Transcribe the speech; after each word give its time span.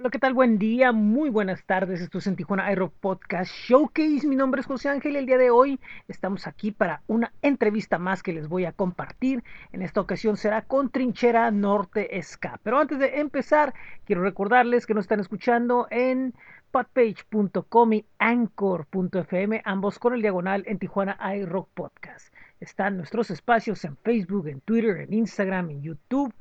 Hola, 0.00 0.08
¿qué 0.08 0.18
tal? 0.18 0.32
Buen 0.32 0.58
día, 0.58 0.92
muy 0.92 1.28
buenas 1.28 1.62
tardes. 1.66 2.00
Esto 2.00 2.16
es 2.16 2.26
en 2.26 2.34
Tijuana 2.34 2.64
Aero 2.64 2.88
Podcast 2.88 3.52
Showcase. 3.52 4.26
Mi 4.26 4.34
nombre 4.34 4.62
es 4.62 4.66
José 4.66 4.88
Ángel 4.88 5.12
y 5.12 5.18
el 5.18 5.26
día 5.26 5.36
de 5.36 5.50
hoy 5.50 5.78
estamos 6.08 6.46
aquí 6.46 6.70
para 6.70 7.02
una 7.06 7.34
entrevista 7.42 7.98
más 7.98 8.22
que 8.22 8.32
les 8.32 8.48
voy 8.48 8.64
a 8.64 8.72
compartir. 8.72 9.44
En 9.72 9.82
esta 9.82 10.00
ocasión 10.00 10.38
será 10.38 10.62
con 10.62 10.88
Trinchera 10.88 11.50
Norte 11.50 12.18
Ska. 12.22 12.58
Pero 12.62 12.78
antes 12.78 12.98
de 12.98 13.20
empezar, 13.20 13.74
quiero 14.06 14.22
recordarles 14.22 14.86
que 14.86 14.94
nos 14.94 15.04
están 15.04 15.20
escuchando 15.20 15.86
en 15.90 16.32
podpage.com 16.70 17.92
y 17.92 18.06
anchor.fm, 18.18 19.60
ambos 19.66 19.98
con 19.98 20.14
el 20.14 20.22
diagonal 20.22 20.64
en 20.66 20.78
Tijuana 20.78 21.18
iRock 21.36 21.68
Podcast. 21.74 22.32
Están 22.58 22.96
nuestros 22.96 23.30
espacios 23.30 23.84
en 23.84 23.98
Facebook, 23.98 24.48
en 24.48 24.62
Twitter, 24.62 24.96
en 24.96 25.12
Instagram, 25.12 25.68
en 25.68 25.82
YouTube 25.82 26.32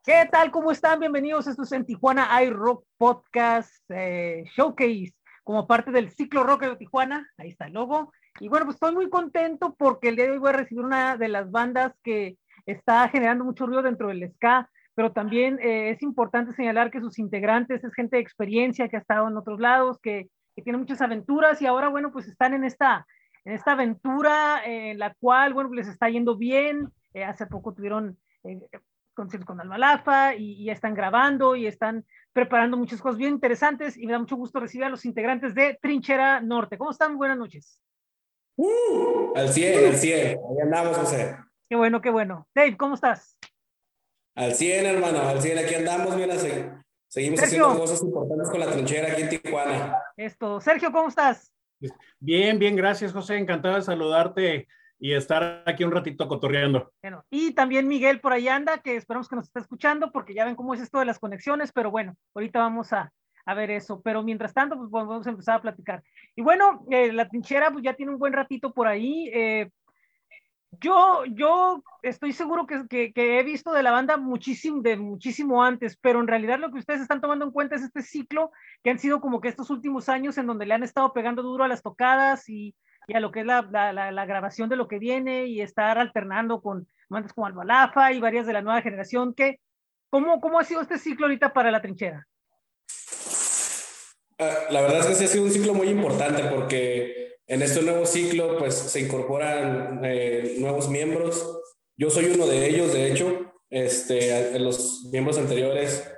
¿Qué 0.06 0.24
tal? 0.30 0.52
¿Cómo 0.52 0.70
están? 0.70 1.01
Bienvenidos. 1.01 1.48
Esto 1.48 1.65
es 1.65 1.73
en 1.73 1.84
Tijuana 1.84 2.41
iRock 2.45 2.84
Podcast 2.96 3.74
eh, 3.88 4.45
Showcase, 4.56 5.12
como 5.42 5.66
parte 5.66 5.91
del 5.91 6.12
ciclo 6.12 6.45
rock 6.45 6.62
de 6.62 6.76
Tijuana. 6.76 7.29
Ahí 7.37 7.49
está 7.51 7.66
el 7.66 7.73
logo. 7.73 8.12
Y 8.38 8.46
bueno, 8.46 8.66
pues 8.66 8.77
estoy 8.77 8.95
muy 8.95 9.10
contento 9.10 9.74
porque 9.77 10.10
el 10.10 10.15
día 10.15 10.27
de 10.27 10.30
hoy 10.30 10.38
voy 10.38 10.51
a 10.51 10.59
recibir 10.59 10.84
una 10.84 11.16
de 11.16 11.27
las 11.27 11.51
bandas 11.51 11.93
que 12.04 12.38
está 12.66 13.09
generando 13.09 13.45
mucho 13.45 13.66
ruido 13.66 13.82
dentro 13.82 14.07
del 14.07 14.32
ska, 14.34 14.71
pero 14.95 15.10
también 15.10 15.59
eh, 15.60 15.90
es 15.90 16.01
importante 16.02 16.54
señalar 16.54 16.93
que 16.93 17.01
sus 17.01 17.18
integrantes 17.18 17.82
es 17.82 17.93
gente 17.93 18.15
de 18.15 18.23
experiencia 18.23 18.88
que 18.88 18.99
ha 18.99 19.01
estado 19.01 19.27
en 19.27 19.37
otros 19.37 19.59
lados, 19.59 19.99
que, 20.01 20.29
que 20.54 20.62
tiene 20.62 20.79
muchas 20.79 21.02
aventuras 21.02 21.60
y 21.60 21.66
ahora, 21.66 21.88
bueno, 21.88 22.12
pues 22.12 22.29
están 22.29 22.54
en 22.54 22.62
esta, 22.62 23.04
en 23.45 23.54
esta 23.54 23.73
aventura 23.73 24.62
en 24.65 25.01
la 25.01 25.15
cual, 25.18 25.52
bueno, 25.52 25.74
les 25.74 25.88
está 25.88 26.09
yendo 26.09 26.37
bien. 26.37 26.93
Eh, 27.12 27.24
hace 27.24 27.49
poco 27.49 27.74
tuvieron 27.74 28.16
conciertos 29.16 29.46
con 29.46 29.60
Almalafa 29.60 30.36
y, 30.36 30.52
y, 30.52 30.70
están 30.70 30.95
grabando 30.95 31.56
y 31.56 31.66
están 31.66 32.04
preparando 32.32 32.76
muchas 32.76 33.00
cosas 33.00 33.18
bien 33.18 33.32
interesantes 33.32 33.96
y 33.96 34.06
me 34.06 34.12
da 34.12 34.20
mucho 34.20 34.36
gusto 34.36 34.60
recibir 34.60 34.84
a 34.84 34.90
los 34.90 35.04
integrantes 35.04 35.54
de 35.54 35.78
Trinchera 35.82 36.40
Norte. 36.40 36.78
¿Cómo 36.78 36.92
están? 36.92 37.16
Buenas 37.16 37.38
noches. 37.38 37.80
Uh, 38.56 39.32
al 39.34 39.48
100, 39.48 39.87
al 39.87 39.96
100. 39.96 40.26
Ahí 40.28 40.60
andamos, 40.62 40.96
José. 40.96 41.37
Qué 41.68 41.76
bueno, 41.76 42.00
qué 42.00 42.10
bueno. 42.10 42.46
Dave, 42.54 42.76
¿cómo 42.76 42.94
estás? 42.94 43.37
Al 44.34 44.54
100, 44.54 44.87
hermano, 44.87 45.20
al 45.20 45.40
100. 45.40 45.59
Aquí 45.59 45.74
andamos, 45.74 46.16
mira, 46.16 46.37
seguimos 46.37 47.40
Sergio. 47.40 47.66
haciendo 47.66 47.78
cosas 47.78 48.02
importantes 48.02 48.50
con 48.50 48.60
la 48.60 48.70
trinchera 48.70 49.12
aquí 49.12 49.22
en 49.22 49.28
Tijuana. 49.28 49.98
Esto. 50.16 50.60
Sergio, 50.60 50.92
¿cómo 50.92 51.09
estás? 51.09 51.52
Bien, 52.18 52.59
bien, 52.59 52.76
gracias, 52.76 53.12
José. 53.12 53.37
Encantado 53.37 53.76
de 53.76 53.82
saludarte 53.82 54.68
y 54.99 55.13
estar 55.13 55.63
aquí 55.66 55.85
un 55.85 55.93
ratito 55.93 56.27
cotorreando. 56.29 56.93
Bueno, 57.02 57.25
y 57.30 57.52
también 57.52 57.89
Miguel 57.89 58.21
por 58.21 58.33
ahí 58.33 58.49
anda, 58.49 58.79
que 58.79 58.97
esperamos 58.97 59.29
que 59.29 59.37
nos 59.37 59.47
esté 59.47 59.61
escuchando, 59.61 60.11
porque 60.11 60.35
ya 60.35 60.45
ven 60.45 60.57
cómo 60.57 60.75
es 60.75 60.80
esto 60.80 60.99
de 60.99 61.05
las 61.05 61.19
conexiones, 61.19 61.73
pero 61.73 61.91
bueno, 61.91 62.16
ahorita 62.35 62.59
vamos 62.59 62.93
a, 62.93 63.13
a 63.45 63.55
ver 63.55 63.71
eso. 63.71 64.00
Pero 64.03 64.22
mientras 64.22 64.55
tanto, 64.55 64.77
pues 64.77 64.91
vamos 64.91 65.27
a 65.27 65.31
empezar 65.31 65.56
a 65.56 65.62
platicar. 65.62 66.03
Y 66.34 66.43
bueno, 66.43 66.84
eh, 66.91 67.12
la 67.12 67.28
trinchera 67.28 67.71
pues 67.71 67.84
ya 67.84 67.94
tiene 67.94 68.12
un 68.12 68.19
buen 68.19 68.33
ratito 68.33 68.72
por 68.72 68.89
ahí. 68.89 69.31
Eh, 69.33 69.71
yo, 70.81 71.25
yo 71.27 71.83
estoy 72.03 72.33
seguro 72.33 72.67
que, 72.67 72.87
que, 72.89 73.12
que, 73.12 73.39
he 73.39 73.43
visto 73.43 73.73
de 73.73 73.83
la 73.83 73.93
banda 73.93 74.17
muchísimo, 74.17 74.83
de 74.83 74.97
muchísimo 74.97 75.62
antes, 75.62 75.97
pero 76.01 76.21
en 76.21 76.27
realidad 76.27 76.59
lo 76.59 76.71
que 76.71 76.79
ustedes 76.79 77.01
están 77.01 77.21
tomando 77.21 77.45
en 77.45 77.51
cuenta 77.51 77.77
es 77.77 77.83
este 77.83 78.03
ciclo 78.03 78.51
que 78.83 78.91
han 78.91 78.99
sido 78.99 79.21
como 79.21 79.41
que 79.41 79.49
estos 79.49 79.71
últimos 79.71 80.09
años 80.09 80.37
en 80.37 80.47
donde 80.47 80.67
le 80.67 80.75
han 80.75 80.83
estado 80.83 81.12
pegando 81.12 81.43
duro 81.43 81.65
a 81.65 81.69
las 81.69 81.83
tocadas 81.83 82.49
y 82.49 82.75
y 83.06 83.15
a 83.15 83.21
lo 83.21 83.31
que 83.31 83.41
es 83.41 83.47
la, 83.47 83.62
la, 83.62 84.11
la, 84.11 84.27
grabación 84.27 84.69
de 84.69 84.77
lo 84.77 84.89
que 84.89 84.99
viene 84.99 85.47
y 85.47 85.61
estar 85.61 85.99
alternando 85.99 86.61
con 86.61 86.89
bandas 87.09 87.33
como 87.33 87.47
Albalafa 87.47 88.12
y 88.12 88.21
varias 88.21 88.47
de 88.47 88.53
la 88.53 88.62
nueva 88.62 88.83
generación. 88.83 89.33
¿Qué, 89.34 89.61
cómo, 90.11 90.41
¿Cómo 90.41 90.59
ha 90.59 90.65
sido 90.65 90.83
este 90.83 90.99
ciclo 90.99 91.27
ahorita 91.27 91.53
para 91.53 91.71
la 91.71 91.81
trinchera? 91.81 92.27
Uh, 94.39 94.72
la 94.72 94.83
verdad 94.83 95.00
es 95.00 95.06
que 95.06 95.15
sí 95.15 95.25
ha 95.25 95.28
sido 95.28 95.44
un 95.44 95.50
ciclo 95.50 95.72
muy 95.72 95.89
importante 95.89 96.44
porque 96.44 97.37
en 97.47 97.62
este 97.62 97.81
nuevo 97.83 98.05
ciclo 98.05 98.59
pues 98.59 98.75
se 98.75 99.00
incorporan 99.00 100.00
eh, 100.05 100.56
nuevos 100.59 100.88
miembros. 100.88 101.62
Yo 101.97 102.11
soy 102.11 102.27
uno 102.27 102.47
de 102.47 102.69
ellos, 102.69 102.93
de 102.93 103.11
hecho. 103.11 103.53
Este, 103.71 104.59
los 104.59 105.09
miembros 105.11 105.38
anteriores, 105.38 106.09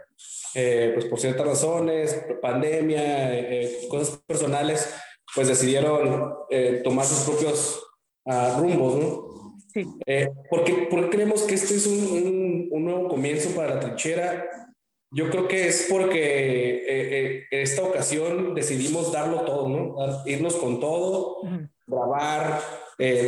eh, 0.54 0.90
pues 0.94 1.06
por 1.06 1.18
ciertas 1.20 1.46
razones, 1.46 2.24
pandemia, 2.42 3.38
eh, 3.38 3.86
cosas 3.88 4.20
personales, 4.26 4.94
pues 5.34 5.48
decidieron 5.48 6.34
eh, 6.50 6.80
tomar 6.82 7.04
sus 7.04 7.20
propios 7.20 7.82
uh, 8.24 8.60
rumbos, 8.60 8.96
¿no? 8.96 9.28
Sí. 9.72 9.86
Eh, 10.06 10.28
¿por, 10.48 10.64
qué, 10.64 10.88
¿por, 10.90 11.04
qué, 11.04 11.10
creemos 11.10 11.42
que 11.42 11.54
este 11.54 11.74
es 11.74 11.86
un, 11.86 11.98
un, 11.98 12.68
un, 12.70 12.84
nuevo 12.84 13.08
comienzo 13.08 13.54
para 13.54 13.74
la 13.74 13.80
trinchera? 13.80 14.44
Yo 15.10 15.30
creo 15.30 15.46
que 15.46 15.68
es 15.68 15.86
porque 15.90 16.82
eh, 16.86 17.44
en 17.50 17.60
esta 17.60 17.82
ocasión 17.82 18.54
decidimos 18.54 19.12
darlo 19.12 19.42
todo, 19.42 19.68
¿no? 19.68 19.96
irnos 20.26 20.56
con 20.56 20.80
todo, 20.80 21.38
uh 21.42 21.46
-huh. 21.46 21.70
grabar, 21.86 22.60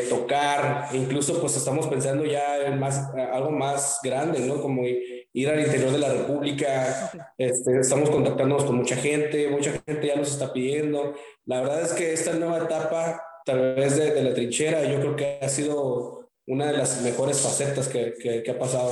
tocar, 0.09 0.89
incluso 0.93 1.41
pues 1.41 1.57
estamos 1.57 1.87
pensando 1.87 2.25
ya 2.25 2.67
en 2.67 2.79
más, 2.79 3.11
algo 3.33 3.51
más 3.51 4.01
grande, 4.03 4.41
¿no? 4.41 4.61
Como 4.61 4.83
ir 5.33 5.49
al 5.49 5.61
interior 5.61 5.93
de 5.93 5.99
la 5.99 6.13
República, 6.13 7.11
este, 7.39 7.81
estamos 7.81 8.11
contactándonos 8.11 8.65
con 8.65 8.77
mucha 8.77 8.97
gente, 8.97 9.49
mucha 9.49 9.73
gente 9.87 10.07
ya 10.07 10.17
nos 10.17 10.33
está 10.33 10.53
pidiendo. 10.53 11.15
La 11.45 11.61
verdad 11.61 11.83
es 11.83 11.93
que 11.93 12.13
esta 12.13 12.33
nueva 12.35 12.59
etapa, 12.59 13.11
a 13.11 13.43
través 13.45 13.97
de, 13.97 14.13
de 14.13 14.23
la 14.23 14.35
trinchera, 14.35 14.85
yo 14.85 15.01
creo 15.01 15.17
que 15.17 15.39
ha 15.41 15.49
sido 15.49 16.31
una 16.47 16.67
de 16.67 16.79
las 16.79 17.03
mejores 17.03 17.41
facetas 17.41 17.89
que, 17.89 18.15
que, 18.21 18.43
que 18.43 18.51
ha 18.51 18.59
pasado. 18.59 18.91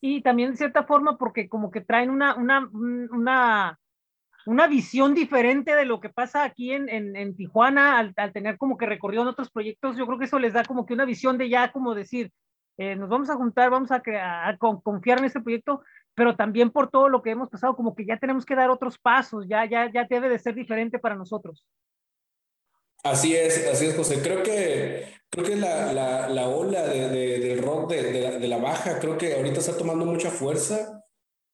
Y 0.00 0.22
también 0.22 0.52
de 0.52 0.56
cierta 0.56 0.84
forma 0.84 1.18
porque 1.18 1.48
como 1.48 1.70
que 1.70 1.80
traen 1.80 2.10
una, 2.10 2.34
una, 2.34 2.68
una, 2.72 3.78
una 4.46 4.66
visión 4.66 5.14
diferente 5.14 5.74
de 5.74 5.84
lo 5.84 6.00
que 6.00 6.08
pasa 6.08 6.44
aquí 6.44 6.72
en, 6.72 6.88
en, 6.88 7.16
en 7.16 7.36
Tijuana 7.36 7.98
al, 7.98 8.12
al, 8.16 8.32
tener 8.32 8.58
como 8.58 8.76
que 8.76 8.86
recorrido 8.86 9.22
en 9.22 9.28
otros 9.28 9.50
proyectos, 9.50 9.96
yo 9.96 10.06
creo 10.06 10.18
que 10.18 10.24
eso 10.24 10.38
les 10.38 10.52
da 10.52 10.64
como 10.64 10.86
que 10.86 10.94
una 10.94 11.04
visión 11.04 11.38
de 11.38 11.48
ya 11.48 11.72
como 11.72 11.94
decir, 11.94 12.30
eh, 12.82 12.96
nos 12.96 13.08
vamos 13.08 13.30
a 13.30 13.36
juntar, 13.36 13.70
vamos 13.70 13.90
a, 13.92 14.02
confiar 14.82 15.18
en 15.18 15.26
este 15.26 15.40
proyecto, 15.40 15.82
pero 16.14 16.34
también 16.34 16.70
por 16.70 16.90
todo 16.90 17.08
lo 17.08 17.22
que 17.22 17.30
hemos 17.30 17.48
pasado, 17.48 17.76
como 17.76 17.94
que 17.94 18.04
ya 18.04 18.18
tenemos 18.18 18.44
que 18.44 18.56
dar 18.56 18.70
otros 18.70 18.98
pasos, 18.98 19.46
ya, 19.48 19.64
ya, 19.66 19.90
ya 19.92 20.04
debe 20.10 20.28
de 20.28 20.38
ser 20.38 20.54
diferente 20.54 20.98
para 20.98 21.14
nosotros. 21.14 21.64
Así 23.04 23.36
es, 23.36 23.68
así 23.70 23.86
es, 23.86 23.96
José. 23.96 24.20
Creo 24.20 24.42
que, 24.42 25.06
creo 25.30 25.44
que 25.44 25.56
la, 25.56 25.92
la, 25.92 26.28
la 26.28 26.48
ola 26.48 26.82
de, 26.82 27.08
de, 27.08 27.38
del 27.38 27.62
rock 27.62 27.90
de, 27.90 28.38
de 28.38 28.48
la 28.48 28.58
baja, 28.58 28.98
creo 28.98 29.16
que 29.16 29.34
ahorita 29.34 29.60
está 29.60 29.76
tomando 29.76 30.04
mucha 30.04 30.30
fuerza. 30.30 31.04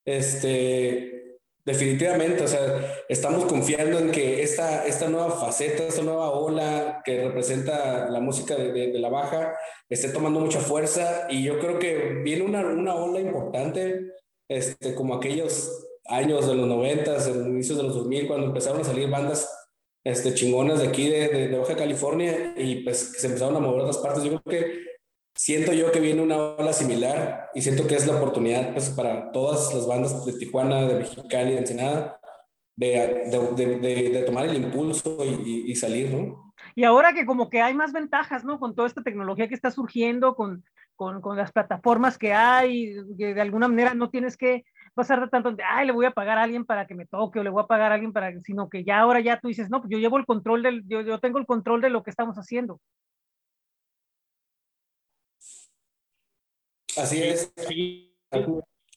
Este, 0.06 1.27
definitivamente, 1.68 2.42
o 2.42 2.48
sea, 2.48 3.04
estamos 3.10 3.44
confiando 3.44 3.98
en 3.98 4.10
que 4.10 4.42
esta, 4.42 4.86
esta 4.86 5.08
nueva 5.10 5.32
faceta, 5.32 5.84
esta 5.84 6.02
nueva 6.02 6.30
ola 6.30 7.02
que 7.04 7.22
representa 7.22 8.08
la 8.08 8.20
música 8.20 8.56
de, 8.56 8.72
de, 8.72 8.98
la 8.98 9.10
baja, 9.10 9.54
esté 9.90 10.08
tomando 10.08 10.40
mucha 10.40 10.60
fuerza 10.60 11.26
y 11.28 11.44
yo 11.44 11.58
creo 11.58 11.78
que 11.78 12.22
viene 12.24 12.42
una, 12.42 12.60
una 12.60 12.94
ola 12.94 13.20
importante 13.20 14.12
este, 14.48 14.94
como 14.94 15.14
aquellos 15.14 15.86
años 16.06 16.48
de 16.48 16.54
los 16.54 16.66
noventas, 16.66 17.28
en 17.28 17.46
inicios 17.48 17.76
de 17.76 17.84
los 17.84 17.94
2000, 17.94 18.26
cuando 18.26 18.46
empezaron 18.46 18.80
a 18.80 18.84
salir 18.84 19.10
bandas 19.10 19.54
este, 20.04 20.32
chingonas 20.32 20.80
de 20.80 20.88
aquí, 20.88 21.10
de, 21.10 21.28
de, 21.28 21.48
de, 21.48 21.58
Baja 21.58 21.76
California, 21.76 22.54
y 22.56 22.76
pues 22.76 23.12
se 23.18 23.26
empezaron 23.26 23.56
a 23.56 23.60
mover 23.60 23.82
otras 23.82 23.98
partes. 23.98 24.24
Yo 24.24 24.40
creo 24.40 24.62
que 24.62 24.87
siento 25.34 25.72
yo 25.72 25.92
que 25.92 26.00
viene 26.00 26.22
una 26.22 26.36
ola 26.36 26.72
similar 26.72 27.50
y 27.54 27.62
siento 27.62 27.86
que 27.86 27.94
es 27.94 28.06
la 28.06 28.16
oportunidad 28.16 28.72
pues, 28.72 28.90
para 28.90 29.30
todas 29.32 29.72
las 29.74 29.86
bandas 29.86 30.24
de 30.24 30.32
Tijuana, 30.34 30.86
de 30.86 30.94
Mexicali, 30.96 31.52
de 31.52 31.58
Ensenada, 31.58 32.20
de, 32.76 33.28
de, 33.56 34.10
de 34.10 34.22
tomar 34.24 34.46
el 34.46 34.56
impulso 34.56 35.18
y, 35.24 35.70
y, 35.70 35.74
salir, 35.74 36.14
¿no? 36.14 36.52
Y 36.76 36.84
ahora 36.84 37.12
que 37.12 37.26
como 37.26 37.50
que 37.50 37.60
hay 37.60 37.74
más 37.74 37.92
ventajas, 37.92 38.44
¿no? 38.44 38.60
Con 38.60 38.76
toda 38.76 38.86
esta 38.86 39.02
tecnología 39.02 39.48
que 39.48 39.54
está 39.54 39.72
surgiendo, 39.72 40.36
con, 40.36 40.64
con, 40.94 41.20
con, 41.20 41.36
las 41.36 41.50
plataformas 41.50 42.18
que 42.18 42.32
hay, 42.32 42.94
que 43.16 43.34
de 43.34 43.40
alguna 43.40 43.66
manera 43.66 43.94
no 43.94 44.10
tienes 44.10 44.36
que 44.36 44.64
pasar 44.94 45.20
de 45.20 45.28
tanto 45.28 45.52
de, 45.52 45.62
ay, 45.64 45.86
le 45.86 45.92
voy 45.92 46.06
a 46.06 46.10
pagar 46.10 46.38
a 46.38 46.42
alguien 46.42 46.64
para 46.64 46.86
que 46.86 46.94
me 46.94 47.06
toque 47.06 47.40
o 47.40 47.42
le 47.42 47.50
voy 47.50 47.62
a 47.62 47.66
pagar 47.66 47.90
a 47.90 47.94
alguien 47.94 48.12
para 48.12 48.32
sino 48.40 48.68
que 48.68 48.84
ya 48.84 49.00
ahora 49.00 49.20
ya 49.20 49.38
tú 49.40 49.48
dices, 49.48 49.70
no, 49.70 49.80
pues 49.80 49.90
yo 49.90 49.98
llevo 49.98 50.18
el 50.18 50.26
control 50.26 50.62
del, 50.62 50.86
yo, 50.88 51.00
yo 51.00 51.18
tengo 51.18 51.38
el 51.38 51.46
control 51.46 51.80
de 51.80 51.90
lo 51.90 52.02
que 52.02 52.10
estamos 52.10 52.36
haciendo. 52.36 52.80
Así 56.98 57.22
es. 57.22 57.52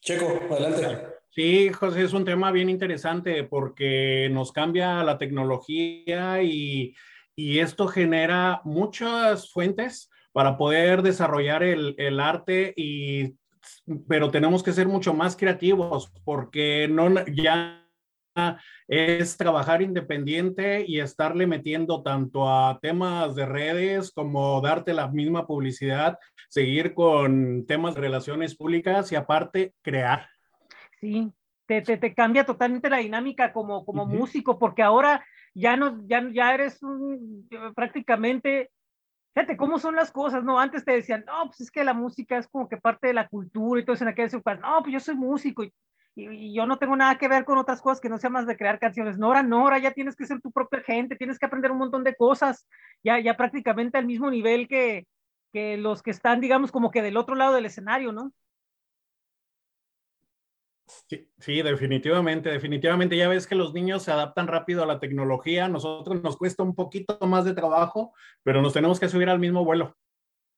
Checo, 0.01 0.39
adelante. 0.49 1.07
Sí, 1.29 1.69
José, 1.69 2.03
es 2.03 2.13
un 2.13 2.25
tema 2.25 2.51
bien 2.51 2.69
interesante 2.69 3.43
porque 3.43 4.29
nos 4.31 4.51
cambia 4.51 5.03
la 5.03 5.17
tecnología 5.17 6.43
y, 6.43 6.93
y 7.35 7.59
esto 7.59 7.87
genera 7.87 8.61
muchas 8.65 9.49
fuentes 9.49 10.09
para 10.33 10.57
poder 10.57 11.03
desarrollar 11.03 11.63
el, 11.63 11.95
el, 11.97 12.19
arte 12.19 12.73
y 12.75 13.35
pero 14.07 14.31
tenemos 14.31 14.63
que 14.63 14.73
ser 14.73 14.87
mucho 14.87 15.13
más 15.13 15.35
creativos 15.35 16.11
porque 16.25 16.87
no 16.89 17.25
ya 17.27 17.80
es 18.87 19.37
trabajar 19.37 19.81
independiente 19.81 20.83
y 20.87 20.99
estarle 20.99 21.47
metiendo 21.47 22.01
tanto 22.01 22.49
a 22.49 22.79
temas 22.81 23.35
de 23.35 23.45
redes 23.45 24.11
como 24.11 24.61
darte 24.61 24.93
la 24.93 25.07
misma 25.07 25.47
publicidad, 25.47 26.17
seguir 26.49 26.93
con 26.93 27.65
temas 27.65 27.95
de 27.95 28.01
relaciones 28.01 28.55
públicas 28.55 29.11
y 29.11 29.15
aparte 29.15 29.73
crear. 29.81 30.27
Sí, 30.99 31.31
te, 31.65 31.81
te, 31.81 31.97
te 31.97 32.13
cambia 32.13 32.45
totalmente 32.45 32.89
la 32.89 32.97
dinámica 32.97 33.53
como, 33.53 33.85
como 33.85 34.03
uh 34.03 34.07
-huh. 34.07 34.19
músico, 34.19 34.59
porque 34.59 34.83
ahora 34.83 35.25
ya 35.53 35.75
no, 35.75 36.01
ya, 36.07 36.27
ya 36.31 36.53
eres 36.53 36.81
un, 36.83 37.47
prácticamente, 37.75 38.71
fíjate 39.33 39.57
cómo 39.57 39.79
son 39.79 39.95
las 39.95 40.11
cosas, 40.11 40.43
¿no? 40.43 40.59
Antes 40.59 40.85
te 40.85 40.93
decían, 40.93 41.23
no, 41.25 41.45
pues 41.45 41.61
es 41.61 41.71
que 41.71 41.83
la 41.83 41.93
música 41.93 42.37
es 42.37 42.47
como 42.47 42.67
que 42.67 42.77
parte 42.77 43.07
de 43.07 43.13
la 43.13 43.27
cultura 43.27 43.81
y 43.81 43.85
todo 43.85 43.95
eso 43.95 44.03
en 44.03 44.09
aquella 44.09 44.27
época, 44.27 44.55
no, 44.55 44.79
pues 44.81 44.93
yo 44.93 44.99
soy 44.99 45.15
músico 45.15 45.63
y, 45.63 45.73
y, 46.15 46.29
y, 46.29 46.53
yo 46.53 46.65
no 46.65 46.77
tengo 46.77 46.95
nada 46.95 47.17
que 47.17 47.27
ver 47.27 47.45
con 47.45 47.57
otras 47.57 47.81
cosas 47.81 48.01
que 48.01 48.09
no 48.09 48.17
sea 48.17 48.29
más 48.29 48.45
de 48.47 48.57
crear 48.57 48.79
canciones. 48.79 49.17
No, 49.17 49.27
ahora 49.27 49.43
no, 49.43 49.59
ahora 49.59 49.79
ya 49.79 49.91
tienes 49.91 50.15
que 50.15 50.25
ser 50.25 50.41
tu 50.41 50.51
propia 50.51 50.81
gente, 50.81 51.15
tienes 51.15 51.39
que 51.39 51.45
aprender 51.45 51.71
un 51.71 51.77
montón 51.77 52.03
de 52.03 52.15
cosas, 52.15 52.67
ya, 53.03 53.19
ya 53.19 53.37
prácticamente 53.37 53.97
al 53.97 54.05
mismo 54.05 54.29
nivel 54.29 54.67
que, 54.67 55.07
que 55.51 55.77
los 55.77 56.01
que 56.03 56.11
están, 56.11 56.41
digamos, 56.41 56.71
como 56.71 56.91
que 56.91 57.01
del 57.01 57.17
otro 57.17 57.35
lado 57.35 57.53
del 57.53 57.65
escenario, 57.65 58.11
¿no? 58.11 58.33
Sí, 61.07 61.29
sí, 61.39 61.61
definitivamente, 61.61 62.49
definitivamente. 62.49 63.15
Ya 63.15 63.27
ves 63.27 63.47
que 63.47 63.55
los 63.55 63.73
niños 63.73 64.03
se 64.03 64.11
adaptan 64.11 64.47
rápido 64.47 64.83
a 64.83 64.85
la 64.85 64.99
tecnología. 64.99 65.67
Nosotros 65.69 66.21
nos 66.21 66.37
cuesta 66.37 66.63
un 66.63 66.75
poquito 66.75 67.17
más 67.21 67.45
de 67.45 67.53
trabajo, 67.53 68.13
pero 68.43 68.61
nos 68.61 68.73
tenemos 68.73 68.99
que 68.99 69.07
subir 69.07 69.29
al 69.29 69.39
mismo 69.39 69.63
vuelo. 69.63 69.95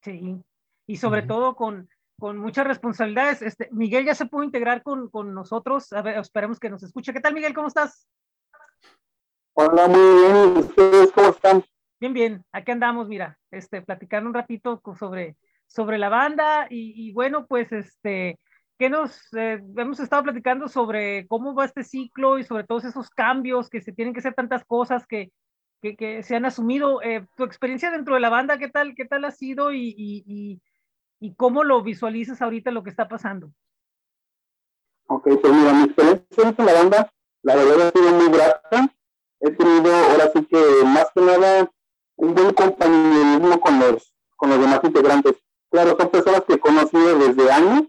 Sí, 0.01 0.41
y 0.88 0.97
sobre 0.97 1.21
uh 1.21 1.23
-huh. 1.23 1.27
todo 1.27 1.55
con, 1.55 1.89
con 2.24 2.38
muchas 2.38 2.66
responsabilidades. 2.66 3.42
Este, 3.42 3.68
Miguel 3.74 4.06
ya 4.06 4.16
se 4.16 4.25
pudo 4.25 4.46
integrar 4.46 4.81
con, 4.81 5.10
con 5.10 5.34
nosotros. 5.34 5.92
A 5.92 6.02
ver, 6.02 6.18
esperemos 6.18 6.58
que 6.58 6.70
nos 6.70 6.81
escuche. 6.81 7.12
¿Qué 7.12 7.20
tal, 7.20 7.34
Miguel? 7.34 7.54
¿Cómo 7.54 7.68
estás? 7.68 8.08
Hola, 9.52 9.90
muy 9.90 10.22
bien. 10.22 10.58
¿Ustedes 10.58 11.12
cómo 11.12 11.28
están? 11.28 11.66
Bien, 12.00 12.14
bien. 12.14 12.46
Aquí 12.54 12.72
andamos, 12.72 13.10
mira, 13.10 13.38
este, 13.52 13.81
platicando 13.81 14.30
un 14.30 14.34
ratito 14.34 14.81
sobre, 14.98 15.36
sobre 15.68 15.98
la 15.98 16.08
banda 16.08 16.68
y, 16.70 16.94
y 16.96 17.12
bueno, 17.12 17.46
pues 17.46 17.74
este, 17.74 18.40
que 18.80 18.90
nos 18.90 19.20
eh, 19.34 19.62
hemos 19.75 20.00
estado 20.00 20.24
platicando 20.24 20.70
sobre 20.70 21.28
cómo 21.28 21.54
va 21.54 21.66
este 21.66 21.84
ciclo 21.84 22.40
y 22.40 22.46
sobre 22.46 22.64
todos 22.64 22.86
esos 22.86 23.10
cambios 23.10 23.70
que 23.70 23.81
se 23.81 23.92
tienen 23.92 24.14
que 24.14 24.22
hacer 24.22 24.34
tantas 24.34 24.64
cosas 24.64 25.06
que, 25.08 25.34
que, 25.81 25.98
que 25.98 26.24
se 26.24 26.38
han 26.38 26.46
asumido. 26.46 27.02
Eh, 27.02 27.25
tu 27.36 27.44
experiencia 27.44 27.92
dentro 27.92 28.16
de 28.16 28.22
la 28.22 28.30
banda, 28.30 28.58
¿qué 28.58 28.70
tal, 28.70 28.96
qué 28.96 29.04
tal 29.04 29.25
ha 29.25 29.31
sido 29.31 29.74
y, 29.74 29.90
y, 29.90 30.24
y, 30.25 30.62
y 31.24 31.36
cómo 31.36 31.64
lo 31.64 31.81
visualizas 31.81 32.42
ahorita 32.42 32.72
lo 32.72 32.84
que 32.84 32.90
está 32.90 33.08
pasando? 33.08 33.50
Ok, 35.08 35.24
pues 35.42 35.54
mira, 35.54 35.74
mi 35.74 35.84
experiencia 35.84 36.52
de 36.52 36.64
la 36.64 36.74
banda, 36.74 37.14
la 37.44 37.56
verdad 37.56 37.88
ha 37.88 37.92
sido 37.92 38.12
muy 38.12 38.30
grata. 38.30 38.94
He 39.40 39.52
tenido 39.52 39.96
ahora 39.96 40.30
sí 40.34 40.46
que 40.46 40.58
más 40.84 41.08
que 41.16 41.22
nada 41.22 41.72
un 42.18 42.36
buen 42.36 42.54
compañerismo 42.54 43.60
con 43.62 43.80
los, 43.80 44.14
con 44.36 44.50
los 44.50 44.60
demás 44.60 44.81
integrantes. 44.84 45.36
Claro, 45.72 45.96
son 45.98 46.10
personas 46.10 46.42
que 46.42 46.56
he 46.56 46.60
conocido 46.60 47.18
desde 47.18 47.52
años 47.52 47.84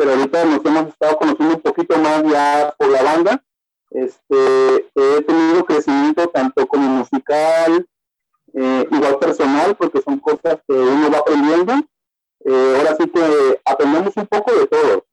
pero 0.00 0.12
ahorita 0.12 0.44
nos 0.46 0.64
hemos 0.64 0.88
estado 0.88 1.18
conociendo 1.18 1.56
un 1.56 1.60
poquito 1.60 1.98
más 1.98 2.22
ya 2.22 2.74
por 2.78 2.88
la 2.88 3.02
banda. 3.02 3.44
Este, 3.90 4.88
he 4.94 5.22
tenido 5.22 5.62
crecimiento 5.66 6.26
tanto 6.28 6.66
como 6.66 6.88
musical, 6.88 7.86
eh, 8.54 8.88
igual 8.90 9.18
personal, 9.18 9.76
porque 9.76 10.00
son 10.00 10.18
cosas 10.20 10.58
que 10.66 10.72
uno 10.72 11.10
va 11.10 11.18
aprendiendo. 11.18 11.74
Eh, 12.44 12.74
ahora 12.78 12.96
sí 12.96 13.08
que 13.08 13.60
aprendemos 13.64 14.16
un 14.16 14.26
poco 14.26 14.52
de 14.52 14.66
todo. 14.66 15.06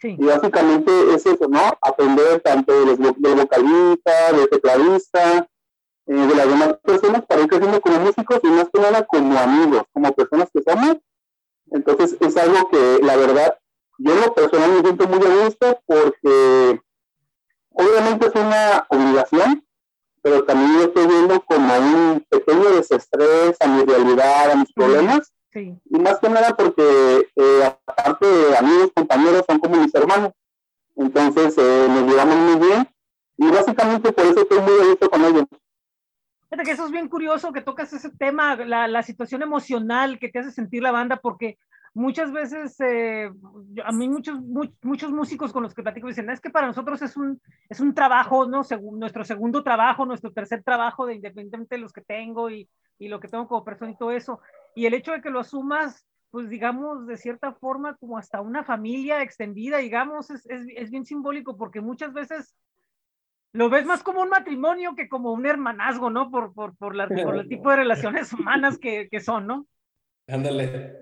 Sí. 0.00 0.16
Y 0.18 0.24
básicamente 0.24 0.90
es 1.14 1.24
eso, 1.26 1.46
¿no? 1.48 1.60
Aprender 1.80 2.40
tanto 2.40 2.72
del, 2.84 2.96
del 2.96 3.34
vocalista, 3.34 4.32
del 4.32 4.48
tecladista, 4.48 5.48
eh, 6.06 6.14
de 6.14 6.34
las 6.34 6.48
demás 6.48 6.78
personas 6.82 7.24
para 7.26 7.42
ir 7.42 7.48
creciendo 7.48 7.80
como 7.80 8.00
músicos 8.00 8.40
y 8.42 8.48
más 8.48 8.68
que 8.72 8.80
nada 8.80 9.04
como 9.06 9.38
amigos, 9.38 9.84
como 9.92 10.12
personas 10.12 10.48
que 10.52 10.62
somos. 10.62 10.96
Entonces 11.70 12.16
es 12.20 12.36
algo 12.36 12.68
que 12.68 12.98
la 13.02 13.16
verdad 13.16 13.56
yo 13.98 14.14
lo 14.14 14.34
personal 14.34 14.72
me 14.72 14.80
siento 14.80 15.06
muy 15.06 15.24
a 15.24 15.44
gusto 15.44 15.80
porque 15.86 16.80
obviamente 17.70 18.26
es 18.26 18.34
una 18.34 18.86
obligación, 18.88 19.64
pero 20.22 20.44
también 20.44 20.74
yo 20.74 20.82
estoy 20.86 21.06
viendo 21.06 21.40
como 21.42 21.74
un 21.76 22.26
pequeño 22.28 22.70
desestrés 22.70 23.56
a 23.60 23.68
mi 23.68 23.84
realidad, 23.84 24.50
a 24.50 24.56
mis 24.56 24.72
problemas. 24.72 25.32
Sí. 25.52 25.78
Y 25.84 25.98
más 25.98 26.18
que 26.18 26.28
nada 26.28 26.56
porque 26.56 27.28
eh, 27.36 27.62
aparte 27.86 28.26
de 28.26 28.56
amigos, 28.56 28.90
compañeros, 28.94 29.44
son 29.46 29.58
como 29.58 29.76
mis 29.76 29.94
hermanos. 29.94 30.32
Entonces 30.96 31.56
eh, 31.58 31.86
nos 31.88 32.10
llevamos 32.10 32.36
muy 32.36 32.68
bien 32.68 32.88
y 33.36 33.50
básicamente 33.50 34.12
por 34.12 34.24
eso 34.24 34.42
estoy 34.42 34.60
muy 34.60 34.80
a 34.80 34.88
gusto 34.88 35.10
con 35.10 35.24
ellos. 35.24 35.44
Fíjate 36.48 36.64
que 36.64 36.72
eso 36.72 36.84
es 36.84 36.90
bien 36.90 37.08
curioso 37.08 37.52
que 37.52 37.62
tocas 37.62 37.92
ese 37.92 38.10
tema, 38.10 38.56
la, 38.56 38.86
la 38.86 39.02
situación 39.02 39.42
emocional 39.42 40.18
que 40.18 40.28
te 40.28 40.38
hace 40.38 40.50
sentir 40.50 40.82
la 40.82 40.92
banda, 40.92 41.16
porque 41.16 41.56
muchas 41.94 42.32
veces, 42.32 42.78
eh, 42.80 43.30
a 43.84 43.92
mí 43.92 44.08
muchos, 44.08 44.40
muchos, 44.40 44.74
muchos 44.82 45.10
músicos 45.12 45.52
con 45.52 45.62
los 45.62 45.74
que 45.74 45.82
platico 45.82 46.08
dicen, 46.08 46.28
es 46.30 46.40
que 46.40 46.50
para 46.50 46.66
nosotros 46.66 47.00
es 47.02 47.16
un, 47.16 47.40
es 47.68 47.80
un 47.80 47.94
trabajo, 47.94 48.46
¿no? 48.46 48.64
Según 48.64 48.98
nuestro 48.98 49.24
segundo 49.24 49.62
trabajo, 49.62 50.04
nuestro 50.06 50.32
tercer 50.32 50.62
trabajo, 50.62 51.06
de 51.06 51.14
independientemente 51.14 51.76
de 51.76 51.80
los 51.80 51.92
que 51.92 52.02
tengo 52.02 52.50
y, 52.50 52.68
y 52.98 53.08
lo 53.08 53.18
que 53.20 53.28
tengo 53.28 53.48
como 53.48 53.64
persona 53.64 53.92
y 53.92 53.96
todo 53.96 54.10
eso. 54.12 54.40
Y 54.74 54.86
el 54.86 54.94
hecho 54.94 55.12
de 55.12 55.20
que 55.20 55.30
lo 55.30 55.40
asumas, 55.40 56.06
pues 56.30 56.48
digamos, 56.48 57.06
de 57.06 57.16
cierta 57.16 57.52
forma, 57.52 57.96
como 57.96 58.18
hasta 58.18 58.40
una 58.40 58.64
familia 58.64 59.22
extendida, 59.22 59.78
digamos, 59.78 60.30
es, 60.30 60.46
es, 60.46 60.66
es 60.74 60.90
bien 60.90 61.04
simbólico 61.04 61.56
porque 61.56 61.80
muchas 61.80 62.12
veces 62.12 62.54
lo 63.52 63.68
ves 63.68 63.84
más 63.84 64.02
como 64.02 64.22
un 64.22 64.30
matrimonio 64.30 64.94
que 64.96 65.08
como 65.08 65.32
un 65.32 65.44
hermanazgo, 65.46 66.10
¿no? 66.10 66.30
Por, 66.30 66.54
por, 66.54 66.74
por, 66.76 66.94
la, 66.94 67.06
por 67.06 67.36
el 67.36 67.48
tipo 67.48 67.70
de 67.70 67.76
relaciones 67.76 68.32
humanas 68.32 68.78
que, 68.78 69.08
que 69.10 69.20
son, 69.20 69.46
¿no? 69.46 69.66
Ándale. 70.26 70.96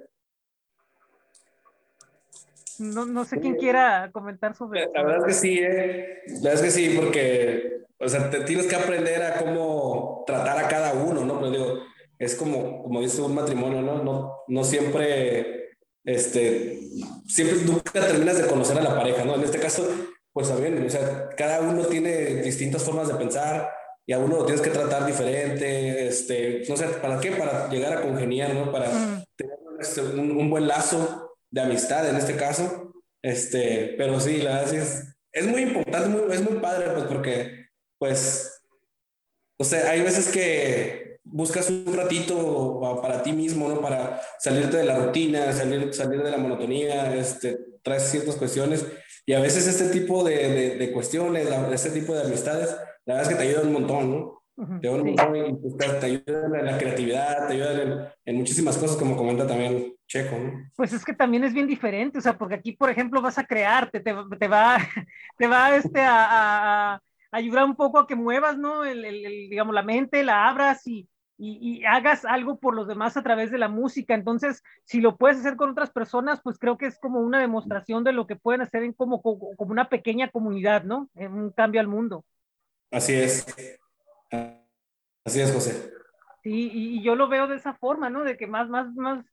No, 2.78 3.04
no 3.04 3.24
sé 3.24 3.38
quién 3.40 3.56
quiera 3.56 4.10
comentar 4.10 4.54
sobre 4.54 4.88
La 4.94 5.02
verdad 5.02 5.18
es 5.18 5.24
que 5.26 5.32
sí, 5.34 5.58
¿eh? 5.60 6.22
La 6.42 6.50
verdad 6.50 6.54
es 6.54 6.62
que 6.62 6.70
sí, 6.70 6.98
porque, 6.98 7.84
o 7.98 8.08
sea, 8.08 8.30
te 8.30 8.40
tienes 8.44 8.66
que 8.66 8.76
aprender 8.76 9.22
a 9.22 9.38
cómo 9.38 10.24
tratar 10.26 10.64
a 10.64 10.66
cada 10.66 10.94
uno, 10.94 11.24
¿no? 11.24 11.38
Pero 11.38 11.50
digo, 11.50 11.82
es 12.20 12.34
como, 12.34 12.82
como 12.82 13.00
dice 13.00 13.22
un 13.22 13.34
matrimonio, 13.34 13.80
¿no? 13.80 14.04
No, 14.04 14.44
no 14.46 14.62
siempre, 14.62 15.70
este, 16.04 16.78
siempre 17.26 17.62
nunca 17.64 17.92
terminas 17.92 18.36
de 18.36 18.46
conocer 18.46 18.78
a 18.78 18.82
la 18.82 18.94
pareja, 18.94 19.24
¿no? 19.24 19.36
En 19.36 19.42
este 19.42 19.58
caso, 19.58 19.88
pues 20.30 20.48
también, 20.48 20.84
o 20.84 20.90
sea, 20.90 21.30
cada 21.34 21.62
uno 21.62 21.86
tiene 21.86 22.42
distintas 22.42 22.84
formas 22.84 23.08
de 23.08 23.14
pensar 23.14 23.70
y 24.04 24.12
a 24.12 24.18
uno 24.18 24.36
lo 24.36 24.44
tienes 24.44 24.60
que 24.60 24.68
tratar 24.68 25.06
diferente, 25.06 26.08
este, 26.08 26.62
no 26.68 26.76
sé, 26.76 26.88
¿para 26.88 27.18
qué? 27.20 27.32
Para 27.32 27.70
llegar 27.70 27.94
a 27.94 28.02
congeniar, 28.02 28.52
¿no? 28.52 28.70
Para 28.70 28.90
mm. 28.90 29.24
tener 29.34 29.58
este, 29.80 30.02
un, 30.02 30.32
un 30.32 30.50
buen 30.50 30.68
lazo 30.68 31.38
de 31.50 31.62
amistad 31.62 32.06
en 32.06 32.16
este 32.16 32.36
caso. 32.36 32.92
Este, 33.22 33.94
pero 33.96 34.20
sí, 34.20 34.42
la 34.42 34.56
verdad 34.56 34.70
sí 34.70 34.76
es, 34.76 35.16
es 35.32 35.46
muy 35.46 35.62
importante, 35.62 36.08
muy, 36.10 36.34
es 36.34 36.42
muy 36.42 36.60
padre, 36.60 36.90
pues 36.90 37.04
porque, 37.06 37.68
pues, 37.98 38.62
o 39.58 39.64
sea, 39.64 39.90
hay 39.90 40.02
veces 40.02 40.28
que 40.28 41.09
buscas 41.32 41.70
un 41.70 41.94
ratito 41.94 42.80
para 43.02 43.22
ti 43.22 43.32
mismo, 43.32 43.68
¿no? 43.68 43.80
Para 43.80 44.20
salirte 44.38 44.78
de 44.78 44.84
la 44.84 44.98
rutina, 44.98 45.52
salir, 45.52 45.92
salir 45.94 46.22
de 46.22 46.30
la 46.30 46.38
monotonía, 46.38 47.14
este, 47.14 47.58
traes 47.82 48.04
ciertas 48.10 48.36
cuestiones 48.36 48.86
y 49.26 49.32
a 49.32 49.40
veces 49.40 49.66
este 49.66 49.88
tipo 49.96 50.24
de, 50.24 50.36
de, 50.36 50.76
de 50.76 50.92
cuestiones, 50.92 51.48
este 51.72 51.90
tipo 51.90 52.14
de 52.14 52.22
amistades, 52.22 52.76
la 53.04 53.14
verdad 53.14 53.30
es 53.30 53.38
que 53.38 53.42
te 53.42 53.48
ayudan 53.48 53.68
un 53.68 53.72
montón, 53.74 54.10
¿no? 54.10 54.42
Te, 54.80 54.88
ayudan 54.88 55.02
un 55.02 55.14
montón 55.14 55.36
y 55.36 55.54
pues, 55.54 56.00
te, 56.00 56.06
en 56.26 56.64
la 56.66 56.76
creatividad, 56.76 57.46
te 57.46 57.54
ayudan 57.54 57.80
en, 57.80 57.98
en 58.24 58.36
muchísimas 58.36 58.76
cosas, 58.76 58.96
como 58.96 59.16
comenta 59.16 59.46
también 59.46 59.94
Checo, 60.06 60.36
¿no? 60.36 60.70
Pues 60.74 60.92
es 60.92 61.04
que 61.04 61.14
también 61.14 61.44
es 61.44 61.54
bien 61.54 61.68
diferente, 61.68 62.18
o 62.18 62.20
sea, 62.20 62.36
porque 62.36 62.56
aquí, 62.56 62.72
por 62.72 62.90
ejemplo, 62.90 63.22
vas 63.22 63.38
a 63.38 63.44
crearte, 63.44 64.00
te, 64.00 64.12
te 64.38 64.48
va, 64.48 64.78
te 65.38 65.46
va 65.46 65.76
este, 65.76 66.00
a, 66.00 66.24
a, 66.24 66.94
a, 66.94 67.02
ayudar 67.30 67.64
un 67.64 67.76
poco 67.76 68.00
a 68.00 68.06
que 68.08 68.16
muevas, 68.16 68.58
¿no? 68.58 68.84
El, 68.84 69.04
el, 69.04 69.24
el, 69.24 69.48
digamos, 69.48 69.72
la 69.72 69.84
mente, 69.84 70.24
la 70.24 70.48
abras 70.48 70.84
y, 70.88 71.08
y, 71.40 71.58
y, 71.60 71.84
hagas 71.86 72.26
algo 72.26 72.58
por 72.58 72.74
los 72.74 72.86
demás 72.86 73.16
a 73.16 73.22
través 73.22 73.50
de 73.50 73.56
la 73.56 73.68
música. 73.68 74.14
Entonces, 74.14 74.62
si 74.84 75.00
lo 75.00 75.16
puedes 75.16 75.38
hacer 75.38 75.56
con 75.56 75.70
otras 75.70 75.90
personas, 75.90 76.40
pues 76.42 76.58
creo 76.58 76.76
que 76.76 76.84
es 76.84 76.98
como 76.98 77.20
una 77.20 77.40
demostración 77.40 78.04
de 78.04 78.12
lo 78.12 78.26
que 78.26 78.36
pueden 78.36 78.60
hacer 78.60 78.82
en 78.82 78.92
como, 78.92 79.22
como, 79.22 79.56
como 79.56 79.72
una 79.72 79.88
pequeña 79.88 80.30
comunidad, 80.30 80.84
¿no? 80.84 81.08
En 81.14 81.32
un 81.32 81.50
cambio 81.50 81.80
al 81.80 81.88
mundo. 81.88 82.26
Así 82.90 83.14
es. 83.14 83.46
Así 85.24 85.40
es, 85.40 85.50
José. 85.50 85.92
Sí, 86.42 86.70
y, 86.72 86.98
y 86.98 87.02
yo 87.02 87.16
lo 87.16 87.28
veo 87.28 87.46
de 87.46 87.56
esa 87.56 87.72
forma, 87.72 88.10
¿no? 88.10 88.22
De 88.22 88.36
que 88.36 88.46
más, 88.46 88.68
más, 88.68 88.94
más 88.94 89.24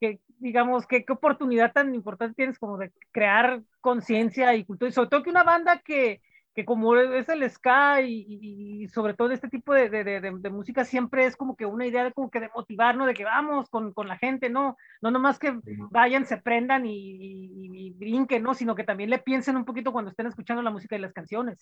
que, 0.00 0.20
digamos, 0.38 0.86
qué, 0.86 1.06
qué 1.06 1.12
oportunidad 1.14 1.72
tan 1.72 1.94
importante 1.94 2.34
tienes 2.34 2.58
como 2.58 2.76
de 2.76 2.92
crear 3.10 3.62
conciencia 3.80 4.54
y 4.54 4.64
cultura, 4.64 4.90
y 4.90 4.92
sobre 4.92 5.08
todo 5.08 5.22
que 5.22 5.30
una 5.30 5.44
banda 5.44 5.80
que, 5.80 6.20
que 6.54 6.64
como 6.64 6.96
es 6.96 7.28
el 7.28 7.50
ska 7.50 8.00
y, 8.00 8.26
y 8.28 8.88
sobre 8.88 9.14
todo 9.14 9.32
este 9.32 9.48
tipo 9.48 9.74
de, 9.74 9.90
de, 9.90 10.04
de, 10.04 10.20
de, 10.20 10.50
música 10.50 10.84
siempre 10.84 11.26
es 11.26 11.36
como 11.36 11.56
que 11.56 11.66
una 11.66 11.86
idea 11.86 12.04
de 12.04 12.12
como 12.12 12.30
que 12.30 12.38
de 12.38 12.50
motivar, 12.54 12.96
¿no? 12.96 13.06
De 13.06 13.14
que 13.14 13.24
vamos 13.24 13.68
con, 13.68 13.92
con 13.92 14.06
la 14.06 14.16
gente, 14.16 14.48
¿no? 14.48 14.76
No 15.02 15.10
nomás 15.10 15.40
que 15.40 15.58
vayan, 15.90 16.26
se 16.26 16.36
prendan 16.36 16.86
y, 16.86 16.92
y, 16.96 17.90
brinquen, 17.90 18.44
¿no? 18.44 18.54
Sino 18.54 18.76
que 18.76 18.84
también 18.84 19.10
le 19.10 19.18
piensen 19.18 19.56
un 19.56 19.64
poquito 19.64 19.92
cuando 19.92 20.10
estén 20.10 20.26
escuchando 20.26 20.62
la 20.62 20.70
música 20.70 20.94
y 20.96 21.00
las 21.00 21.12
canciones. 21.12 21.58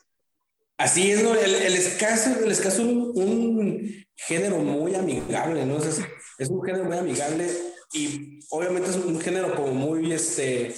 Así 0.77 1.11
es, 1.11 1.23
¿no? 1.23 1.35
El, 1.35 1.55
el 1.55 1.77
ska 1.79 2.11
es, 2.11 2.27
el 2.27 2.87
un, 2.87 4.05
género 4.15 4.59
muy 4.59 4.95
amigable, 4.95 5.65
¿no? 5.65 5.79
Es, 5.79 6.07
es 6.39 6.49
un 6.51 6.63
género 6.63 6.85
muy 6.85 6.99
amigable 6.99 7.49
y 7.95 8.41
obviamente 8.51 8.91
es 8.91 8.97
un 8.97 9.19
género 9.21 9.55
como 9.55 9.73
muy, 9.73 10.13
este, 10.13 10.75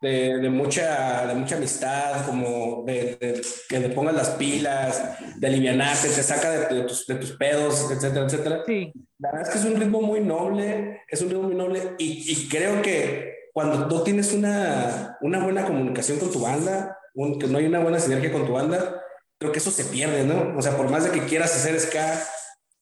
de, 0.00 0.38
de, 0.38 0.50
mucha, 0.50 1.26
de 1.26 1.34
mucha 1.34 1.56
amistad, 1.56 2.24
como 2.26 2.84
de, 2.86 3.16
de, 3.20 3.42
que 3.68 3.80
te 3.80 3.88
pongas 3.90 4.14
las 4.14 4.30
pilas, 4.30 5.18
de 5.36 5.46
alivianarte, 5.46 6.08
te 6.08 6.22
saca 6.22 6.50
de, 6.50 6.82
tus, 6.82 7.06
de 7.06 7.16
tus 7.16 7.32
pedos, 7.32 7.90
etcétera, 7.90 8.26
etcétera. 8.26 8.62
Sí. 8.66 8.92
La 9.18 9.32
verdad 9.32 9.48
es 9.48 9.52
que 9.52 9.58
es 9.58 9.74
un 9.74 9.80
ritmo 9.80 10.00
muy 10.00 10.20
noble, 10.20 11.02
es 11.08 11.20
un 11.22 11.30
ritmo 11.30 11.44
muy 11.44 11.54
noble 11.54 11.94
y, 11.98 12.32
y 12.32 12.48
creo 12.48 12.80
que 12.82 13.50
cuando 13.52 13.88
tú 13.88 14.04
tienes 14.04 14.32
una, 14.32 15.18
una 15.20 15.42
buena 15.42 15.64
comunicación 15.66 16.18
con 16.18 16.30
tu 16.30 16.40
banda, 16.40 16.96
un, 17.14 17.38
que 17.38 17.48
no 17.48 17.58
hay 17.58 17.66
una 17.66 17.80
buena 17.80 17.98
sinergia 17.98 18.30
con 18.30 18.46
tu 18.46 18.52
banda, 18.52 19.02
creo 19.38 19.50
que 19.50 19.58
eso 19.58 19.72
se 19.72 19.84
pierde, 19.84 20.24
¿no? 20.24 20.56
O 20.56 20.62
sea, 20.62 20.76
por 20.76 20.88
más 20.88 21.04
de 21.04 21.10
que 21.10 21.26
quieras 21.26 21.54
hacer 21.56 21.78
ska 21.80 22.22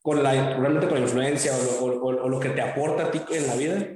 con 0.02 0.22
la, 0.22 0.32
realmente 0.56 0.86
con 0.86 0.98
la 0.98 1.04
influencia 1.04 1.52
o, 1.56 1.84
o, 1.84 1.90
o, 1.92 2.24
o 2.24 2.28
lo 2.28 2.38
que 2.38 2.50
te 2.50 2.60
aporta 2.60 3.04
a 3.04 3.10
ti 3.10 3.22
en 3.30 3.46
la 3.46 3.54
vida, 3.54 3.86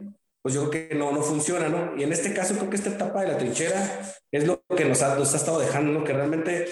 pues 0.42 0.54
yo 0.54 0.70
creo 0.70 0.88
que 0.88 0.94
no, 0.94 1.12
no 1.12 1.22
funciona, 1.22 1.68
¿no? 1.68 1.96
Y 1.96 2.02
en 2.02 2.12
este 2.12 2.32
caso 2.32 2.56
creo 2.56 2.70
que 2.70 2.76
esta 2.76 2.90
etapa 2.90 3.22
de 3.22 3.28
la 3.28 3.38
trinchera 3.38 4.00
es 4.30 4.46
lo 4.46 4.62
que 4.76 4.84
nos 4.84 5.02
ha, 5.02 5.16
nos 5.16 5.32
ha 5.34 5.36
estado 5.36 5.58
dejando, 5.58 5.92
¿no? 5.92 6.04
Que 6.04 6.12
realmente 6.12 6.66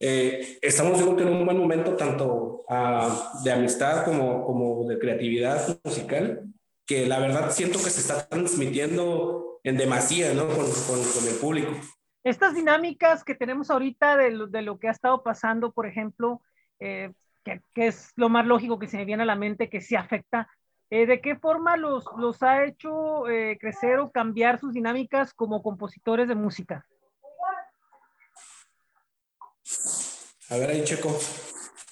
eh, 0.00 0.58
estamos 0.60 0.98
yo 0.98 1.06
creo 1.06 1.16
que 1.16 1.22
en 1.22 1.40
un 1.40 1.44
buen 1.46 1.56
momento 1.56 1.96
tanto 1.96 2.64
uh, 2.68 3.42
de 3.42 3.52
amistad 3.52 4.04
como, 4.04 4.44
como 4.44 4.86
de 4.86 4.98
creatividad 4.98 5.78
musical, 5.84 6.42
que 6.86 7.06
la 7.06 7.18
verdad 7.18 7.50
siento 7.50 7.78
que 7.82 7.90
se 7.90 8.00
está 8.00 8.28
transmitiendo 8.28 9.60
en 9.62 9.78
demasía, 9.78 10.34
¿no? 10.34 10.46
Con, 10.48 10.56
con, 10.56 11.02
con 11.02 11.28
el 11.28 11.36
público. 11.40 11.72
Estas 12.24 12.54
dinámicas 12.54 13.24
que 13.24 13.34
tenemos 13.34 13.70
ahorita 13.70 14.16
de 14.16 14.30
lo, 14.30 14.46
de 14.46 14.62
lo 14.62 14.78
que 14.78 14.88
ha 14.88 14.92
estado 14.92 15.22
pasando, 15.22 15.72
por 15.72 15.86
ejemplo, 15.86 16.42
eh, 16.80 17.12
que, 17.42 17.62
que, 17.74 17.86
es 17.86 18.12
lo 18.16 18.28
más 18.28 18.46
lógico 18.46 18.78
que 18.78 18.88
se 18.88 18.96
me 18.96 19.04
viene 19.04 19.22
a 19.22 19.26
la 19.26 19.36
mente, 19.36 19.70
que 19.70 19.80
sí 19.80 19.96
afecta 19.96 20.48
eh, 20.90 21.06
¿De 21.06 21.20
qué 21.20 21.36
forma 21.36 21.76
los, 21.76 22.04
los 22.18 22.42
ha 22.42 22.64
hecho 22.64 23.28
eh, 23.28 23.58
crecer 23.60 23.98
o 23.98 24.10
cambiar 24.10 24.60
sus 24.60 24.72
dinámicas 24.72 25.32
como 25.32 25.62
compositores 25.62 26.28
de 26.28 26.34
música? 26.34 26.86
A 30.50 30.56
ver 30.56 30.70
ahí, 30.70 30.84
Checo. 30.84 31.16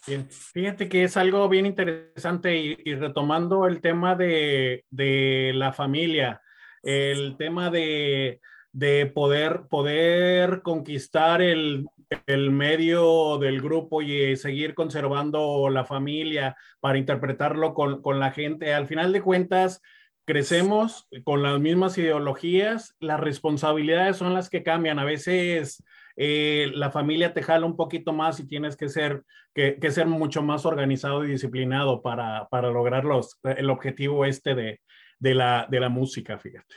Bien. 0.07 0.29
Fíjate 0.31 0.89
que 0.89 1.05
es 1.05 1.17
algo 1.17 1.49
bien 1.49 1.65
interesante 1.65 2.57
y, 2.57 2.77
y 2.85 2.95
retomando 2.95 3.67
el 3.67 3.81
tema 3.81 4.15
de, 4.17 4.85
de, 4.91 5.53
la 5.55 5.73
familia, 5.73 6.43
el 6.83 7.37
tema 7.37 7.71
de, 7.71 8.41
de 8.73 9.07
poder, 9.07 9.69
poder 9.71 10.63
conquistar 10.63 11.41
el, 11.41 11.87
el 12.27 12.51
medio 12.51 13.39
del 13.39 13.61
grupo 13.61 14.03
y 14.03 14.37
seguir 14.37 14.75
conservando 14.75 15.69
la 15.69 15.85
familia 15.85 16.57
para 16.81 16.99
interpretarlo 16.99 17.75
con, 17.75 18.03
con, 18.03 18.21
la 18.21 18.31
gente. 18.31 18.75
Al 18.75 18.87
final 18.87 19.13
de 19.13 19.23
cuentas, 19.23 19.81
crecemos 20.25 21.09
con 21.25 21.43
las 21.43 21.59
mismas 21.61 21.99
ideologías, 21.99 22.97
las 23.01 23.21
responsabilidades 23.21 24.17
son 24.17 24.35
las 24.35 24.51
que 24.51 24.63
cambian. 24.63 24.99
A 24.99 25.05
veces 25.05 25.83
eh, 26.17 26.71
la 26.75 26.91
familia 26.91 27.33
te 27.35 27.43
jala 27.43 27.67
un 27.67 27.77
poquito 27.77 28.13
más 28.13 28.39
y 28.41 28.47
tienes 28.47 28.77
que 28.77 28.89
ser, 28.89 29.25
que, 29.55 29.79
que 29.81 29.91
ser 29.91 30.07
mucho 30.07 30.43
más 30.43 30.67
organizado 30.67 31.25
y 31.25 31.31
disciplinado 31.31 32.03
para, 32.03 32.49
para 32.51 32.71
lograr 32.71 33.05
los, 33.05 33.39
el 33.43 33.71
objetivo 33.71 34.25
este 34.25 34.55
de, 34.55 34.81
de, 35.19 35.35
la, 35.35 35.67
de 35.71 35.81
la 35.81 35.89
música, 35.89 36.39
fíjate. 36.39 36.75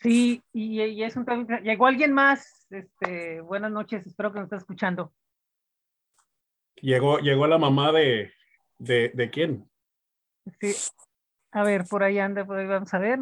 Sí, 0.00 0.42
y, 0.52 0.82
y 0.82 1.02
es 1.02 1.16
un 1.16 1.24
llegó 1.62 1.86
alguien 1.86 2.12
más. 2.12 2.66
Este, 2.70 3.40
buenas 3.40 3.70
noches, 3.70 4.06
espero 4.06 4.32
que 4.32 4.40
nos 4.40 4.46
esté 4.46 4.56
escuchando. 4.56 5.12
Llegó, 6.76 7.18
llegó 7.18 7.46
la 7.46 7.58
mamá 7.58 7.92
de, 7.92 8.32
de, 8.78 9.10
de 9.14 9.30
quién? 9.30 9.70
Sí. 10.60 10.74
A 11.52 11.64
ver, 11.64 11.84
por 11.88 12.02
ahí 12.02 12.18
anda, 12.18 12.44
por 12.44 12.58
ahí 12.58 12.66
vamos 12.66 12.92
a 12.92 12.98
ver. 12.98 13.20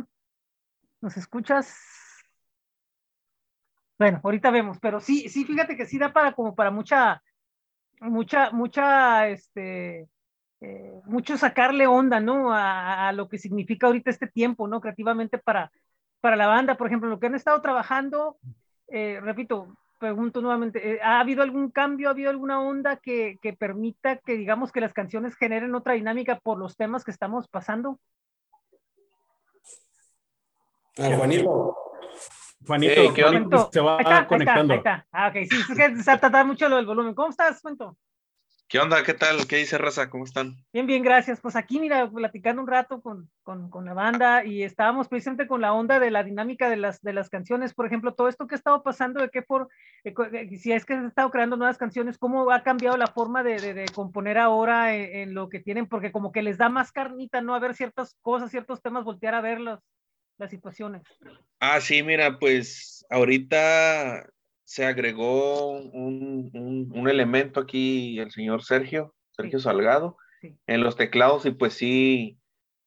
¿Nos 1.00 1.16
escuchas? 1.16 1.76
Bueno, 3.96 4.20
ahorita 4.24 4.50
vemos, 4.50 4.78
pero 4.80 5.00
sí, 5.00 5.28
sí, 5.28 5.44
fíjate 5.44 5.76
que 5.76 5.86
sí 5.86 5.98
da 5.98 6.12
para 6.12 6.32
como 6.32 6.56
para 6.56 6.72
mucha, 6.72 7.22
mucha, 8.00 8.50
mucha, 8.50 9.28
este, 9.28 10.08
eh, 10.60 11.00
mucho 11.04 11.36
sacarle 11.36 11.86
onda, 11.86 12.18
¿no? 12.18 12.52
A, 12.52 13.08
a, 13.08 13.12
lo 13.12 13.28
que 13.28 13.38
significa 13.38 13.86
ahorita 13.86 14.10
este 14.10 14.26
tiempo, 14.26 14.66
¿no? 14.66 14.80
Creativamente 14.80 15.38
para, 15.38 15.70
para 16.24 16.36
la 16.36 16.46
banda, 16.46 16.78
por 16.78 16.86
ejemplo, 16.86 17.10
lo 17.10 17.20
que 17.20 17.26
han 17.26 17.34
estado 17.34 17.60
trabajando, 17.60 18.38
eh, 18.88 19.20
repito, 19.20 19.76
pregunto 19.98 20.40
nuevamente, 20.40 20.94
eh, 20.94 21.00
¿ha 21.02 21.20
habido 21.20 21.42
algún 21.42 21.70
cambio, 21.70 22.08
ha 22.08 22.12
habido 22.12 22.30
alguna 22.30 22.62
onda 22.62 22.96
que, 22.96 23.38
que, 23.42 23.52
permita 23.52 24.16
que 24.16 24.32
digamos 24.32 24.72
que 24.72 24.80
las 24.80 24.94
canciones 24.94 25.36
generen 25.36 25.74
otra 25.74 25.92
dinámica 25.92 26.40
por 26.40 26.56
los 26.56 26.78
temas 26.78 27.04
que 27.04 27.10
estamos 27.10 27.46
pasando? 27.48 27.98
Ah, 30.96 31.10
Juanito. 31.14 31.76
Juanito, 32.66 32.94
hey, 32.96 33.12
Juanito 33.14 33.68
se 33.70 33.80
va 33.82 33.98
ahí 33.98 34.04
está, 34.04 34.26
conectando. 34.26 34.72
Ahí 34.72 34.78
está, 34.78 34.94
ahí 34.94 35.00
está. 35.00 35.08
Ah, 35.12 35.28
ok, 35.28 35.34
sí, 35.50 35.72
es 35.72 35.76
que 35.76 36.02
se 36.02 36.16
trata 36.16 36.42
mucho 36.42 36.70
lo 36.70 36.76
del 36.76 36.86
volumen. 36.86 37.14
¿Cómo 37.14 37.28
estás, 37.28 37.60
Cuento? 37.60 37.98
¿Qué 38.74 38.80
onda? 38.80 39.04
¿Qué 39.04 39.14
tal? 39.14 39.46
¿Qué 39.46 39.58
dice 39.58 39.78
Raza? 39.78 40.10
¿Cómo 40.10 40.24
están? 40.24 40.56
Bien, 40.72 40.84
bien, 40.84 41.04
gracias. 41.04 41.40
Pues 41.40 41.54
aquí, 41.54 41.78
mira, 41.78 42.10
platicando 42.10 42.60
un 42.60 42.66
rato 42.66 43.00
con, 43.00 43.30
con, 43.44 43.70
con, 43.70 43.84
la 43.84 43.94
banda 43.94 44.44
y 44.44 44.64
estábamos 44.64 45.06
precisamente 45.06 45.46
con 45.46 45.60
la 45.60 45.72
onda 45.72 46.00
de 46.00 46.10
la 46.10 46.24
dinámica 46.24 46.68
de 46.68 46.76
las, 46.76 47.00
de 47.00 47.12
las 47.12 47.30
canciones. 47.30 47.72
Por 47.72 47.86
ejemplo, 47.86 48.14
todo 48.14 48.26
esto 48.26 48.48
que 48.48 48.56
ha 48.56 48.58
estado 48.58 48.82
pasando, 48.82 49.20
de 49.22 49.30
qué 49.30 49.42
por, 49.42 49.68
eh, 50.02 50.12
si 50.58 50.72
es 50.72 50.84
que 50.84 50.94
se 50.94 51.04
ha 51.04 51.06
estado 51.06 51.30
creando 51.30 51.56
nuevas 51.56 51.78
canciones, 51.78 52.18
cómo 52.18 52.50
ha 52.50 52.64
cambiado 52.64 52.96
la 52.96 53.06
forma 53.06 53.44
de, 53.44 53.60
de, 53.60 53.74
de 53.74 53.84
componer 53.94 54.38
ahora 54.38 54.96
en, 54.96 55.28
en, 55.28 55.34
lo 55.34 55.48
que 55.48 55.60
tienen, 55.60 55.86
porque 55.86 56.10
como 56.10 56.32
que 56.32 56.42
les 56.42 56.58
da 56.58 56.68
más 56.68 56.90
carnita, 56.90 57.42
¿no? 57.42 57.54
A 57.54 57.60
ver 57.60 57.76
ciertas 57.76 58.16
cosas, 58.22 58.50
ciertos 58.50 58.82
temas, 58.82 59.04
voltear 59.04 59.36
a 59.36 59.40
ver 59.40 59.60
las, 59.60 59.78
las 60.36 60.50
situaciones. 60.50 61.04
Ah, 61.60 61.80
sí, 61.80 62.02
mira, 62.02 62.40
pues 62.40 63.06
ahorita 63.08 64.26
se 64.64 64.86
agregó 64.86 65.70
un, 65.70 66.50
un, 66.54 66.92
un 66.94 67.08
elemento 67.08 67.60
aquí, 67.60 68.18
el 68.18 68.30
señor 68.30 68.64
Sergio, 68.64 69.14
Sergio 69.30 69.58
sí. 69.58 69.64
Salgado, 69.64 70.16
sí. 70.40 70.56
en 70.66 70.82
los 70.82 70.96
teclados 70.96 71.46
y 71.46 71.50
pues 71.50 71.74
sí, 71.74 72.38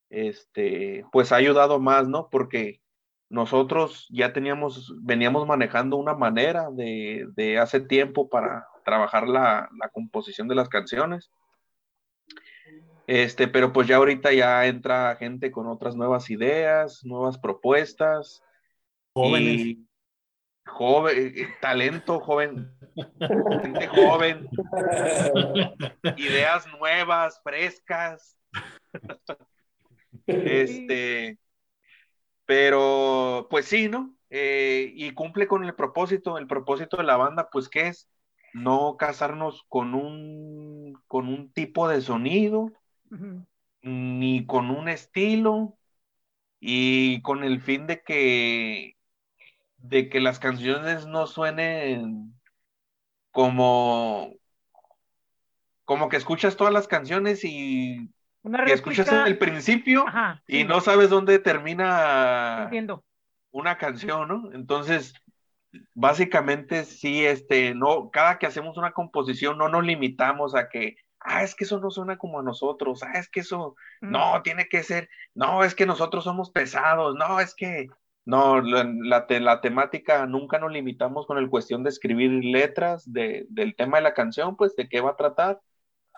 este, 0.09 1.05
pues 1.11 1.31
ha 1.31 1.35
ayudado 1.35 1.79
más, 1.79 2.07
¿no? 2.07 2.29
Porque 2.29 2.81
nosotros 3.29 4.07
ya 4.09 4.33
teníamos, 4.33 4.93
veníamos 5.01 5.45
manejando 5.45 5.97
una 5.97 6.15
manera 6.15 6.69
de, 6.71 7.27
de 7.35 7.59
hace 7.59 7.81
tiempo 7.81 8.29
para 8.29 8.67
trabajar 8.85 9.27
la, 9.27 9.69
la, 9.77 9.89
composición 9.89 10.47
de 10.47 10.55
las 10.55 10.69
canciones. 10.69 11.29
Este, 13.05 13.47
pero 13.47 13.71
pues 13.71 13.87
ya 13.87 13.97
ahorita 13.97 14.33
ya 14.33 14.65
entra 14.65 15.15
gente 15.17 15.51
con 15.51 15.67
otras 15.67 15.95
nuevas 15.95 16.29
ideas, 16.29 17.03
nuevas 17.03 17.37
propuestas. 17.37 18.41
Jóvenes. 19.13 19.59
Y, 19.59 19.86
joven, 20.67 21.33
talento 21.61 22.19
joven, 22.19 22.71
gente 23.61 23.87
joven, 23.87 24.49
ideas 26.17 26.67
nuevas, 26.77 27.41
frescas. 27.43 28.37
Este, 30.25 31.37
pero 32.45 33.47
pues 33.49 33.65
sí, 33.65 33.87
¿no? 33.89 34.15
Eh, 34.29 34.91
y 34.93 35.11
cumple 35.11 35.47
con 35.47 35.63
el 35.63 35.73
propósito, 35.73 36.37
el 36.37 36.47
propósito 36.47 36.97
de 36.97 37.03
la 37.03 37.17
banda, 37.17 37.49
pues 37.49 37.69
que 37.69 37.87
es 37.87 38.09
no 38.53 38.97
casarnos 38.97 39.63
con 39.69 39.93
un, 39.93 41.01
con 41.07 41.27
un 41.27 41.51
tipo 41.51 41.87
de 41.87 42.01
sonido, 42.01 42.59
uh 42.59 43.15
-huh. 43.15 43.45
ni 43.81 44.45
con 44.45 44.69
un 44.69 44.89
estilo, 44.89 45.77
y 46.59 47.21
con 47.21 47.43
el 47.43 47.61
fin 47.61 47.87
de 47.87 48.01
que 48.01 48.96
de 49.89 50.09
que 50.09 50.19
las 50.19 50.39
canciones 50.39 51.05
no 51.05 51.27
suenen 51.27 52.33
como 53.31 54.33
como 55.85 56.09
que 56.09 56.17
escuchas 56.17 56.57
todas 56.57 56.73
las 56.73 56.87
canciones 56.87 57.43
y 57.43 58.11
Una 58.41 58.65
que 58.65 58.73
escuchas 58.73 59.09
el 59.11 59.37
principio 59.37 60.05
Ajá, 60.07 60.43
y 60.47 60.57
sí. 60.57 60.63
no 60.65 60.81
sabes 60.81 61.09
dónde 61.09 61.39
termina 61.39 62.63
Entiendo. 62.63 63.05
una 63.51 63.77
canción, 63.77 64.27
¿no? 64.27 64.51
Entonces, 64.53 65.13
básicamente 65.93 66.83
sí, 66.83 67.25
este, 67.25 67.73
no, 67.73 68.09
cada 68.11 68.37
que 68.37 68.47
hacemos 68.47 68.77
una 68.77 68.91
composición 68.91 69.57
no 69.57 69.69
nos 69.69 69.85
limitamos 69.85 70.55
a 70.55 70.67
que 70.67 70.97
ah, 71.27 71.43
es 71.43 71.55
que 71.55 71.65
eso 71.65 71.79
no 71.79 71.91
suena 71.91 72.17
como 72.17 72.39
a 72.39 72.43
nosotros, 72.43 73.03
ah, 73.03 73.19
es 73.19 73.29
que 73.29 73.41
eso, 73.41 73.75
no, 74.01 74.41
tiene 74.43 74.67
que 74.67 74.83
ser, 74.83 75.09
no, 75.33 75.63
es 75.63 75.75
que 75.75 75.85
nosotros 75.85 76.23
somos 76.23 76.51
pesados, 76.51 77.15
no, 77.15 77.39
es 77.39 77.53
que, 77.53 77.89
no, 78.27 78.59
la, 78.59 78.83
la, 79.29 79.61
temática 79.61 80.25
nunca 80.25 80.59
nos 80.59 80.73
limitamos 80.73 81.25
con 81.25 81.37
el 81.37 81.49
cuestión 81.49 81.83
de 81.83 81.89
escribir 81.89 82.29
letras 82.43 83.09
de, 83.09 83.45
del 83.47 83.73
tema 83.73 83.99
de 83.99 84.03
la 84.03 84.13
canción, 84.13 84.57
pues 84.57 84.75
de 84.75 84.89
qué 84.89 84.99
va 84.99 85.11
a 85.11 85.15
tratar, 85.15 85.61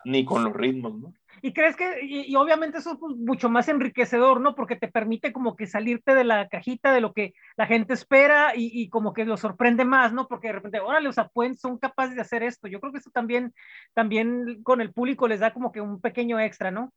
ni 0.06 0.25
con 0.25 0.44
los 0.44 0.54
ritmos, 0.54 0.96
¿no? 0.96 1.13
Y 1.44 1.54
crees 1.54 1.75
que, 1.75 2.00
y, 2.01 2.36
obviamente 2.36 2.80
eso 2.80 2.94
es 2.94 2.98
pues, 3.00 3.16
mucho 3.16 3.48
más 3.48 3.70
enriquecedor, 3.70 4.42
¿no? 4.42 4.56
Porque 4.56 4.75
te 4.75 4.88
permite 4.88 5.32
como 5.32 5.56
que 5.56 5.68
salirte 5.68 6.16
de 6.16 6.24
la 6.24 6.50
cajita 6.50 6.92
de 6.92 7.00
lo 7.00 7.13
que 7.13 7.36
la 7.56 7.68
gente 7.68 7.94
espera 7.94 8.56
y, 8.56 8.72
y 8.74 8.89
como 8.89 9.13
que 9.13 9.24
lo 9.24 9.38
sorprende 9.38 9.86
más, 9.86 10.12
¿no? 10.12 10.28
Porque 10.28 10.48
de 10.48 10.54
repente, 10.54 10.80
órale, 10.80 11.10
o 11.10 11.13
sea, 11.13 11.28
pueden, 11.28 11.56
son 11.56 11.78
capaces 11.78 12.16
de 12.16 12.22
hacer 12.22 12.42
esto. 12.42 12.68
Yo 12.68 12.80
creo 12.80 12.92
que 12.92 12.98
eso 12.98 13.12
también, 13.12 13.54
también 13.94 14.63
con 14.63 14.82
el 14.82 14.92
público 14.92 15.28
les 15.28 15.42
da 15.42 15.54
como 15.54 15.72
que 15.72 15.80
un 15.80 16.01
pequeño 16.01 16.39
extra, 16.39 16.72
¿no? 16.72 16.92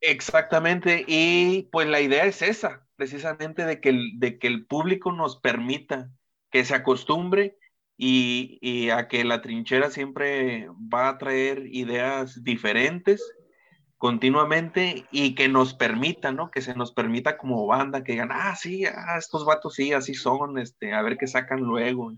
Exactamente, 0.00 1.04
y 1.06 1.68
pues 1.72 1.86
la 1.86 2.00
idea 2.00 2.24
es 2.24 2.42
esa, 2.42 2.85
precisamente 2.96 3.64
de 3.64 3.80
que 3.80 3.90
el, 3.90 4.18
de 4.18 4.38
que 4.38 4.46
el 4.46 4.66
público 4.66 5.12
nos 5.12 5.38
permita 5.38 6.10
que 6.50 6.64
se 6.64 6.74
acostumbre 6.74 7.56
y, 7.96 8.58
y 8.60 8.90
a 8.90 9.08
que 9.08 9.24
la 9.24 9.40
trinchera 9.40 9.90
siempre 9.90 10.68
va 10.92 11.08
a 11.08 11.18
traer 11.18 11.66
ideas 11.66 12.42
diferentes 12.42 13.22
continuamente 13.98 15.06
y 15.10 15.34
que 15.34 15.48
nos 15.48 15.74
permita, 15.74 16.32
¿no? 16.32 16.50
Que 16.50 16.60
se 16.60 16.74
nos 16.74 16.92
permita 16.92 17.38
como 17.38 17.66
banda 17.66 18.04
que 18.04 18.12
digan, 18.12 18.30
ah, 18.32 18.54
sí, 18.54 18.84
ah, 18.84 19.16
estos 19.18 19.44
vatos 19.44 19.74
sí, 19.74 19.92
así 19.92 20.14
son, 20.14 20.58
este, 20.58 20.92
a 20.92 21.02
ver 21.02 21.16
qué 21.16 21.26
sacan 21.26 21.60
luego. 21.60 22.12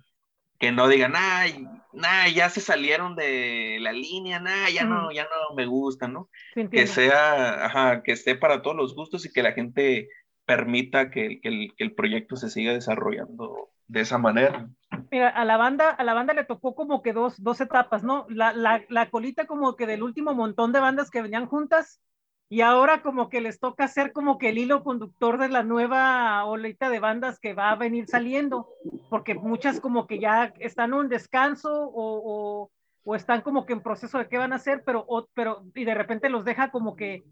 Que 0.59 0.73
no 0.73 0.89
digan, 0.89 1.13
ay, 1.15 1.69
nah, 1.93 2.27
ya 2.27 2.51
se 2.51 2.61
salieron 2.61 3.15
de 3.15 3.79
la 3.81 3.93
línea, 3.93 4.41
nah, 4.41 4.69
ya 4.69 4.83
no, 4.83 5.13
ya 5.13 5.23
no 5.25 5.55
me 5.55 5.67
gusta, 5.67 6.09
¿no? 6.09 6.29
que 6.71 6.89
sea, 6.89 7.67
ajá, 7.67 8.03
que 8.03 8.11
esté 8.11 8.35
para 8.35 8.61
todos 8.61 8.77
los 8.77 8.97
gustos 8.97 9.25
y 9.25 9.33
que 9.33 9.45
la 9.45 9.53
gente 9.53 10.09
permita 10.49 11.11
que, 11.11 11.41
que, 11.43 11.49
el, 11.51 11.75
que 11.77 11.85
el 11.85 11.95
proyecto 11.95 12.35
se 12.37 12.49
siga 12.49 12.73
desarrollando 12.73 13.69
de 13.87 14.01
esa 14.01 14.17
manera. 14.17 14.67
Mira, 15.11 15.29
a 15.29 15.45
la 15.45 15.59
banda, 15.59 15.91
a 15.91 16.03
la 16.05 16.15
banda 16.15 16.33
le 16.33 16.45
tocó 16.45 16.75
como 16.75 17.03
que 17.03 17.13
dos, 17.13 17.43
dos 17.43 17.61
etapas, 17.61 18.03
¿no? 18.03 18.25
La, 18.31 18.55
la, 18.55 18.83
la, 18.89 19.11
colita 19.11 19.47
como 19.47 19.77
que 19.77 19.87
del 19.87 20.03
último 20.03 20.33
montón 20.33 20.73
de 20.73 20.81
bandas 20.81 21.11
que 21.11 21.21
venían 21.21 21.45
juntas 21.45 22.01
y 22.49 22.63
ahora 22.63 23.03
como 23.03 23.29
que 23.29 23.43
les 23.43 23.61
toca 23.61 23.89
ser 23.89 24.15
como 24.15 24.39
que 24.39 24.49
el 24.49 24.57
hilo 24.57 24.83
conductor 24.85 25.37
de 25.37 25.51
la 25.51 25.63
nueva 25.63 26.43
olita 26.47 26.89
de 26.89 26.99
bandas 26.99 27.39
que 27.39 27.53
va 27.53 27.71
a 27.71 27.77
venir 27.77 28.07
saliendo, 28.09 28.71
porque 29.11 29.35
muchas 29.35 29.81
como 29.81 30.07
que 30.07 30.19
ya 30.19 30.55
están 30.61 30.93
en 30.93 31.01
un 31.01 31.09
descanso 31.11 31.71
o, 31.71 32.23
o, 32.25 32.71
o 33.05 33.15
están 33.15 33.43
como 33.43 33.67
que 33.67 33.75
en 33.75 33.83
proceso 33.83 34.17
de 34.17 34.29
qué 34.29 34.39
van 34.39 34.55
a 34.55 34.57
hacer, 34.57 34.83
pero, 34.87 35.07
pero 35.35 35.63
y 35.75 35.85
de 35.85 35.95
repente 35.95 36.31
los 36.31 36.47
deja 36.47 36.71
como 36.71 36.97
que 36.97 37.23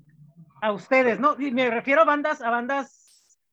a 0.61 0.73
ustedes, 0.73 1.19
¿no? 1.19 1.41
Y 1.41 1.51
me 1.51 1.71
refiero 1.71 2.03
a 2.03 2.05
bandas, 2.05 2.43
a 2.43 2.51
bandas 2.51 3.06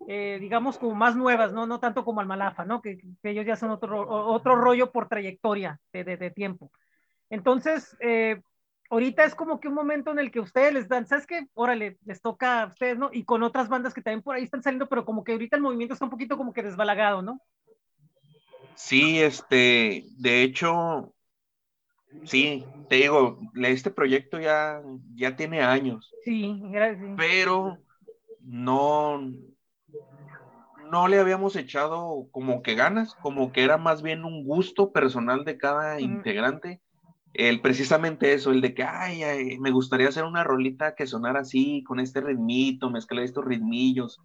eh, 0.07 0.37
digamos, 0.39 0.77
como 0.77 0.95
más 0.95 1.15
nuevas, 1.15 1.53
¿no? 1.53 1.65
No 1.65 1.79
tanto 1.79 2.03
como 2.03 2.21
Almalafa, 2.21 2.65
¿no? 2.65 2.81
Que, 2.81 2.99
ellos 3.23 3.45
ya 3.45 3.55
son 3.55 3.71
otro, 3.71 4.07
otro 4.07 4.55
rollo 4.55 4.91
por 4.91 5.07
trayectoria 5.07 5.79
de, 5.91 6.03
de, 6.03 6.31
tiempo. 6.31 6.71
Entonces, 7.29 7.95
eh, 7.99 8.41
ahorita 8.89 9.23
es 9.23 9.35
como 9.35 9.59
que 9.59 9.67
un 9.67 9.73
momento 9.73 10.11
en 10.11 10.19
el 10.19 10.31
que 10.31 10.39
ustedes 10.39 10.73
les 10.73 10.87
dan, 10.87 11.07
¿sabes 11.07 11.25
qué? 11.25 11.47
Órale, 11.53 11.97
les 12.05 12.21
toca 12.21 12.63
a 12.63 12.65
ustedes, 12.67 12.97
¿no? 12.97 13.09
Y 13.11 13.23
con 13.23 13.43
otras 13.43 13.69
bandas 13.69 13.93
que 13.93 14.01
también 14.01 14.21
por 14.21 14.35
ahí 14.35 14.43
están 14.43 14.63
saliendo, 14.63 14.87
pero 14.87 15.05
como 15.05 15.23
que 15.23 15.31
ahorita 15.31 15.55
el 15.55 15.61
movimiento 15.61 15.93
está 15.93 16.05
un 16.05 16.11
poquito 16.11 16.37
como 16.37 16.53
que 16.53 16.63
desbalagado, 16.63 17.21
¿no? 17.21 17.41
Sí, 18.75 19.21
este, 19.21 20.05
de 20.17 20.43
hecho, 20.43 21.13
sí, 22.23 22.65
te 22.89 22.95
digo, 22.95 23.39
este 23.55 23.91
proyecto 23.91 24.39
ya, 24.39 24.81
ya 25.15 25.35
tiene 25.35 25.61
años. 25.61 26.11
Sí, 26.23 26.59
gracias. 26.65 27.13
Pero 27.17 27.77
no, 28.41 29.21
no 30.93 31.07
le 31.07 31.19
habíamos 31.19 31.55
echado 31.55 32.27
como 32.29 32.61
que 32.61 32.75
ganas, 32.75 33.15
como 33.15 33.51
que 33.51 33.63
era 33.63 33.79
más 33.79 34.03
bien 34.03 34.23
un 34.23 34.43
gusto 34.43 34.91
personal 34.91 35.43
de 35.43 35.57
cada 35.57 35.99
integrante. 35.99 36.81
El 37.33 37.61
precisamente 37.61 38.33
eso, 38.33 38.51
el 38.51 38.61
de 38.61 38.75
que, 38.75 38.83
ay, 38.83 39.57
me 39.59 39.71
gustaría 39.71 40.09
hacer 40.09 40.23
una 40.23 40.43
rolita 40.43 40.93
que 40.93 41.07
sonara 41.07 41.39
así, 41.39 41.83
con 41.83 41.99
este 41.99 42.21
ritmito, 42.21 42.91
mezclar 42.91 43.23
estos 43.23 43.43
ritmillos. 43.43 44.21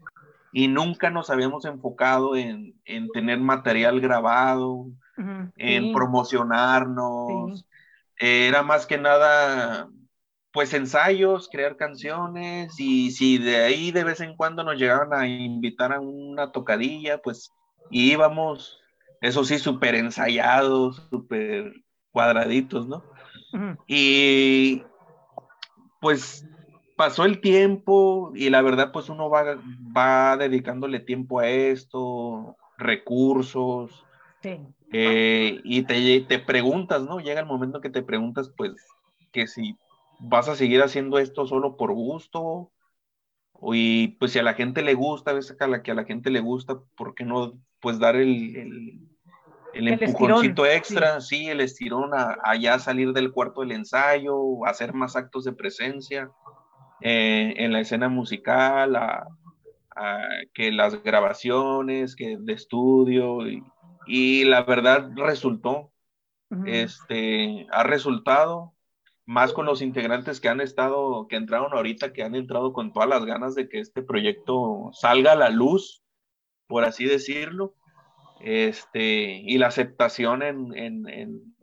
Y 0.53 0.69
nunca 0.69 1.09
nos 1.09 1.31
habíamos 1.31 1.65
enfocado 1.65 2.37
en, 2.37 2.75
tener 3.15 3.41
material 3.41 4.03
grabado, 4.03 4.89
en 5.57 5.95
promocionarnos. 5.95 7.65
Era 8.19 8.63
más 8.63 8.85
que 8.85 8.99
nada 8.99 9.89
pues 10.53 10.73
ensayos, 10.73 11.49
crear 11.51 11.77
canciones 11.77 12.79
y 12.79 13.11
si 13.11 13.39
de 13.39 13.57
ahí 13.59 13.91
de 13.91 14.05
vez 14.05 14.21
en 14.21 14.37
cuando 14.37 14.65
nos 14.65 14.77
llegaban 14.79 15.13
a 15.13 15.27
invitar 15.29 15.93
a 15.93 16.01
una 16.01 16.53
tocadilla, 16.53 17.19
pues 17.19 17.53
íbamos, 17.91 18.81
eso 19.21 19.45
sí, 19.45 19.59
súper 19.59 19.95
ensayados, 19.95 21.07
súper 21.11 21.73
cuadraditos, 22.13 22.89
¿no? 22.89 23.05
Y 23.87 24.83
pues 26.01 26.47
pasó 26.97 27.25
el 27.25 27.41
tiempo 27.41 28.33
y 28.35 28.51
la 28.51 28.63
verdad 28.63 28.91
pues 28.93 29.09
uno 29.09 29.31
va, 29.31 29.59
va 29.97 30.37
dedicándole 30.37 31.01
tiempo 31.01 31.41
a 31.41 31.49
esto, 31.49 32.57
recursos. 32.77 34.05
Eh, 34.93 35.61
y 35.65 35.83
te, 35.83 36.21
te 36.23 36.39
preguntas, 36.39 37.03
¿no? 37.03 37.21
Llega 37.21 37.41
el 37.41 37.47
momento 37.47 37.81
que 37.81 37.91
te 37.91 38.03
preguntas 38.03 38.51
pues 38.57 38.73
que 39.33 39.47
si 39.47 39.77
vas 40.19 40.49
a 40.49 40.57
seguir 40.57 40.83
haciendo 40.83 41.19
esto 41.19 41.47
solo 41.47 41.77
por 41.77 41.93
gusto. 41.93 42.73
Y 43.73 44.09
pues 44.19 44.33
si 44.33 44.39
a 44.39 44.43
la 44.43 44.55
gente 44.55 44.83
le 44.83 44.95
gusta, 44.95 45.33
ves 45.33 45.55
a 45.59 45.67
la 45.67 45.83
que 45.83 45.91
a 45.91 45.95
la 45.95 46.05
gente 46.05 46.31
le 46.31 46.41
gusta, 46.41 46.81
¿por 46.97 47.15
qué 47.15 47.25
no 47.25 47.59
pues 47.81 47.99
dar 47.99 48.17
el, 48.17 48.57
el, 48.57 49.01
el, 49.75 49.89
empujoncito 49.89 50.65
extra? 50.65 51.21
Sí. 51.21 51.49
el 51.49 51.61
estirón 51.61 52.15
a, 52.15 52.39
a, 52.43 52.79
salir 52.79 53.13
del 53.13 53.33
cuarto 53.33 53.63
del 53.63 53.73
ensayo, 53.73 54.65
hacer 54.65 54.95
más 54.95 55.17
actos 55.17 55.45
de 55.45 55.53
presencia 55.53 56.31
eh, 57.01 57.55
en 57.57 57.73
la 57.73 57.81
escena 57.81 58.09
musical, 58.09 58.97
a, 58.97 59.27
que 60.55 60.71
las 60.71 61.03
grabaciones, 61.03 62.15
que 62.15 62.37
de 62.39 62.53
estudio, 62.53 63.41
y, 64.07 64.45
la 64.45 64.63
verdad 64.63 65.11
resultó, 65.17 65.91
este, 66.67 67.67
ha 67.73 67.83
resultado, 67.83 68.75
más 69.29 69.53
con 69.53 69.67
los 69.67 69.83
integrantes 69.83 70.41
que 70.41 70.49
han 70.49 70.63
estado, 70.63 71.29
que 71.29 71.37
entraron 71.37 71.75
ahorita, 71.75 72.15
que 72.15 72.23
han 72.23 72.35
entrado 72.35 72.73
con 72.73 72.95
todas 72.95 73.11
las 73.11 73.27
ganas 73.27 73.55
de 73.55 73.69
que 73.69 73.79
este 73.79 74.01
proyecto 74.01 74.89
salga 74.95 75.33
a 75.33 75.37
la 75.37 75.51
luz, 75.51 76.03
por 76.67 76.83
así 76.85 77.05
decirlo, 77.05 77.75
este, 78.41 79.43
y 79.45 79.59
la 79.59 79.67
aceptación 79.67 80.43
en, 80.43 80.75
en, 80.75 81.09
en, 81.11 81.55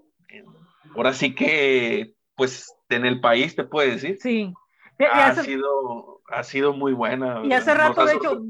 ahora 0.96 1.14
sí 1.14 1.34
que, 1.34 2.14
pues, 2.36 2.72
en 2.90 3.04
el 3.04 3.20
país, 3.20 3.56
te 3.56 3.64
puedo 3.64 3.90
decir. 3.90 4.20
Sí. 4.22 4.54
ha, 5.12 5.34
sido, 5.34 6.22
ha 6.28 6.44
sido 6.44 6.72
muy 6.72 6.94
buena. 6.94 7.42
Y 7.46 7.52
hace 7.54 7.74
rato, 7.74 8.06
de 8.06 8.14
hecho, 8.14 8.44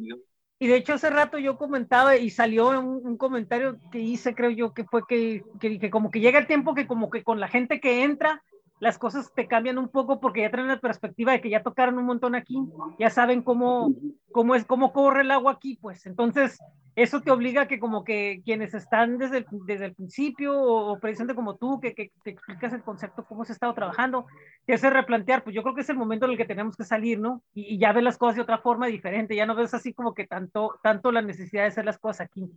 y 0.59 0.67
de 0.67 0.75
hecho 0.75 0.91
hace 0.91 1.09
rato 1.09 1.37
yo 1.37 1.57
comentaba 1.57 2.17
y 2.17 2.31
salió 2.31 2.67
un, 2.67 2.99
un, 3.01 3.17
comentario 3.17 3.77
que 3.93 3.99
hice, 3.99 4.35
creo 4.35 4.49
yo, 4.49 4.73
que 4.73 4.83
fue 4.83 5.03
que, 5.07 5.45
que, 5.61 5.79
que 5.79 5.89
como 5.89 6.11
que 6.11 6.19
llega 6.19 6.37
el 6.37 6.47
tiempo 6.47 6.75
que 6.75 6.85
como 6.85 7.09
que 7.09 7.23
con 7.23 7.39
la 7.39 7.47
gente 7.47 7.79
que 7.79 8.03
entra, 8.03 8.43
las 8.85 8.99
cosas 8.99 9.33
te 9.33 9.47
cambian 9.47 9.79
un 9.79 9.89
poco 9.89 10.19
porque 10.19 10.41
ya 10.41 10.51
traen 10.51 10.67
la 10.67 10.79
perspectiva 10.79 11.31
de 11.31 11.41
que 11.41 11.49
ya 11.49 11.63
tocaron 11.63 11.97
un 11.97 12.05
montón 12.05 12.35
aquí, 12.35 12.55
ya 12.99 13.09
saben 13.09 13.41
cómo, 13.41 13.91
cómo 14.31 14.53
es, 14.53 14.63
cómo 14.63 14.93
corre 14.93 15.21
el 15.21 15.31
agua 15.31 15.53
aquí, 15.53 15.79
pues 15.81 16.05
entonces 16.05 16.59
eso 16.95 17.21
te 17.21 17.31
obliga 17.31 17.63
a 17.63 17.67
que 17.67 17.79
como 17.79 18.03
que 18.03 18.43
quienes 18.45 18.75
están 18.75 19.17
desde 19.17 19.39
el, 19.39 19.45
desde 19.65 19.85
el 19.85 19.95
principio 19.95 20.55
o, 20.61 20.99
precisamente 20.99 21.33
como 21.33 21.55
tú, 21.55 21.79
que, 21.79 21.95
que, 21.95 22.11
te 22.23 22.29
explicas 22.29 22.73
el 22.73 22.83
concepto, 22.83 23.25
cómo 23.25 23.43
se 23.43 23.53
ha 23.53 23.55
estado 23.55 23.73
trabajando, 23.73 24.27
te 24.67 24.75
hace 24.75 24.91
replantear, 24.91 25.43
pues 25.43 25.55
yo 25.55 25.63
creo 25.63 25.73
que 25.73 25.81
es 25.81 25.89
el 25.89 25.97
momento 25.97 26.25
en 26.25 26.33
el 26.33 26.37
que 26.37 26.45
tenemos 26.45 26.77
que 26.77 26.83
salir, 26.83 27.19
¿no? 27.19 27.41
Y, 27.55 27.79
ya 27.79 27.91
ves 27.91 28.03
las 28.03 28.19
cosas 28.19 28.35
de 28.35 28.43
otra 28.43 28.59
forma 28.59 28.85
diferente, 28.85 29.35
ya 29.35 29.47
no 29.47 29.55
ves 29.55 29.73
así 29.73 29.93
como 29.93 30.13
que 30.13 30.27
tanto, 30.27 30.79
tanto 30.83 31.11
la 31.11 31.23
necesidad 31.23 31.63
de 31.63 31.69
hacer 31.69 31.85
las 31.85 31.97
cosas 31.97 32.27
aquí. 32.27 32.51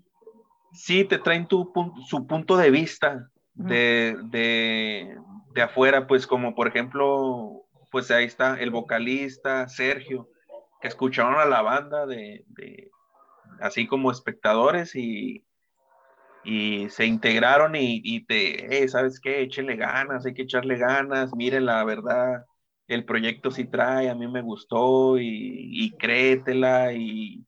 Sí, 0.72 1.06
te 1.06 1.16
traen 1.16 1.46
tu, 1.48 1.72
su 2.04 2.26
punto 2.26 2.58
de 2.58 2.70
vista 2.70 3.30
de, 3.58 4.16
de, 4.24 5.18
de 5.52 5.62
afuera, 5.62 6.06
pues 6.06 6.26
como 6.26 6.54
por 6.54 6.68
ejemplo, 6.68 7.66
pues 7.90 8.10
ahí 8.10 8.24
está 8.24 8.58
el 8.60 8.70
vocalista 8.70 9.68
Sergio, 9.68 10.28
que 10.80 10.88
escucharon 10.88 11.34
a 11.34 11.44
la 11.44 11.62
banda 11.62 12.06
de, 12.06 12.44
así 13.60 13.86
como 13.86 14.12
espectadores 14.12 14.94
y, 14.94 15.44
y 16.44 16.88
se 16.90 17.06
integraron 17.06 17.74
y, 17.74 18.24
te, 18.26 18.82
eh, 18.82 18.88
¿sabes 18.88 19.20
qué? 19.20 19.42
Échenle 19.42 19.76
ganas, 19.76 20.24
hay 20.24 20.34
que 20.34 20.42
echarle 20.42 20.78
ganas, 20.78 21.34
miren 21.34 21.66
la 21.66 21.84
verdad, 21.84 22.44
el 22.86 23.04
proyecto 23.04 23.50
sí 23.50 23.64
trae, 23.64 24.08
a 24.08 24.14
mí 24.14 24.28
me 24.28 24.42
gustó 24.42 25.18
y, 25.18 25.84
y 25.84 25.90
créetela 25.96 26.92
y, 26.92 27.44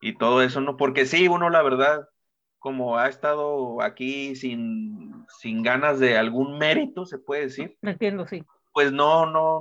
y 0.00 0.18
todo 0.18 0.42
eso, 0.42 0.60
¿no? 0.60 0.76
Porque 0.76 1.06
sí, 1.06 1.28
uno 1.28 1.48
la 1.48 1.62
verdad, 1.62 2.06
como 2.66 2.98
ha 2.98 3.08
estado 3.08 3.80
aquí 3.80 4.34
sin, 4.34 5.24
sin 5.38 5.62
ganas 5.62 6.00
de 6.00 6.18
algún 6.18 6.58
mérito, 6.58 7.06
se 7.06 7.16
puede 7.16 7.42
decir. 7.42 7.78
Entiendo, 7.80 8.26
sí. 8.26 8.42
pues 8.72 8.90
no, 8.90 9.24
no, 9.24 9.60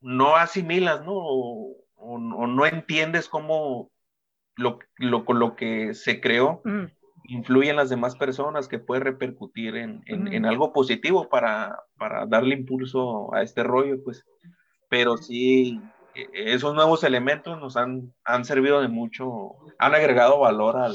no 0.00 0.34
asimilas, 0.34 1.04
¿no? 1.04 1.12
O, 1.12 1.76
no 2.18 2.64
entiendes 2.64 3.28
cómo 3.28 3.90
lo, 4.56 4.78
lo, 4.96 5.26
lo 5.28 5.54
que 5.54 5.92
se 5.92 6.22
creó 6.22 6.62
influye 7.24 7.68
en 7.68 7.76
las 7.76 7.90
demás 7.90 8.16
personas, 8.16 8.68
que 8.68 8.78
puede 8.78 9.02
repercutir 9.02 9.76
en, 9.76 10.02
en, 10.06 10.46
algo 10.46 10.72
positivo 10.72 11.28
para, 11.28 11.78
para, 11.98 12.24
darle 12.24 12.54
impulso 12.54 13.34
a 13.34 13.42
este 13.42 13.62
rollo, 13.64 14.02
pues. 14.02 14.24
Pero 14.88 15.18
sí, 15.18 15.78
e, 16.14 16.54
esos 16.54 16.74
nuevos 16.74 17.04
elementos 17.04 17.60
nos 17.60 17.76
han, 17.76 18.14
han 18.24 18.46
servido 18.46 18.80
de 18.80 18.88
mucho, 18.88 19.56
han 19.78 19.94
agregado 19.94 20.40
valor 20.40 20.76
al, 20.78 20.94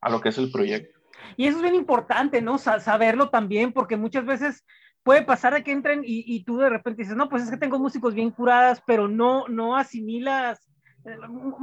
a 0.00 0.10
lo 0.10 0.20
que 0.20 0.30
es 0.30 0.38
el 0.38 0.50
proyecto. 0.50 0.98
Y 1.36 1.46
eso 1.46 1.56
es 1.56 1.62
bien 1.62 1.74
importante, 1.74 2.40
¿no? 2.40 2.58
saberlo 2.58 3.30
también, 3.30 3.72
porque 3.72 3.96
muchas 3.96 4.24
veces 4.24 4.64
puede 5.02 5.22
pasar 5.22 5.54
de 5.54 5.62
que 5.62 5.72
entren 5.72 6.02
y, 6.04 6.24
y, 6.26 6.44
tú 6.44 6.58
de 6.58 6.68
repente 6.68 7.02
dices, 7.02 7.16
no, 7.16 7.28
pues 7.28 7.42
es 7.42 7.50
que 7.50 7.56
tengo 7.56 7.78
músicos 7.78 8.14
bien 8.14 8.30
curadas, 8.30 8.82
pero 8.86 9.08
no, 9.08 9.46
no 9.48 9.76
asimilas 9.76 10.68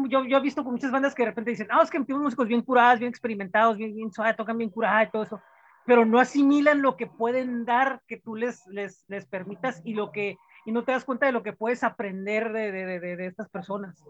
yo, 0.10 0.24
yo 0.26 0.38
he 0.38 0.42
visto 0.42 0.64
con 0.64 0.74
muchas 0.74 0.92
bandas 0.92 1.14
que 1.14 1.24
de 1.24 1.30
repente 1.30 1.52
dicen, 1.52 1.68
ah, 1.72 1.82
es 1.84 1.90
que 1.90 2.00
tenemos 2.00 2.24
músicos 2.24 2.48
bien 2.48 2.62
curados, 2.62 3.00
bien 3.00 3.10
experimentados, 3.10 3.78
bien, 3.78 3.96
bien 3.96 4.12
suave, 4.12 4.34
tocan 4.34 4.58
bien 4.58 4.70
curados 4.70 5.08
y 5.08 5.12
todo 5.12 5.24
eso, 5.24 5.42
pero 5.86 6.06
no 6.06 6.20
asimilan 6.20 6.82
lo 6.82 6.96
que 6.96 7.08
pueden 7.08 7.66
dar 7.66 8.02
que 8.08 8.18
tú 8.18 8.36
les, 8.36 8.66
les, 8.68 9.06
les 9.08 9.26
permitas 9.26 9.82
y 9.84 9.94
lo 9.94 10.12
que 10.12 10.38
y 10.68 10.72
no 10.72 10.84
te 10.84 10.94
das 10.94 11.06
cuenta 11.06 11.28
de 11.28 11.32
lo 11.32 11.44
que 11.44 11.54
puedes 11.54 11.84
aprender 11.84 12.52
de, 12.52 12.72
de, 12.72 13.00
de, 13.00 13.16
de 13.16 13.28
estas 13.28 13.50
personas. 13.50 14.04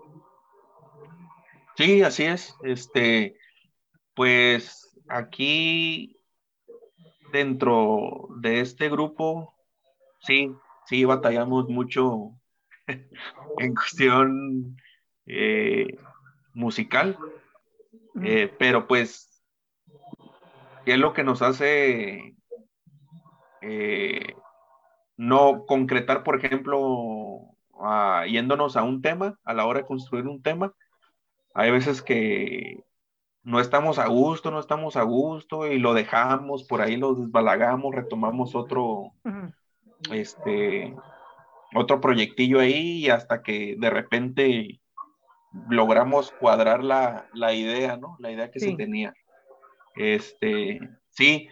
Sí, 1.76 2.02
así 2.02 2.24
es. 2.24 2.56
Este, 2.64 3.36
pues 4.16 4.98
aquí 5.10 6.18
dentro 7.32 8.30
de 8.38 8.62
este 8.62 8.90
grupo, 8.90 9.54
sí, 10.22 10.52
sí 10.86 11.04
batallamos 11.04 11.68
mucho 11.68 12.32
en 13.60 13.76
cuestión 13.76 14.78
eh, 15.26 15.88
musical, 16.54 17.18
eh, 18.24 18.54
pero 18.58 18.88
pues, 18.88 19.44
¿qué 20.86 20.94
es 20.94 20.98
lo 20.98 21.14
que 21.14 21.24
nos 21.24 21.42
hace 21.42 22.36
eh, 23.62 24.36
no 25.18 25.66
concretar, 25.66 26.24
por 26.24 26.38
ejemplo, 26.38 27.42
yéndonos 28.28 28.78
a 28.78 28.84
un 28.84 29.02
tema, 29.02 29.38
a 29.44 29.54
la 29.54 29.66
hora 29.66 29.80
de 29.80 29.86
construir 29.86 30.28
un 30.28 30.42
tema? 30.42 30.74
Hay 31.54 31.72
veces 31.72 32.02
que 32.02 32.85
no 33.46 33.60
estamos 33.60 34.00
a 34.00 34.08
gusto, 34.08 34.50
no 34.50 34.60
estamos 34.60 34.98
a 34.98 35.04
gusto 35.04 35.68
y 35.68 35.78
lo 35.78 35.94
dejamos, 35.94 36.64
por 36.64 36.82
ahí 36.82 36.98
lo 36.98 37.14
desbalagamos, 37.14 37.94
retomamos 37.94 38.56
otro, 38.56 39.12
este, 40.12 40.96
otro 41.76 42.02
proyectillo 42.02 42.60
ahí 42.60 43.06
y 43.06 43.10
hasta 43.10 43.44
que 43.44 43.76
de 43.78 43.90
repente 43.92 44.82
logramos 45.70 46.32
cuadrar 46.32 46.84
la, 46.84 47.54
idea, 47.54 47.98
¿no? 47.98 48.18
La 48.20 48.32
idea 48.32 48.50
que 48.50 48.60
se 48.60 48.76
tenía. 48.76 49.14
Este, 49.96 50.80
sí, 51.10 51.48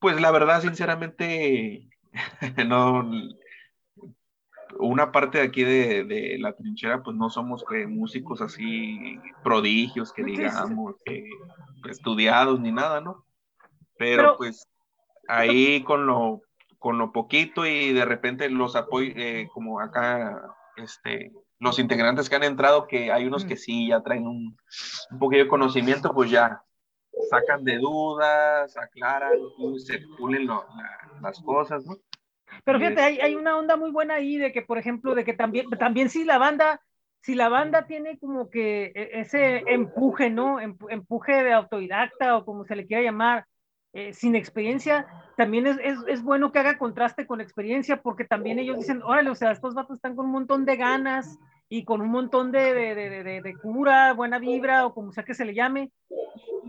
pues 0.00 0.20
la 0.20 0.30
verdad, 0.30 0.60
sinceramente, 0.60 1.88
no, 2.68 3.10
una 4.80 5.12
parte 5.12 5.38
de 5.38 5.44
aquí 5.44 5.64
de, 5.64 6.36
la 6.40 6.52
trinchera, 6.54 7.02
pues 7.02 7.16
no 7.16 7.30
somos 7.30 7.64
músicos 7.88 8.40
así 8.40 9.18
prodigios, 9.42 10.12
que 10.12 10.24
digamos, 10.24 10.96
estudiados 11.88 12.60
ni 12.60 12.72
nada, 12.72 13.00
¿no? 13.00 13.24
Pero, 13.96 14.36
pues 14.36 14.66
ahí 15.28 15.82
con 15.84 16.06
lo, 16.06 16.42
con 16.78 16.98
lo 16.98 17.12
poquito 17.12 17.66
y 17.66 17.92
de 17.92 18.04
repente 18.04 18.48
los 18.50 18.76
apoyos, 18.76 19.14
eh, 19.16 19.48
como 19.52 19.80
acá, 19.80 20.54
este, 20.76 21.32
los 21.58 21.78
integrantes 21.78 22.28
que 22.28 22.36
han 22.36 22.44
entrado, 22.44 22.86
que 22.86 23.12
hay 23.12 23.26
unos 23.26 23.44
que 23.44 23.56
sí 23.56 23.88
ya 23.88 24.02
traen 24.02 24.26
un, 24.26 24.56
un 25.10 25.18
poquito 25.18 25.44
de 25.44 25.48
conocimiento, 25.48 26.12
pues 26.12 26.30
ya 26.30 26.62
sacan 27.28 27.64
de 27.64 27.78
dudas, 27.78 28.76
aclaran, 28.76 29.32
se 29.78 30.00
pulen 30.18 30.48
las 31.20 31.40
cosas, 31.42 31.84
¿no? 31.84 31.96
Pero 32.64 32.78
fíjate, 32.78 33.00
hay, 33.00 33.20
hay, 33.20 33.34
una 33.34 33.56
onda 33.56 33.76
muy 33.76 33.90
buena 33.90 34.14
ahí 34.14 34.36
de 34.36 34.52
que, 34.52 34.62
por 34.62 34.78
ejemplo, 34.78 35.14
de 35.14 35.24
que 35.24 35.34
también, 35.34 35.68
también 35.70 36.08
si 36.08 36.24
la 36.24 36.38
banda, 36.38 36.80
si 37.20 37.34
la 37.34 37.48
banda 37.48 37.86
tiene 37.86 38.18
como 38.18 38.50
que 38.50 38.92
e, 38.94 39.20
ese 39.20 39.62
empuje, 39.66 40.30
¿no? 40.30 40.58
Empuje 40.60 41.42
de 41.42 41.52
autodidacta 41.52 42.36
o 42.36 42.44
como 42.44 42.64
se 42.64 42.76
le 42.76 42.86
quiera 42.86 43.02
llamar, 43.02 43.46
eh, 43.92 44.12
sin 44.12 44.36
experiencia, 44.36 45.06
también 45.36 45.66
es, 45.66 45.76
es, 45.82 45.98
es, 46.06 46.22
bueno 46.22 46.52
que 46.52 46.60
haga 46.60 46.78
contraste 46.78 47.26
con 47.26 47.40
experiencia, 47.40 48.00
porque 48.02 48.24
también 48.24 48.60
ellos 48.60 48.78
dicen, 48.78 49.02
órale, 49.02 49.30
o 49.30 49.34
sea, 49.34 49.50
estos 49.50 49.74
vatos 49.74 49.96
están 49.96 50.14
con 50.14 50.26
un 50.26 50.32
montón 50.32 50.64
de 50.64 50.76
ganas 50.76 51.38
y 51.68 51.84
con 51.84 52.00
un 52.00 52.10
montón 52.10 52.52
de, 52.52 52.72
de, 52.72 52.94
de, 52.94 53.40
de 53.42 53.54
cura, 53.56 54.12
buena 54.12 54.38
vibra, 54.38 54.86
o 54.86 54.94
como 54.94 55.10
sea 55.10 55.24
que 55.24 55.34
se 55.34 55.44
le 55.44 55.54
llame, 55.54 55.90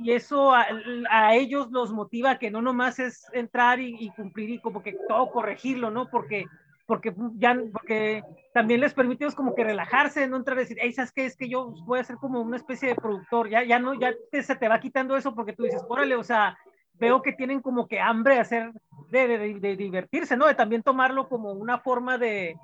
y 0.01 0.11
eso 0.11 0.53
a, 0.53 0.65
a, 1.09 1.35
ellos 1.35 1.71
los 1.71 1.91
motiva 1.91 2.39
que 2.39 2.51
no 2.51 2.61
nomás 2.61 2.99
es 2.99 3.25
entrar 3.33 3.79
y, 3.79 4.09
cumplir 4.15 4.49
y 4.49 4.59
como 4.59 4.81
que 4.81 4.97
todo 5.07 5.31
corregirlo, 5.31 5.91
¿no? 5.91 6.09
Porque, 6.09 6.45
porque 6.85 7.13
ya, 7.35 7.55
porque 7.71 8.23
también 8.53 8.81
les 8.81 8.93
permite 8.93 9.27
como 9.35 9.53
que 9.53 9.63
relajarse, 9.63 10.27
no 10.27 10.37
entrar 10.37 10.57
a 10.57 10.61
decir, 10.61 10.77
hey, 10.81 10.91
¿sabes 10.93 11.11
qué? 11.11 11.25
Es 11.25 11.37
que 11.37 11.47
yo 11.47 11.73
voy 11.85 11.99
a 11.99 12.03
ser 12.03 12.17
como 12.17 12.41
una 12.41 12.57
especie 12.57 12.89
de 12.89 12.95
productor, 12.95 13.49
ya, 13.49 13.63
ya 13.63 13.79
no, 13.79 13.93
ya 13.93 14.13
se 14.31 14.55
te 14.55 14.67
va 14.67 14.79
quitando 14.79 15.15
eso 15.15 15.35
porque 15.35 15.53
tú 15.53 15.63
dices, 15.63 15.83
órale, 15.87 16.15
o 16.15 16.23
sea, 16.23 16.57
veo 16.95 17.21
que 17.21 17.33
tienen 17.33 17.61
como 17.61 17.87
que 17.87 17.99
hambre 17.99 18.35
de 18.35 18.39
hacer, 18.41 18.71
de, 19.09 19.27
de, 19.27 19.59
de 19.59 19.75
divertirse, 19.75 20.35
¿no? 20.35 20.47
De 20.47 20.55
también 20.55 20.83
tomarlo 20.83 21.29
como 21.29 21.51
una 21.51 21.79
forma 21.79 22.17
de, 22.17 22.57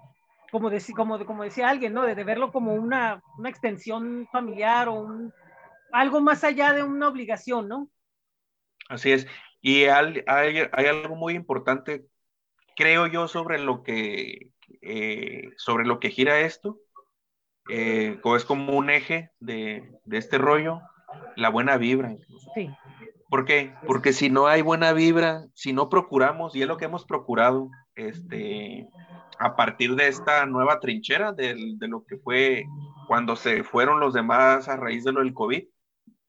como, 0.52 0.70
de, 0.70 0.82
como, 0.96 1.26
como 1.26 1.44
decía 1.44 1.70
alguien, 1.70 1.94
¿no? 1.94 2.04
De, 2.04 2.24
verlo 2.24 2.52
como 2.52 2.74
una, 2.74 3.22
una 3.38 3.50
extensión 3.50 4.28
familiar 4.32 4.88
o 4.88 4.94
un, 4.94 5.34
algo 5.92 6.22
más 6.22 6.44
allá 6.44 6.74
de 6.74 6.84
una 6.84 7.08
obligación, 7.08 7.68
¿no? 7.68 7.90
Así 8.90 9.12
es. 9.12 9.28
Y 9.62 9.86
hay, 9.86 10.24
hay, 10.28 10.64
hay 10.72 10.86
algo 10.86 11.16
muy 11.16 11.34
importante, 11.34 12.06
creo 12.76 13.08
yo, 13.08 13.28
sobre 13.28 13.60
lo 13.60 13.84
que, 13.84 14.52
eh, 14.82 15.50
sobre 15.58 15.86
lo 15.86 16.00
que 16.00 16.10
gira 16.10 16.40
esto. 16.40 16.80
Eh, 17.70 18.20
es 18.36 18.46
como 18.46 18.78
un 18.78 18.90
eje 18.90 19.32
de, 19.40 19.92
de, 20.06 20.18
este 20.18 20.38
rollo, 20.38 20.82
la 21.36 21.50
buena 21.50 21.76
vibra. 21.78 22.16
Sí. 22.56 22.70
¿Por 23.30 23.44
qué? 23.44 23.74
Porque 23.86 24.14
si 24.14 24.30
no 24.30 24.48
hay 24.48 24.62
buena 24.62 24.94
vibra, 24.94 25.48
si 25.54 25.74
no 25.74 25.90
procuramos, 25.90 26.56
y 26.56 26.62
es 26.62 26.68
lo 26.68 26.78
que 26.78 26.86
hemos 26.86 27.04
procurado, 27.04 27.70
este, 27.96 28.88
a 29.38 29.58
partir 29.58 29.96
de 29.96 30.08
esta 30.08 30.46
nueva 30.46 30.80
trinchera, 30.80 31.34
de, 31.34 31.76
de 31.78 31.88
lo 31.90 32.06
que 32.06 32.18
fue 32.18 32.64
cuando 33.08 33.36
se 33.36 33.64
fueron 33.64 34.00
los 34.00 34.14
demás 34.14 34.70
a 34.70 34.78
raíz 34.78 35.04
de 35.04 35.12
lo 35.12 35.20
del 35.20 35.34
COVID, 35.34 35.68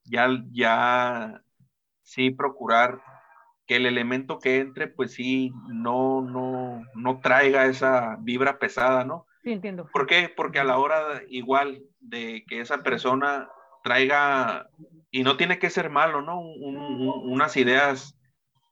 ya, 0.09 0.29
ya 0.51 1.43
sí 2.03 2.31
procurar 2.31 3.01
que 3.67 3.77
el 3.77 3.87
elemento 3.87 4.39
que 4.39 4.61
entre, 4.61 4.89
pues 4.89 5.13
sí, 5.13 5.53
no, 5.69 6.23
no, 6.23 6.83
no 6.95 7.21
traiga 7.21 7.67
esa 7.67 8.17
vibra 8.21 8.59
pesada, 8.59 9.05
¿no? 9.05 9.27
Sí, 9.43 9.53
entiendo. 9.53 9.89
¿Por 9.93 10.07
qué? 10.07 10.33
Porque 10.35 10.59
a 10.59 10.65
la 10.65 10.79
hora 10.79 11.23
igual 11.29 11.83
de 12.01 12.45
que 12.49 12.61
esa 12.61 12.83
persona 12.83 13.49
traiga, 13.85 14.69
y 15.11 15.23
no 15.23 15.37
tiene 15.37 15.59
que 15.59 15.71
ser 15.71 15.91
malo, 15.91 16.23
¿no? 16.23 16.41
unas 16.41 17.57
ideas, 17.57 18.19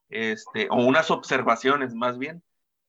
este, 0.09 0.67
o 0.71 0.77
unas 0.77 1.11
observaciones 1.11 1.93
más 1.93 2.17
bien, 2.17 2.43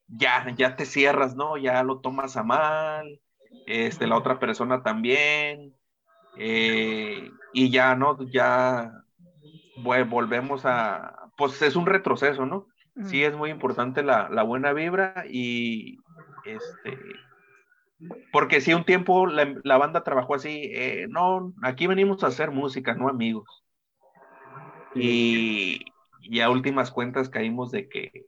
ya, 0.07 0.47
ya 0.57 0.77
te 0.77 0.87
cierras, 0.87 1.37
¿no? 1.37 1.59
Ya 1.59 1.83
lo 1.83 2.01
tomas 2.01 2.37
a 2.37 2.43
mal, 2.43 3.21
este, 3.67 4.07
la 4.07 4.17
otra 4.17 4.39
persona 4.39 4.83
también, 4.83 5.75
eh, 6.39 7.31
y 7.53 7.71
ya, 7.71 7.95
¿no? 7.95 8.19
Ya 8.31 8.93
volvemos 9.77 10.65
a, 10.65 11.31
pues 11.37 11.61
es 11.63 11.77
un 11.77 11.87
retroceso, 11.87 12.47
¿no? 12.47 12.67
Sí 13.05 13.23
es 13.23 13.37
muy 13.37 13.51
importante 13.51 14.03
la, 14.03 14.29
la 14.29 14.43
buena 14.43 14.73
vibra 14.73 15.25
y, 15.31 15.99
este, 16.45 16.99
porque 18.33 18.61
si 18.61 18.75
un 18.75 18.85
tiempo 18.85 19.27
la, 19.27 19.77
banda 19.77 20.03
trabajó 20.05 20.35
así, 20.35 20.71
eh, 20.73 21.07
no, 21.09 21.53
aquí 21.63 21.87
venimos 21.87 22.23
a 22.23 22.29
hacer 22.29 22.51
música, 22.51 22.95
no 22.95 23.09
amigos. 23.09 23.65
Y, 24.95 25.81
y, 26.23 26.41
a 26.41 26.51
últimas 26.51 26.91
cuentas 26.91 27.29
caímos 27.29 27.71
de 27.71 27.89
que, 27.89 28.27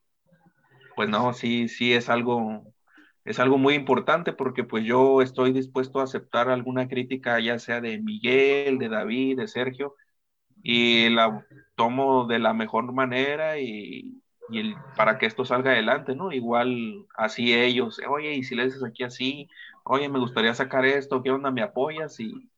pues 0.95 1.09
no, 1.09 1.33
sí, 1.33 1.69
sí 1.69 1.93
es 1.93 2.09
algo, 2.09 2.63
es 3.25 3.39
algo 3.41 3.59
muy 3.59 3.75
importante 3.75 4.33
porque 4.33 4.65
pues 4.65 4.85
yo 4.85 5.23
estoy 5.23 5.53
dispuesto 5.53 6.01
a 6.01 6.05
aceptar 6.05 6.49
alguna 6.51 6.89
crítica, 6.89 7.41
ya 7.41 7.59
sea 7.59 7.81
de 7.81 7.99
Miguel, 8.01 8.79
de 8.79 8.89
David, 8.89 9.39
de 9.39 9.49
Sergio, 9.49 9.97
y 10.63 11.09
la 11.11 11.47
tomo 11.77 12.27
de 12.27 12.39
la 12.39 12.55
mejor 12.55 12.93
manera 12.93 13.59
y, 13.59 14.23
y 14.51 14.75
para 14.97 15.19
que 15.19 15.27
esto 15.27 15.45
salga 15.45 15.73
adelante, 15.73 16.15
¿no? 16.17 16.33
Igual 16.33 17.07
así 17.17 17.55
ellos, 17.55 18.01
oye, 18.09 18.35
y 18.35 18.43
si 18.45 18.55
le 18.57 18.67
dices 18.67 18.85
aquí 18.85 19.05
así, 19.05 19.49
oye, 19.85 20.09
me 20.09 20.19
gustaría 20.21 20.55
sacar 20.55 20.85
esto, 20.87 21.23
¿qué 21.23 21.31
onda? 21.31 21.51
¿Me 21.51 21.63
apoyas? 21.63 22.21
Y, 22.21 22.50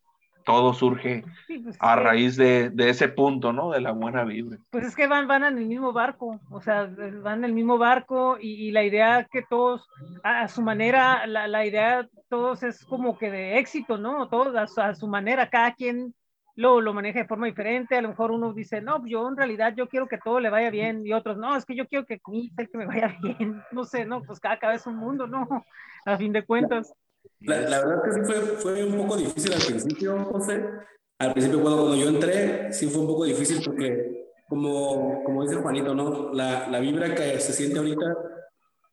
todo 0.44 0.74
surge 0.74 1.24
pues, 1.62 1.76
a 1.78 1.96
raíz 1.96 2.36
de, 2.36 2.72
ese 2.76 3.08
punto, 3.08 3.52
¿no? 3.52 3.70
De 3.70 3.80
la 3.80 3.92
buena 3.92 4.24
vibra. 4.24 4.58
Pues 4.70 4.84
es 4.84 4.96
que 4.96 5.06
van, 5.06 5.26
van 5.26 5.44
en 5.44 5.58
el 5.58 5.66
mismo 5.66 5.92
barco, 5.92 6.40
o 6.50 6.60
sea, 6.60 6.88
van 7.22 7.38
en 7.38 7.44
el 7.44 7.52
mismo 7.52 7.78
barco 7.78 8.36
y, 8.40 8.70
la 8.72 8.84
idea 8.84 9.28
que 9.30 9.42
todos, 9.42 9.88
a, 10.22 10.48
su 10.48 10.62
manera, 10.62 11.26
la, 11.26 11.46
la, 11.46 11.66
idea 11.66 12.08
todos 12.28 12.62
es 12.62 12.84
como 12.84 13.18
que 13.18 13.30
de 13.30 13.58
éxito, 13.58 13.98
¿no? 13.98 14.28
Todos 14.28 14.78
a, 14.78 14.94
su 14.94 15.06
manera, 15.06 15.50
cada 15.50 15.74
quien 15.74 16.14
lo, 16.56 16.80
lo, 16.80 16.94
maneja 16.94 17.20
de 17.20 17.28
forma 17.28 17.46
diferente, 17.46 17.96
a 17.96 18.02
lo 18.02 18.08
mejor 18.08 18.30
uno 18.30 18.52
dice, 18.52 18.80
no, 18.80 19.04
yo 19.06 19.28
en 19.28 19.36
realidad 19.36 19.74
yo 19.76 19.88
quiero 19.88 20.06
que 20.06 20.18
todo 20.18 20.40
le 20.40 20.50
vaya 20.50 20.70
bien 20.70 21.06
y 21.06 21.12
otros, 21.12 21.36
no, 21.36 21.56
es 21.56 21.64
que 21.64 21.74
yo 21.74 21.86
quiero 21.86 22.06
que 22.06 22.20
que 22.20 22.78
me 22.78 22.86
vaya 22.86 23.16
bien, 23.22 23.62
no 23.70 23.84
sé, 23.84 24.04
no, 24.04 24.22
pues 24.22 24.40
cada 24.40 24.58
cabeza 24.58 24.90
un 24.90 24.96
mundo, 24.96 25.26
¿no? 25.26 25.46
A 26.04 26.16
fin 26.16 26.32
de 26.32 26.44
cuentas. 26.44 26.92
La, 27.44 27.60
la, 27.60 27.78
verdad 27.84 28.02
que 28.02 28.12
sí 28.12 28.20
fue, 28.24 28.34
fue 28.34 28.84
un 28.84 28.96
poco 28.96 29.16
difícil 29.16 29.52
al 29.52 29.60
principio, 29.60 30.24
José. 30.24 30.64
Al 31.18 31.32
principio, 31.32 31.62
cuando 31.62 31.94
yo 31.94 32.08
entré, 32.08 32.72
sí 32.72 32.86
fue 32.86 33.00
un 33.02 33.06
poco 33.06 33.24
difícil 33.24 33.62
porque, 33.64 34.28
como, 34.48 35.22
como 35.24 35.42
dice 35.42 35.56
Juanito, 35.56 35.94
¿no? 35.94 36.32
La, 36.32 36.68
la 36.68 36.80
vibra 36.80 37.14
que 37.14 37.38
se 37.40 37.52
siente 37.52 37.78
ahorita, 37.78 38.16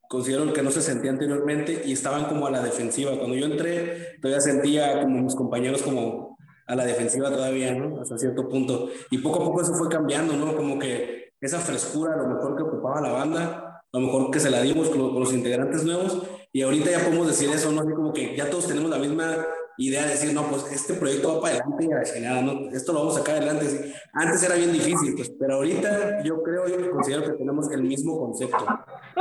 considero 0.07 0.51
que 0.53 0.61
no 0.61 0.71
se 0.71 0.81
sentía 0.81 1.11
anteriormente 1.11 1.83
y 1.85 1.93
estaban 1.93 2.25
como 2.25 2.47
a 2.47 2.51
la 2.51 2.61
defensiva. 2.61 3.17
Cuando 3.17 3.35
yo 3.35 3.45
entré, 3.45 4.17
todavía 4.21 4.41
sentía 4.41 5.01
como 5.01 5.21
mis 5.21 5.35
compañeros 5.35 5.81
como 5.81 6.37
a 6.67 6.75
la 6.75 6.85
defensiva 6.85 7.31
todavía, 7.31 7.73
¿no? 7.73 7.99
Hasta 8.01 8.17
cierto 8.17 8.47
punto. 8.47 8.89
Y 9.09 9.17
poco 9.19 9.41
a 9.41 9.45
poco 9.45 9.61
eso 9.61 9.73
fue 9.73 9.89
cambiando, 9.89 10.33
¿no? 10.33 10.55
Como 10.55 10.77
que 10.77 11.33
esa 11.41 11.59
frescura, 11.59 12.13
a 12.13 12.17
lo 12.17 12.27
mejor 12.27 12.55
que 12.55 12.63
ocupaba 12.63 13.01
la 13.01 13.11
banda, 13.11 13.81
a 13.91 13.97
lo 13.97 14.05
mejor 14.05 14.29
que 14.29 14.39
se 14.39 14.51
la 14.51 14.61
dimos 14.61 14.89
con, 14.89 15.11
con 15.11 15.19
los 15.19 15.33
integrantes 15.33 15.83
nuevos, 15.83 16.21
y 16.51 16.61
ahorita 16.63 16.89
ya 16.89 16.99
podemos 16.99 17.27
decir 17.27 17.49
eso, 17.49 17.71
¿no? 17.71 17.81
Así 17.81 17.91
como 17.93 18.11
que 18.11 18.35
ya 18.35 18.49
todos 18.49 18.67
tenemos 18.67 18.89
la 18.89 18.97
misma 18.97 19.37
idea 19.77 20.03
de 20.03 20.09
decir, 20.09 20.33
no, 20.33 20.43
pues 20.43 20.69
este 20.71 20.95
proyecto 20.95 21.35
va 21.35 21.41
para 21.41 21.55
adelante 21.55 21.85
y 22.17 22.21
nada, 22.21 22.41
¿no? 22.41 22.69
Esto 22.71 22.91
lo 22.91 22.99
vamos 22.99 23.15
a 23.15 23.19
sacar 23.19 23.37
adelante. 23.37 23.93
Antes 24.13 24.43
era 24.43 24.55
bien 24.55 24.73
difícil, 24.73 25.15
pues, 25.15 25.31
pero 25.39 25.55
ahorita 25.55 26.23
yo 26.23 26.41
creo, 26.43 26.67
yo 26.67 26.91
considero 26.91 27.23
que 27.23 27.37
tenemos 27.37 27.71
el 27.71 27.83
mismo 27.83 28.19
concepto. 28.19 28.65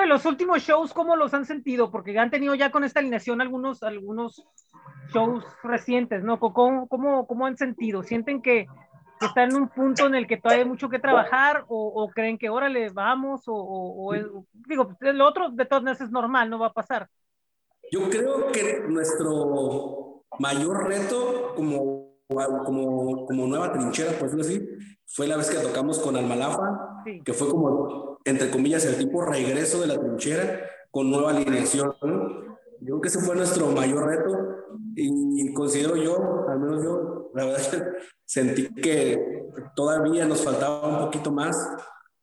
Los 0.06 0.24
últimos 0.24 0.62
shows, 0.62 0.92
¿cómo 0.92 1.16
los 1.16 1.34
han 1.34 1.44
sentido? 1.44 1.90
Porque 1.90 2.18
han 2.18 2.30
tenido 2.30 2.54
ya 2.54 2.70
con 2.70 2.82
esta 2.82 3.00
alineación 3.00 3.40
algunos, 3.40 3.82
algunos 3.82 4.44
shows 5.12 5.44
recientes, 5.62 6.24
¿no? 6.24 6.40
¿Cómo, 6.40 6.88
cómo, 6.88 7.26
cómo 7.26 7.46
han 7.46 7.56
sentido? 7.56 8.02
¿Sienten 8.02 8.42
que, 8.42 8.66
están 9.20 9.50
en 9.50 9.56
un 9.56 9.68
punto 9.68 10.06
en 10.06 10.14
el 10.14 10.26
que 10.26 10.36
todavía 10.36 10.62
hay 10.62 10.68
mucho 10.68 10.88
que 10.88 10.98
trabajar 10.98 11.64
o, 11.68 12.08
creen 12.14 12.38
que 12.38 12.50
órale, 12.50 12.90
vamos 12.90 13.42
o, 13.46 13.54
o, 13.54 14.14
digo, 14.52 14.96
lo 15.00 15.26
otro 15.26 15.50
de 15.50 15.64
todas 15.64 15.82
maneras 15.82 16.00
es 16.02 16.10
normal, 16.10 16.48
no 16.48 16.58
va 16.58 16.68
a 16.68 16.72
pasar. 16.72 17.08
Yo 17.90 18.10
creo 18.10 18.52
que 18.52 18.84
nuestro 18.88 20.24
mayor 20.38 20.86
reto 20.86 21.54
como, 21.56 22.16
como, 22.28 23.26
como 23.26 23.46
nueva 23.46 23.72
trinchera, 23.72 24.12
por 24.12 24.30
decirlo 24.30 24.44
así, 24.44 24.68
fue 25.06 25.26
la 25.26 25.36
vez 25.36 25.50
que 25.50 25.58
tocamos 25.58 25.98
con 25.98 26.16
Almalafa, 26.16 27.02
que 27.24 27.32
fue 27.32 27.48
como, 27.48 28.18
entre 28.24 28.50
comillas, 28.50 28.84
el 28.84 28.98
tipo 28.98 29.22
regreso 29.22 29.80
de 29.80 29.86
la 29.86 29.98
trinchera 29.98 30.60
con 30.90 31.10
nueva 31.10 31.30
alineación. 31.30 31.94
Yo 32.80 32.86
creo 32.86 33.00
que 33.00 33.08
ese 33.08 33.20
fue 33.20 33.34
nuestro 33.34 33.68
mayor 33.68 34.06
reto 34.06 34.36
y 34.94 35.52
considero 35.54 35.96
yo, 35.96 36.46
al 36.48 36.60
menos 36.60 36.82
yo, 36.82 37.30
la 37.34 37.44
verdad 37.44 37.94
sentí 38.24 38.72
que 38.74 39.44
todavía 39.74 40.26
nos 40.26 40.44
faltaba 40.44 40.86
un 40.88 41.04
poquito 41.06 41.30
más 41.30 41.56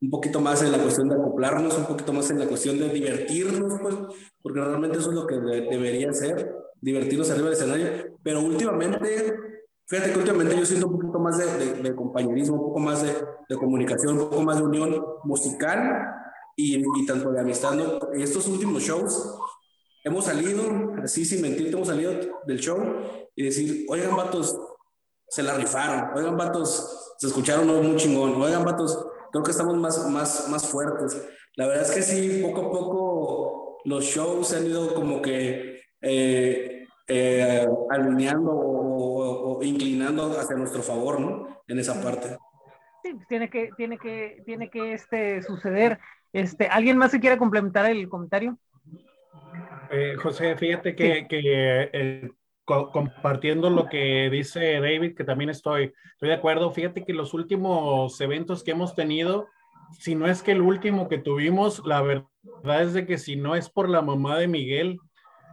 un 0.02 0.10
poquito 0.10 0.40
más 0.40 0.62
en 0.62 0.72
la 0.72 0.78
cuestión 0.78 1.10
de 1.10 1.16
acoplarnos, 1.16 1.78
un 1.78 1.86
poquito 1.86 2.14
más 2.14 2.30
en 2.30 2.40
la 2.40 2.48
cuestión 2.48 2.78
de 2.78 2.90
divertirnos, 2.90 3.80
pues, 3.82 3.96
porque 4.42 4.60
realmente 4.60 4.98
eso 4.98 5.10
es 5.10 5.16
lo 5.16 5.26
que 5.26 5.36
debería 5.36 6.12
ser, 6.14 6.54
divertirnos 6.82 7.30
arriba 7.32 7.50
del 7.50 7.58
escenario. 7.58 8.18
Pero 8.22 8.42
últimamente, 8.42 9.34
fíjate 9.88 10.12
que 10.12 10.20
últimamente 10.20 10.58
yo 10.58 10.66
siento 10.66 10.88
un 10.88 11.00
poquito 11.00 11.20
más 11.20 11.38
de, 11.38 11.82
de, 11.82 11.96
compañerismo, 11.96 12.56
un 12.56 12.68
poco 12.68 12.80
más 12.80 13.02
de, 13.02 13.14
de, 13.50 13.56
comunicación, 13.58 14.20
un 14.20 14.30
poco 14.30 14.42
más 14.42 14.58
de 14.58 14.64
unión 14.64 15.04
musical 15.24 16.08
y, 16.56 16.78
y 16.78 17.06
tanto 17.06 17.32
de 17.32 17.40
amistad. 17.40 17.74
¿no? 17.74 18.12
Estos 18.14 18.48
últimos 18.48 18.84
shows 18.84 19.40
hemos 20.04 20.26
salido, 20.26 20.94
así 21.04 21.26
sin 21.26 21.42
mentirte, 21.42 21.74
hemos 21.74 21.88
salido 21.88 22.14
del 22.46 22.60
show 22.60 22.78
y 23.36 23.44
decir, 23.44 23.86
oigan, 23.90 24.16
vatos, 24.16 24.56
se 25.28 25.42
la 25.42 25.56
rifaron, 25.56 26.16
oigan, 26.16 26.38
vatos, 26.38 27.16
se 27.18 27.28
escucharon 27.28 27.68
muy 27.68 27.96
chingón, 27.96 28.40
oigan, 28.42 28.64
vatos, 28.64 28.98
creo 29.32 29.44
que 29.44 29.52
estamos 29.52 29.78
más, 29.78 30.10
más, 30.10 30.50
más 30.50 30.68
fuertes. 30.68 31.28
La 31.56 31.68
verdad 31.68 31.84
es 31.84 31.92
que 31.92 32.02
sí, 32.02 32.42
poco 32.44 32.62
a 32.62 32.72
poco 32.72 33.78
los 33.86 34.04
shows 34.04 34.48
se 34.48 34.58
han 34.58 34.66
ido 34.66 34.94
como 34.94 35.22
que 35.22 35.82
eh, 36.02 36.88
eh, 37.08 37.68
alineando 37.90 38.52
o, 38.52 39.64
inclinando 39.64 40.38
hacia 40.40 40.56
nuestro 40.56 40.82
favor, 40.82 41.20
¿no? 41.20 41.62
En 41.68 41.80
esa 41.80 42.02
parte. 42.02 42.38
Sí, 43.04 43.14
pues 43.14 43.28
tiene 43.28 43.50
que, 43.50 43.70
tiene 43.78 43.98
que, 43.98 44.42
tiene 44.46 44.70
que 44.70 44.94
este, 44.94 45.42
suceder. 45.44 46.00
Este, 46.34 46.68
¿Alguien 46.68 46.98
más 46.98 47.12
se 47.12 47.20
quiere 47.20 47.38
complementar 47.38 47.90
el 47.90 48.10
comentario? 48.10 48.58
Eh, 49.92 50.16
José, 50.18 50.56
fíjate 50.58 50.96
que, 50.96 51.28
que 51.28 52.32
compartiendo 52.66 53.70
lo 53.70 53.88
que 53.88 54.30
dice 54.30 54.80
David, 54.80 55.16
que 55.16 55.24
también 55.24 55.50
estoy, 55.50 55.94
estoy 56.14 56.30
de 56.30 56.36
acuerdo. 56.36 56.72
Fíjate 56.72 57.06
que 57.06 57.14
los 57.14 57.34
últimos 57.34 58.20
eventos 58.20 58.64
que 58.64 58.72
hemos 58.72 58.96
tenido, 58.96 59.48
si 60.00 60.16
no 60.16 60.28
es 60.28 60.42
que 60.42 60.52
el 60.52 60.62
último 60.62 61.08
que 61.08 61.20
tuvimos, 61.20 61.82
la 61.86 62.02
verdad 62.02 62.82
es 62.82 62.94
de 62.94 63.06
que 63.06 63.18
si 63.18 63.36
no 63.36 63.56
es 63.56 63.70
por 63.70 63.88
la 63.88 64.02
mamá 64.02 64.38
de 64.38 64.48
Miguel, 64.48 65.00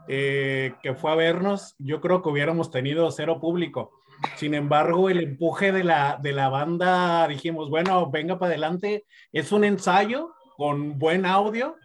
eh, 0.08 0.74
que 0.82 0.94
fue 0.94 1.12
a 1.12 1.14
vernos, 1.14 1.74
yo 1.78 2.00
creo 2.00 2.22
que 2.22 2.28
hubiéramos 2.28 2.70
tenido 2.70 3.10
cero 3.10 3.40
público. 3.40 3.92
Sin 4.36 4.54
embargo, 4.54 5.08
el 5.10 5.20
empuje 5.20 5.72
de 5.72 5.84
la, 5.84 6.18
de 6.20 6.32
la 6.32 6.48
banda, 6.48 7.26
dijimos, 7.28 7.70
bueno, 7.70 8.10
venga 8.10 8.38
para 8.38 8.50
adelante, 8.50 9.04
es 9.32 9.52
un 9.52 9.64
ensayo 9.64 10.32
con 10.56 10.98
buen 10.98 11.26
audio 11.26 11.76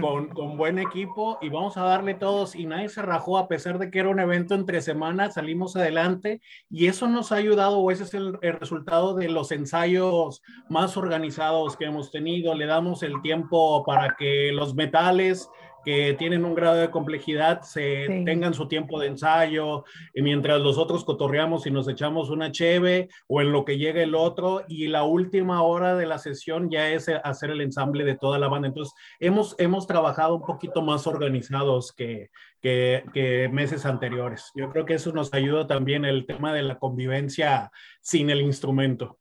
con, 0.00 0.28
con, 0.28 0.56
buen 0.56 0.78
equipo 0.78 1.38
y 1.40 1.48
vamos 1.48 1.76
a 1.76 1.82
darle 1.82 2.14
todos. 2.14 2.54
Y 2.54 2.66
nadie 2.66 2.88
se 2.88 3.02
rajó 3.02 3.38
a 3.38 3.48
pesar 3.48 3.78
de 3.78 3.90
que 3.90 3.98
era 3.98 4.08
un 4.08 4.20
evento 4.20 4.54
entre 4.54 4.80
semanas, 4.80 5.34
salimos 5.34 5.76
adelante. 5.76 6.40
Y 6.70 6.86
eso 6.86 7.08
nos 7.08 7.32
ha 7.32 7.36
ayudado 7.36 7.78
o 7.78 7.90
ese 7.90 8.04
es 8.04 8.14
el, 8.14 8.38
el, 8.42 8.54
resultado 8.54 9.14
de 9.14 9.28
los 9.28 9.52
ensayos 9.52 10.42
más 10.68 10.96
organizados 10.96 11.76
que 11.76 11.86
hemos 11.86 12.10
tenido. 12.10 12.54
Le 12.54 12.66
damos 12.66 13.02
el 13.02 13.20
tiempo 13.22 13.84
para 13.84 14.16
que 14.18 14.50
los 14.52 14.74
metales 14.74 15.48
que 15.86 16.14
tienen 16.14 16.44
un 16.44 16.56
grado 16.56 16.78
de 16.78 16.90
complejidad 16.90 17.62
se 17.62 18.24
tengan 18.26 18.54
su 18.54 18.66
tiempo 18.66 18.98
de 18.98 19.06
ensayo, 19.06 19.84
y 20.12 20.20
mientras 20.20 20.60
los 20.60 20.78
otros 20.78 21.04
cotorreamos 21.04 21.64
y 21.64 21.70
nos 21.70 21.86
echamos 21.86 22.28
una 22.28 22.50
cheve 22.50 23.08
o 23.28 23.40
en 23.40 23.52
lo 23.52 23.64
que 23.64 23.78
llega 23.78 24.02
el 24.02 24.16
otro 24.16 24.64
y 24.66 24.88
la 24.88 25.04
última 25.04 25.62
hora 25.62 25.94
de 25.94 26.06
la 26.06 26.18
sesión 26.18 26.70
ya 26.72 26.90
es 26.90 27.08
hacer 27.08 27.50
el 27.50 27.60
ensamble 27.60 28.04
de 28.04 28.16
toda 28.16 28.40
la 28.40 28.48
banda. 28.48 28.66
Entonces, 28.66 28.94
hemos, 29.20 29.54
hemos 29.60 29.86
trabajado 29.86 30.34
un 30.34 30.42
poquito 30.42 30.82
más 30.82 31.06
organizados 31.06 31.92
que, 31.92 32.30
que, 32.60 33.04
que 33.14 33.48
meses 33.48 33.86
anteriores. 33.86 34.50
Yo 34.56 34.70
creo 34.70 34.86
que 34.86 34.94
eso 34.94 35.12
nos 35.12 35.32
ayuda 35.32 35.68
también 35.68 36.04
el 36.04 36.26
tema 36.26 36.52
de 36.52 36.64
la 36.64 36.80
convivencia 36.80 37.70
sin 38.00 38.28
el 38.30 38.40
instrumento. 38.40 39.20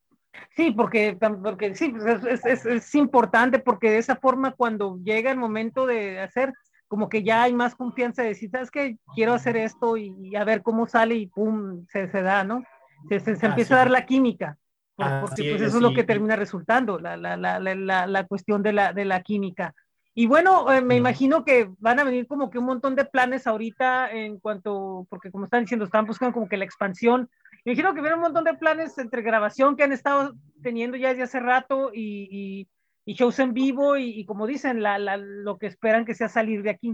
Sí, 0.55 0.71
porque, 0.71 1.17
porque 1.43 1.75
sí, 1.75 1.89
pues, 1.89 2.23
es, 2.23 2.45
es, 2.45 2.65
es, 2.65 2.95
importante 2.95 3.59
porque 3.59 3.89
de 3.89 3.97
esa 3.97 4.15
forma 4.15 4.51
cuando 4.51 4.99
llega 5.03 5.31
el 5.31 5.37
momento 5.37 5.85
de 5.85 6.19
hacer, 6.19 6.53
como 6.87 7.09
que 7.09 7.23
ya 7.23 7.43
hay 7.43 7.53
más 7.53 7.75
confianza 7.75 8.21
de 8.21 8.29
decir, 8.29 8.49
sabes 8.49 8.71
que 8.71 8.97
quiero 9.13 9.33
hacer 9.33 9.57
esto 9.57 9.97
y, 9.97 10.35
a 10.35 10.43
ver 10.43 10.61
cómo 10.61 10.87
sale 10.87 11.15
y 11.15 11.27
pum, 11.27 11.85
se, 11.89 12.09
se 12.09 12.21
da, 12.21 12.43
¿no? 12.43 12.63
Se, 13.09 13.19
se, 13.19 13.45
empieza 13.45 13.75
a 13.75 13.79
dar 13.79 13.91
la 13.91 14.05
química, 14.05 14.57
porque 14.95 15.51
pues 15.51 15.61
eso 15.61 15.77
es 15.77 15.83
lo 15.83 15.93
que 15.93 16.03
termina 16.03 16.35
resultando, 16.35 16.99
la, 16.99 17.17
la, 17.17 17.35
la, 17.35 17.59
la, 17.59 18.07
la 18.07 18.23
cuestión 18.25 18.63
de 18.63 18.73
la, 18.73 18.93
de 18.93 19.05
la 19.05 19.21
química. 19.21 19.75
Y 20.17 20.27
bueno, 20.27 20.71
eh, 20.71 20.81
me 20.81 20.95
imagino 20.95 21.43
que 21.43 21.69
van 21.79 21.99
a 21.99 22.05
venir 22.05 22.25
como 22.25 22.49
que 22.49 22.57
un 22.57 22.65
montón 22.65 22.95
de 22.95 23.03
planes 23.03 23.47
ahorita 23.47 24.09
en 24.11 24.39
cuanto, 24.39 25.05
porque 25.09 25.29
como 25.29 25.43
están 25.43 25.63
diciendo, 25.63 25.83
están 25.83 26.05
buscando 26.05 26.33
como 26.33 26.47
que 26.47 26.55
la 26.55 26.63
expansión. 26.63 27.29
Me 27.65 27.71
imagino 27.71 27.95
que 27.95 28.01
viene 28.01 28.15
un 28.15 28.21
montón 28.21 28.43
de 28.43 28.53
planes 28.53 28.95
entre 28.99 29.23
grabación 29.23 29.75
que 29.75 29.83
han 29.83 29.91
estado 29.91 30.35
teniendo 30.61 30.97
ya 30.97 31.09
desde 31.09 31.23
hace 31.23 31.39
rato 31.39 31.91
y, 31.91 32.67
y, 33.05 33.13
shows 33.13 33.39
en 33.39 33.53
vivo 33.53 33.97
y, 33.97 34.19
y 34.19 34.25
como 34.25 34.45
dicen, 34.45 34.83
la, 34.83 34.99
la, 34.99 35.17
lo 35.17 35.57
que 35.57 35.65
esperan 35.65 36.05
que 36.05 36.13
sea 36.13 36.29
salir 36.29 36.61
de 36.61 36.69
aquí. 36.69 36.93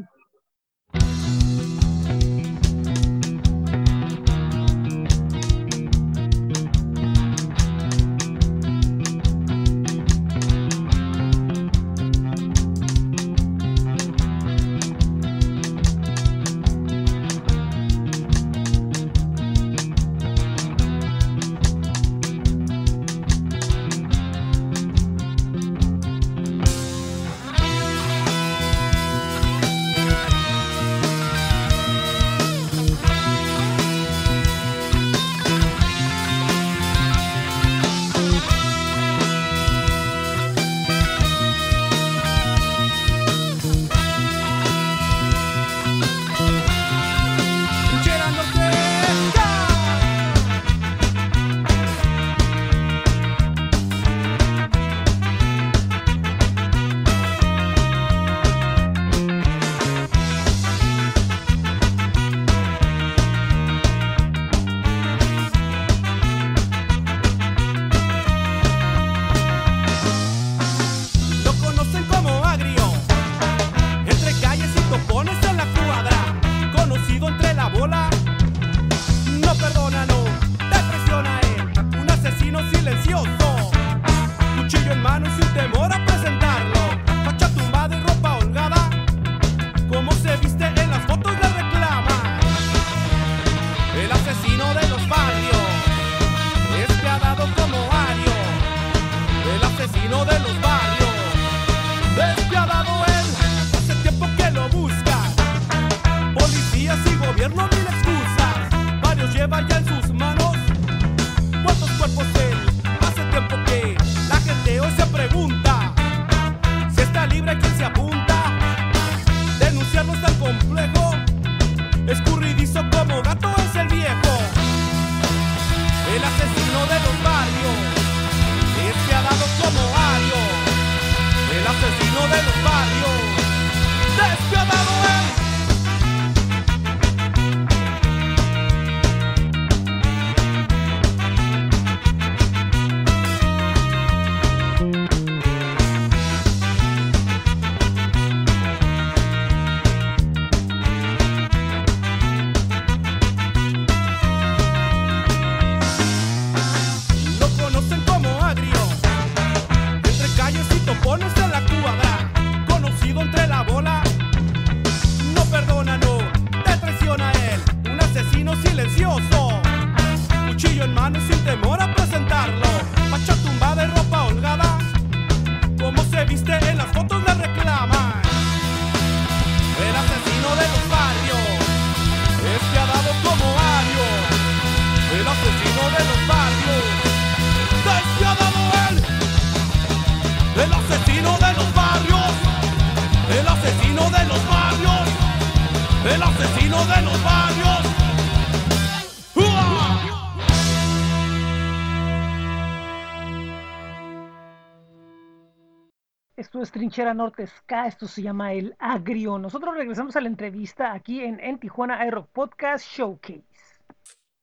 Trinchera 206.92 207.14
Norte 207.14 207.48
Ska, 207.48 207.88
esto 207.88 208.06
se 208.06 208.22
llama 208.22 208.52
El 208.52 208.76
Agrio. 208.78 209.38
Nosotros 209.40 209.74
regresamos 209.78 210.18
a 210.18 210.20
la 210.20 210.28
entrevista 210.28 210.92
aquí 210.92 211.22
en, 211.22 211.40
en 211.40 211.58
Tijuana 211.58 212.02
Aero 212.02 212.28
Podcast 212.34 212.86
Showcase. 212.86 213.46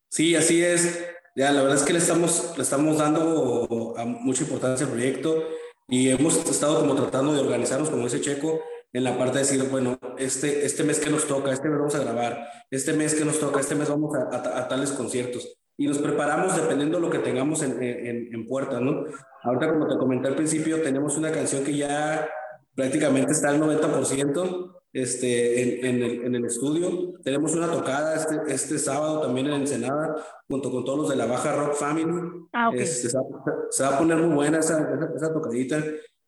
Sí, 0.09 0.35
así 0.35 0.63
es. 0.63 1.05
Ya, 1.35 1.51
la 1.51 1.61
verdad 1.61 1.77
es 1.77 1.83
que 1.83 1.93
le 1.93 1.99
estamos, 1.99 2.55
le 2.57 2.63
estamos 2.63 2.97
dando 2.97 3.93
a 3.95 4.03
mucha 4.03 4.41
importancia 4.41 4.87
al 4.87 4.91
proyecto 4.91 5.43
y 5.87 6.09
hemos 6.09 6.37
estado 6.49 6.79
como 6.79 6.95
tratando 6.95 7.33
de 7.33 7.41
organizarnos, 7.41 7.91
como 7.91 8.05
dice 8.05 8.19
Checo, 8.19 8.61
en 8.93 9.03
la 9.03 9.15
parte 9.15 9.33
de 9.33 9.43
decir, 9.43 9.63
bueno, 9.69 9.99
este, 10.17 10.65
este 10.65 10.83
mes 10.83 10.99
que 10.99 11.11
nos 11.11 11.27
toca, 11.27 11.51
este 11.51 11.69
mes 11.69 11.77
vamos 11.77 11.93
a 11.93 11.99
grabar, 11.99 12.47
este 12.71 12.93
mes 12.93 13.13
que 13.13 13.25
nos 13.25 13.39
toca, 13.39 13.59
este 13.59 13.75
mes 13.75 13.89
vamos 13.89 14.15
a, 14.15 14.35
a, 14.35 14.57
a 14.57 14.67
tales 14.67 14.91
conciertos. 14.91 15.55
Y 15.77 15.85
nos 15.87 15.99
preparamos 15.99 16.57
dependiendo 16.57 16.97
de 16.97 17.05
lo 17.05 17.11
que 17.11 17.19
tengamos 17.19 17.61
en, 17.61 17.81
en, 17.81 18.33
en 18.33 18.45
puerta, 18.47 18.81
¿no? 18.81 19.05
Ahorita, 19.43 19.71
como 19.71 19.87
te 19.87 19.97
comenté 19.97 20.27
al 20.27 20.35
principio, 20.35 20.81
tenemos 20.81 21.15
una 21.15 21.31
canción 21.31 21.63
que 21.63 21.77
ya 21.77 22.27
prácticamente 22.75 23.31
está 23.31 23.49
al 23.49 23.61
90% 23.61 24.79
este, 24.93 25.61
en, 25.61 25.85
en, 25.85 26.03
el, 26.03 26.25
en 26.25 26.35
el 26.35 26.45
estudio. 26.45 27.13
Tenemos 27.23 27.53
una 27.55 27.71
tocada 27.71 28.15
este, 28.15 28.53
este 28.53 28.79
sábado 28.79 29.21
también 29.21 29.47
en 29.47 29.53
Ensenada, 29.53 30.15
junto 30.47 30.71
con 30.71 30.83
todos 30.83 30.99
los 30.99 31.09
de 31.09 31.15
la 31.15 31.25
Baja 31.25 31.55
Rock 31.55 31.75
Family. 31.75 32.47
Ah, 32.53 32.69
ok. 32.69 32.75
Este, 32.75 33.09
se, 33.09 33.17
va, 33.17 33.23
se, 33.69 33.83
va, 33.83 33.95
a 33.95 33.97
poner 33.99 34.17
muy 34.17 34.35
buena 34.35 34.59
esa, 34.59 34.79
esa, 34.79 35.11
esa, 35.15 35.33
tocadita 35.33 35.83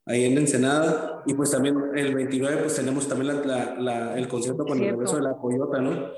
ahí 0.06 0.26
en 0.26 0.38
Ensenada. 0.38 1.24
Y 1.26 1.34
pues 1.34 1.52
también 1.52 1.76
el 1.96 2.14
29, 2.14 2.58
pues 2.62 2.76
tenemos 2.76 3.08
también 3.08 3.36
la, 3.36 3.46
la, 3.46 3.80
la, 3.80 4.18
el 4.18 4.28
concierto 4.28 4.66
con 4.66 4.78
Cierto. 4.78 4.84
el 4.84 4.92
regreso 4.92 5.16
de 5.16 5.24
la 5.24 5.38
Coyota, 5.38 5.80
¿no? 5.80 6.12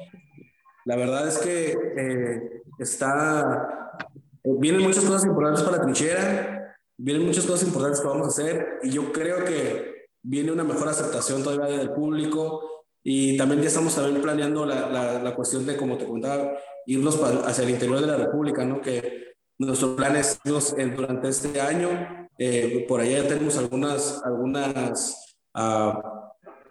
La 0.85 0.95
verdad 0.97 1.27
es 1.27 1.37
que 1.37 1.71
eh, 1.71 2.61
está... 2.79 3.97
Vienen 4.43 4.81
muchas 4.81 5.05
cosas 5.05 5.23
importantes 5.25 5.63
para 5.63 5.77
la 5.77 5.83
trinchera, 5.83 6.75
vienen 6.97 7.25
muchas 7.25 7.45
cosas 7.45 7.65
importantes 7.65 8.01
que 8.01 8.07
vamos 8.07 8.27
a 8.27 8.29
hacer 8.29 8.79
y 8.83 8.89
yo 8.89 9.13
creo 9.13 9.45
que 9.45 9.92
viene 10.23 10.51
una 10.51 10.63
mejor 10.63 10.87
aceptación 10.87 11.43
todavía 11.43 11.77
del 11.77 11.91
público 11.91 12.85
y 13.03 13.37
también 13.37 13.61
ya 13.61 13.67
estamos 13.67 13.93
también 13.93 14.21
planeando 14.21 14.65
la, 14.65 14.89
la, 14.89 15.21
la 15.21 15.35
cuestión 15.35 15.65
de, 15.65 15.75
como 15.75 15.97
te 15.97 16.07
contaba, 16.07 16.53
irnos 16.85 17.21
hacia 17.21 17.63
el 17.65 17.71
interior 17.71 17.99
de 17.99 18.07
la 18.07 18.17
República, 18.17 18.65
¿no? 18.65 18.81
Que 18.81 19.35
nuestro 19.59 19.95
plan 19.95 20.15
es 20.15 20.39
irnos 20.45 20.75
durante 20.95 21.29
este 21.29 21.59
año, 21.59 21.89
eh, 22.37 22.85
por 22.87 23.01
allá 23.01 23.21
ya 23.23 23.27
tenemos 23.27 23.57
algunas, 23.57 24.21
algunas 24.23 25.37
uh, 25.55 25.93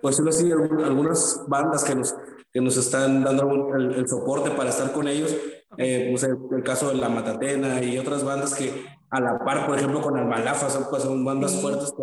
pues 0.00 0.18
así, 0.20 0.50
algunas 0.50 1.44
bandas 1.46 1.84
que 1.84 1.94
nos, 1.94 2.14
que 2.52 2.60
nos 2.60 2.76
están 2.76 3.22
dando 3.22 3.74
el, 3.76 3.92
el 3.94 4.08
soporte 4.08 4.50
para 4.50 4.70
estar 4.70 4.92
con 4.92 5.06
ellos, 5.06 5.36
eh, 5.76 6.08
pues 6.10 6.24
el, 6.24 6.36
el, 6.50 6.62
caso 6.62 6.88
de 6.88 6.96
La 6.96 7.08
Matatena 7.08 7.82
y 7.82 7.98
otras 7.98 8.24
bandas 8.24 8.54
que 8.54 8.84
a 9.10 9.20
la 9.20 9.38
par, 9.44 9.66
por 9.66 9.76
ejemplo, 9.76 10.00
con 10.00 10.16
Almalafa, 10.16 10.68
son, 10.68 10.86
pues, 10.90 11.02
son 11.02 11.24
bandas 11.24 11.60
fuertes 11.60 11.92
que, 11.96 12.02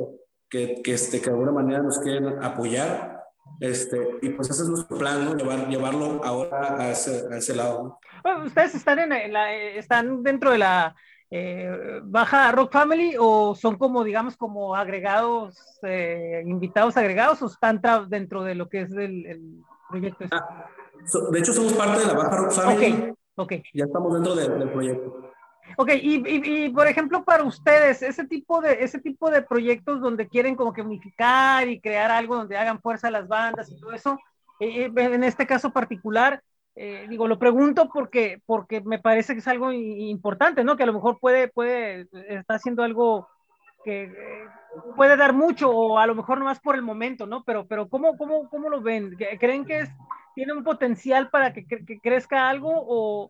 que, 0.49 0.81
que, 0.81 0.93
este, 0.93 1.19
que 1.19 1.25
de 1.25 1.31
alguna 1.31 1.51
manera 1.51 1.81
nos 1.81 1.99
quieren 1.99 2.43
apoyar. 2.43 3.23
Este, 3.59 4.19
y 4.21 4.29
pues 4.29 4.49
ese 4.49 4.63
es 4.63 4.69
nuestro 4.69 4.97
plan, 4.97 5.25
¿no? 5.25 5.35
Llevar, 5.35 5.67
llevarlo 5.67 6.21
ahora 6.23 6.79
a 6.79 6.91
ese, 6.91 7.25
a 7.31 7.37
ese 7.37 7.55
lado. 7.55 7.83
¿no? 7.83 7.99
Bueno, 8.23 8.45
¿Ustedes 8.45 8.75
están, 8.75 8.99
en 8.99 9.33
la, 9.33 9.53
están 9.53 10.23
dentro 10.23 10.51
de 10.51 10.59
la 10.59 10.95
eh, 11.29 11.99
Baja 12.03 12.51
Rock 12.51 12.71
Family 12.71 13.15
o 13.19 13.55
son 13.55 13.77
como, 13.77 14.03
digamos, 14.03 14.37
como 14.37 14.75
agregados, 14.75 15.57
eh, 15.83 16.41
invitados 16.45 16.95
agregados 16.97 17.41
o 17.41 17.47
están 17.47 17.81
dentro 18.07 18.43
de 18.43 18.55
lo 18.55 18.69
que 18.69 18.81
es 18.81 18.91
el, 18.91 19.25
el 19.25 19.63
proyecto? 19.89 20.25
Ah, 20.31 20.69
so, 21.05 21.29
de 21.29 21.39
hecho, 21.39 21.53
somos 21.53 21.73
parte 21.73 21.99
de 21.99 22.07
la 22.07 22.13
Baja 22.13 22.37
Rock 22.37 22.51
Family. 22.51 22.93
Okay. 22.93 23.13
Okay. 23.35 23.63
Ya 23.73 23.85
estamos 23.85 24.13
dentro 24.13 24.35
de, 24.35 24.49
del 24.49 24.69
proyecto. 24.69 25.28
Ok, 25.77 25.89
y, 26.01 26.15
y, 26.27 26.65
y, 26.65 26.69
por 26.69 26.87
ejemplo, 26.87 27.23
para 27.23 27.43
ustedes, 27.43 28.01
ese 28.01 28.25
tipo, 28.25 28.61
de, 28.61 28.83
ese 28.83 28.99
tipo 28.99 29.29
de 29.29 29.41
proyectos 29.41 30.01
donde 30.01 30.27
quieren 30.27 30.55
como 30.55 30.73
que 30.73 30.81
unificar 30.81 31.67
y 31.67 31.79
crear 31.79 32.11
algo 32.11 32.35
donde 32.35 32.57
hagan 32.57 32.81
fuerza 32.81 33.11
las 33.11 33.27
bandas 33.27 33.71
y 33.71 33.79
todo 33.79 33.93
eso, 33.93 34.19
eh, 34.59 34.91
en 34.95 35.23
este 35.23 35.47
caso 35.47 35.71
particular, 35.71 36.41
eh, 36.75 37.07
digo, 37.09 37.27
lo 37.27 37.39
pregunto 37.39 37.89
porque, 37.93 38.41
porque 38.45 38.81
me 38.81 38.99
parece 38.99 39.33
que 39.33 39.39
es 39.39 39.47
algo 39.47 39.71
importante, 39.71 40.63
¿no? 40.63 40.77
Que 40.77 40.83
a 40.83 40.87
lo 40.87 40.93
mejor 40.93 41.19
puede, 41.19 41.47
puede, 41.47 42.07
está 42.27 42.55
haciendo 42.55 42.83
algo 42.83 43.27
que 43.83 44.03
eh, 44.03 44.47
puede 44.95 45.17
dar 45.17 45.33
mucho 45.33 45.69
o 45.69 45.97
a 45.97 46.07
lo 46.07 46.15
mejor 46.15 46.39
no 46.39 46.45
más 46.45 46.59
por 46.59 46.75
el 46.75 46.81
momento, 46.81 47.25
¿no? 47.25 47.43
Pero, 47.43 47.65
pero 47.67 47.87
¿cómo, 47.87 48.17
cómo, 48.17 48.49
cómo 48.49 48.69
lo 48.69 48.81
ven? 48.81 49.15
¿Creen 49.39 49.65
que 49.65 49.79
es, 49.79 49.89
tiene 50.35 50.53
un 50.53 50.63
potencial 50.63 51.29
para 51.29 51.53
que, 51.53 51.65
que 51.65 51.99
crezca 51.99 52.49
algo 52.49 52.69
o, 52.73 53.29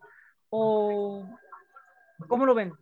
o 0.50 1.24
¿Cómo 2.28 2.46
lo 2.46 2.54
ven? 2.54 2.72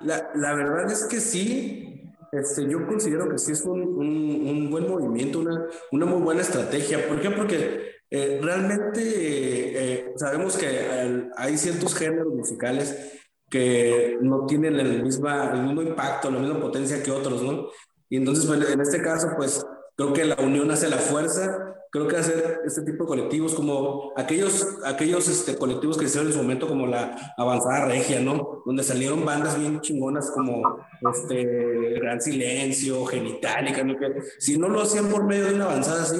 La, 0.00 0.30
la 0.34 0.54
verdad 0.54 0.90
es 0.90 1.04
que 1.04 1.20
sí. 1.20 2.02
Este, 2.32 2.68
yo 2.68 2.86
considero 2.86 3.28
que 3.28 3.38
sí 3.38 3.52
es 3.52 3.62
un, 3.62 3.80
un, 3.80 4.48
un 4.48 4.70
buen 4.70 4.88
movimiento, 4.88 5.38
una, 5.38 5.66
una, 5.92 6.06
muy 6.06 6.20
buena 6.20 6.42
estrategia. 6.42 7.06
¿Por 7.08 7.20
qué? 7.20 7.30
Porque 7.30 7.92
eh, 8.10 8.40
realmente 8.42 9.00
eh, 9.00 10.12
sabemos 10.16 10.56
que 10.56 11.30
hay 11.36 11.56
ciertos 11.56 11.94
géneros 11.94 12.34
musicales 12.34 13.20
que 13.48 14.18
no 14.20 14.44
tienen 14.44 14.78
el, 14.78 15.02
misma, 15.02 15.52
el 15.54 15.62
mismo 15.62 15.82
impacto, 15.82 16.30
la 16.30 16.40
misma 16.40 16.60
potencia 16.60 17.02
que 17.02 17.10
otros, 17.12 17.42
¿no? 17.42 17.68
Y 18.08 18.16
entonces, 18.16 18.48
en 18.50 18.80
este 18.80 19.00
caso, 19.00 19.28
pues 19.36 19.64
creo 19.96 20.12
que 20.12 20.24
la 20.24 20.36
unión 20.36 20.70
hace 20.70 20.88
la 20.88 20.98
fuerza 20.98 21.65
creo 21.90 22.08
que 22.08 22.16
hacer 22.16 22.60
este 22.64 22.82
tipo 22.82 23.04
de 23.04 23.08
colectivos 23.08 23.54
como 23.54 24.12
aquellos, 24.16 24.78
aquellos 24.84 25.28
este, 25.28 25.56
colectivos 25.56 25.96
que 25.96 26.04
hicieron 26.04 26.28
en 26.28 26.32
su 26.32 26.42
momento 26.42 26.68
como 26.68 26.86
la 26.86 27.34
Avanzada 27.36 27.86
Regia, 27.86 28.20
¿no? 28.20 28.62
Donde 28.64 28.82
salieron 28.82 29.24
bandas 29.24 29.58
bien 29.58 29.80
chingonas 29.80 30.30
como 30.30 30.78
este, 31.12 31.44
Gran 32.00 32.20
Silencio, 32.20 33.04
Genitalica, 33.06 33.84
¿no? 33.84 33.94
Si 34.38 34.58
no 34.58 34.68
lo 34.68 34.82
hacían 34.82 35.06
por 35.08 35.24
medio 35.24 35.46
de 35.46 35.54
una 35.54 35.64
avanzada 35.64 36.02
así, 36.02 36.18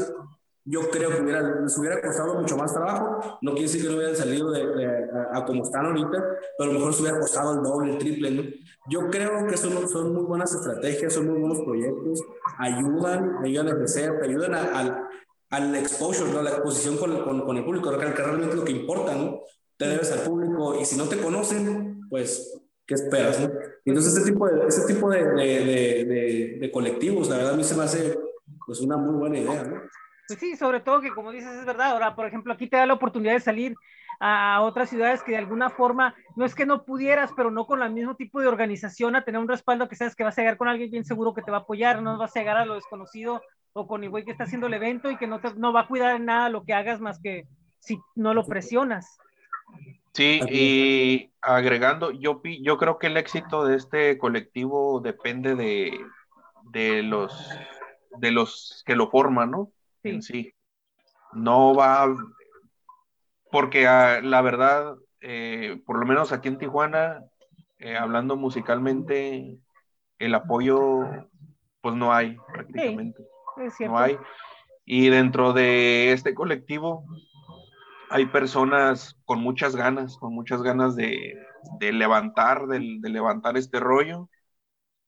yo 0.69 0.91
creo 0.91 1.11
que 1.11 1.23
hubiera, 1.23 1.43
les 1.61 1.79
hubiera 1.79 2.01
costado 2.01 2.35
mucho 2.41 2.57
más 2.57 2.73
trabajo. 2.73 3.39
No 3.41 3.53
quiere 3.53 3.69
decir 3.69 3.83
que 3.83 3.89
no 3.89 3.97
hubieran 3.97 4.17
salido 4.17 4.51
de, 4.51 4.67
de 4.67 4.87
a, 4.87 5.39
a, 5.39 5.45
como 5.45 5.63
están 5.63 5.87
ahorita, 5.87 6.25
pero 6.59 6.71
a 6.71 6.73
lo 6.73 6.79
mejor 6.81 6.93
se 6.93 7.03
hubiera 7.03 7.21
costado 7.21 7.55
el 7.55 7.63
doble, 7.63 7.93
el 7.93 7.99
triple. 7.99 8.31
¿no? 8.33 8.43
Yo 8.89 9.09
creo 9.09 9.47
que 9.47 9.57
son, 9.57 9.89
son 9.89 10.13
muy 10.13 10.25
buenas 10.25 10.53
estrategias, 10.53 11.13
son 11.13 11.29
muy 11.29 11.39
buenos 11.39 11.61
proyectos, 11.63 12.21
ayudan, 12.59 13.45
ayudan 13.45 13.69
a 13.69 13.77
crecer, 13.77 14.13
ayudan 14.23 14.55
a, 14.55 14.81
a, 14.81 15.09
al 15.51 15.75
exposure, 15.77 16.31
¿no? 16.31 16.43
la 16.43 16.51
exposición 16.51 16.97
con, 16.97 17.23
con, 17.23 17.41
con 17.43 17.57
el 17.57 17.65
público, 17.65 17.91
que 17.91 18.07
realmente 18.07 18.51
es 18.51 18.57
lo 18.57 18.65
que 18.65 18.73
importa, 18.73 19.15
¿no? 19.15 19.41
Te 19.77 19.87
debes 19.87 20.11
al 20.13 20.21
público 20.21 20.81
y 20.81 20.85
si 20.85 20.97
no 20.97 21.05
te 21.05 21.19
conocen, 21.19 22.01
pues, 22.09 22.61
¿qué 22.87 22.95
esperas? 22.95 23.41
No? 23.41 23.51
Entonces, 23.85 24.17
este 24.17 24.33
tipo 24.33 24.47
de, 24.47 24.67
este 24.67 24.93
tipo 24.93 25.11
de, 25.11 25.25
de, 25.25 26.05
de, 26.05 26.59
de, 26.61 26.71
colectivos, 26.73 27.29
la 27.29 27.37
verdad, 27.37 27.55
a 27.55 27.57
mí 27.57 27.65
se 27.65 27.77
me 27.77 27.85
hace 27.85 28.19
pues, 28.65 28.81
una 28.81 28.97
muy 28.97 29.17
buena 29.17 29.39
idea, 29.39 29.63
¿no? 29.65 29.83
Pues 30.27 30.41
sí, 30.41 30.57
sobre 30.57 30.81
todo 30.81 31.01
que 31.01 31.13
como 31.13 31.31
dices, 31.31 31.53
es 31.53 31.67
verdad. 31.67 31.93
Ahora, 31.93 32.17
por 32.17 32.27
ejemplo, 32.27 32.53
aquí 32.53 32.69
te 32.69 32.77
da 32.77 32.87
la 32.87 32.95
oportunidad 32.95 33.35
de 33.35 33.41
salir 33.41 33.77
a 34.19 34.63
otras 34.63 34.89
ciudades 34.89 35.23
que 35.23 35.33
de 35.33 35.39
alguna 35.39 35.71
forma, 35.71 36.15
no 36.37 36.45
es 36.45 36.55
que 36.55 36.67
no 36.67 36.85
pudieras, 36.85 37.31
pero 37.37 37.51
no 37.51 37.67
con 37.67 37.83
el 37.83 37.93
mismo 37.93 38.17
tipo 38.17 38.41
de 38.41 38.49
organización, 38.49 39.15
a 39.15 39.25
tener 39.25 39.41
un 39.41 39.49
respaldo 39.49 39.89
que 39.89 39.95
sabes 39.95 40.17
que 40.17 40.25
vas 40.25 40.37
a 40.39 40.41
llegar 40.41 40.57
con 40.57 40.69
alguien 40.69 40.91
bien 40.91 41.05
seguro 41.05 41.35
que 41.35 41.43
te 41.43 41.51
va 41.51 41.59
a 41.59 41.61
apoyar, 41.61 42.03
no 42.03 42.19
vas 42.19 42.35
a 42.35 42.41
llegar 42.41 42.57
a 42.57 42.65
lo 42.65 42.75
desconocido 42.75 43.43
o 43.77 43.87
con 43.87 44.03
el 44.03 44.11
güey 44.11 44.25
que 44.25 44.31
está 44.31 44.45
haciendo 44.45 44.69
el 44.69 44.75
evento 44.75 45.11
y 45.11 45.19
que 45.19 45.27
no, 45.27 45.39
te, 45.39 45.55
no 45.55 45.71
va 45.71 45.83
a 45.83 45.87
cuidar 45.87 46.17
en 46.17 46.25
nada 46.25 46.49
lo 46.49 46.65
que 46.65 46.73
hagas 46.73 46.99
más 46.99 47.21
que 47.21 47.47
si 47.79 48.01
no 48.15 48.33
lo 48.33 48.47
presionas. 48.47 49.19
Sí, 50.15 50.41
y 50.49 51.31
agregando, 51.43 52.11
yo, 52.11 52.41
yo 52.43 52.79
creo 52.79 52.99
que 52.99 53.09
el 53.09 53.19
éxito 53.19 53.67
de 53.67 53.77
este 53.77 54.17
colectivo 54.17 55.01
depende 55.01 55.55
de, 55.55 55.93
de, 56.73 57.03
los, 57.03 57.51
de 58.17 58.31
los 58.31 58.83
que 58.87 58.97
lo 58.97 59.11
forman, 59.11 59.51
¿no? 59.51 59.71
Sí. 60.03 60.09
En 60.09 60.23
sí. 60.23 60.55
No 61.35 61.75
va, 61.75 62.07
porque 63.51 63.85
uh, 63.85 64.25
la 64.25 64.41
verdad, 64.41 64.97
eh, 65.21 65.83
por 65.85 65.99
lo 65.99 66.07
menos 66.07 66.33
aquí 66.33 66.49
en 66.49 66.57
Tijuana, 66.57 67.23
eh, 67.79 67.95
hablando 67.95 68.37
musicalmente, 68.37 69.59
el 70.19 70.35
apoyo, 70.35 71.01
pues 71.83 71.95
no 71.95 72.15
hay 72.15 72.39
prácticamente. 72.55 73.23
Sí. 73.23 73.36
No 73.81 73.99
hay. 73.99 74.19
Y 74.85 75.09
dentro 75.09 75.53
de 75.53 76.13
este 76.13 76.35
colectivo, 76.35 77.05
hay 78.11 78.27
personas 78.27 79.17
con 79.25 79.41
muchas 79.41 79.75
ganas, 79.75 80.17
con 80.19 80.33
muchas 80.33 80.63
ganas 80.63 80.95
de, 80.95 81.35
levantar, 81.81 82.67
de, 82.67 82.81
levantar 83.09 83.57
este 83.57 83.81
rollo, 83.81 84.29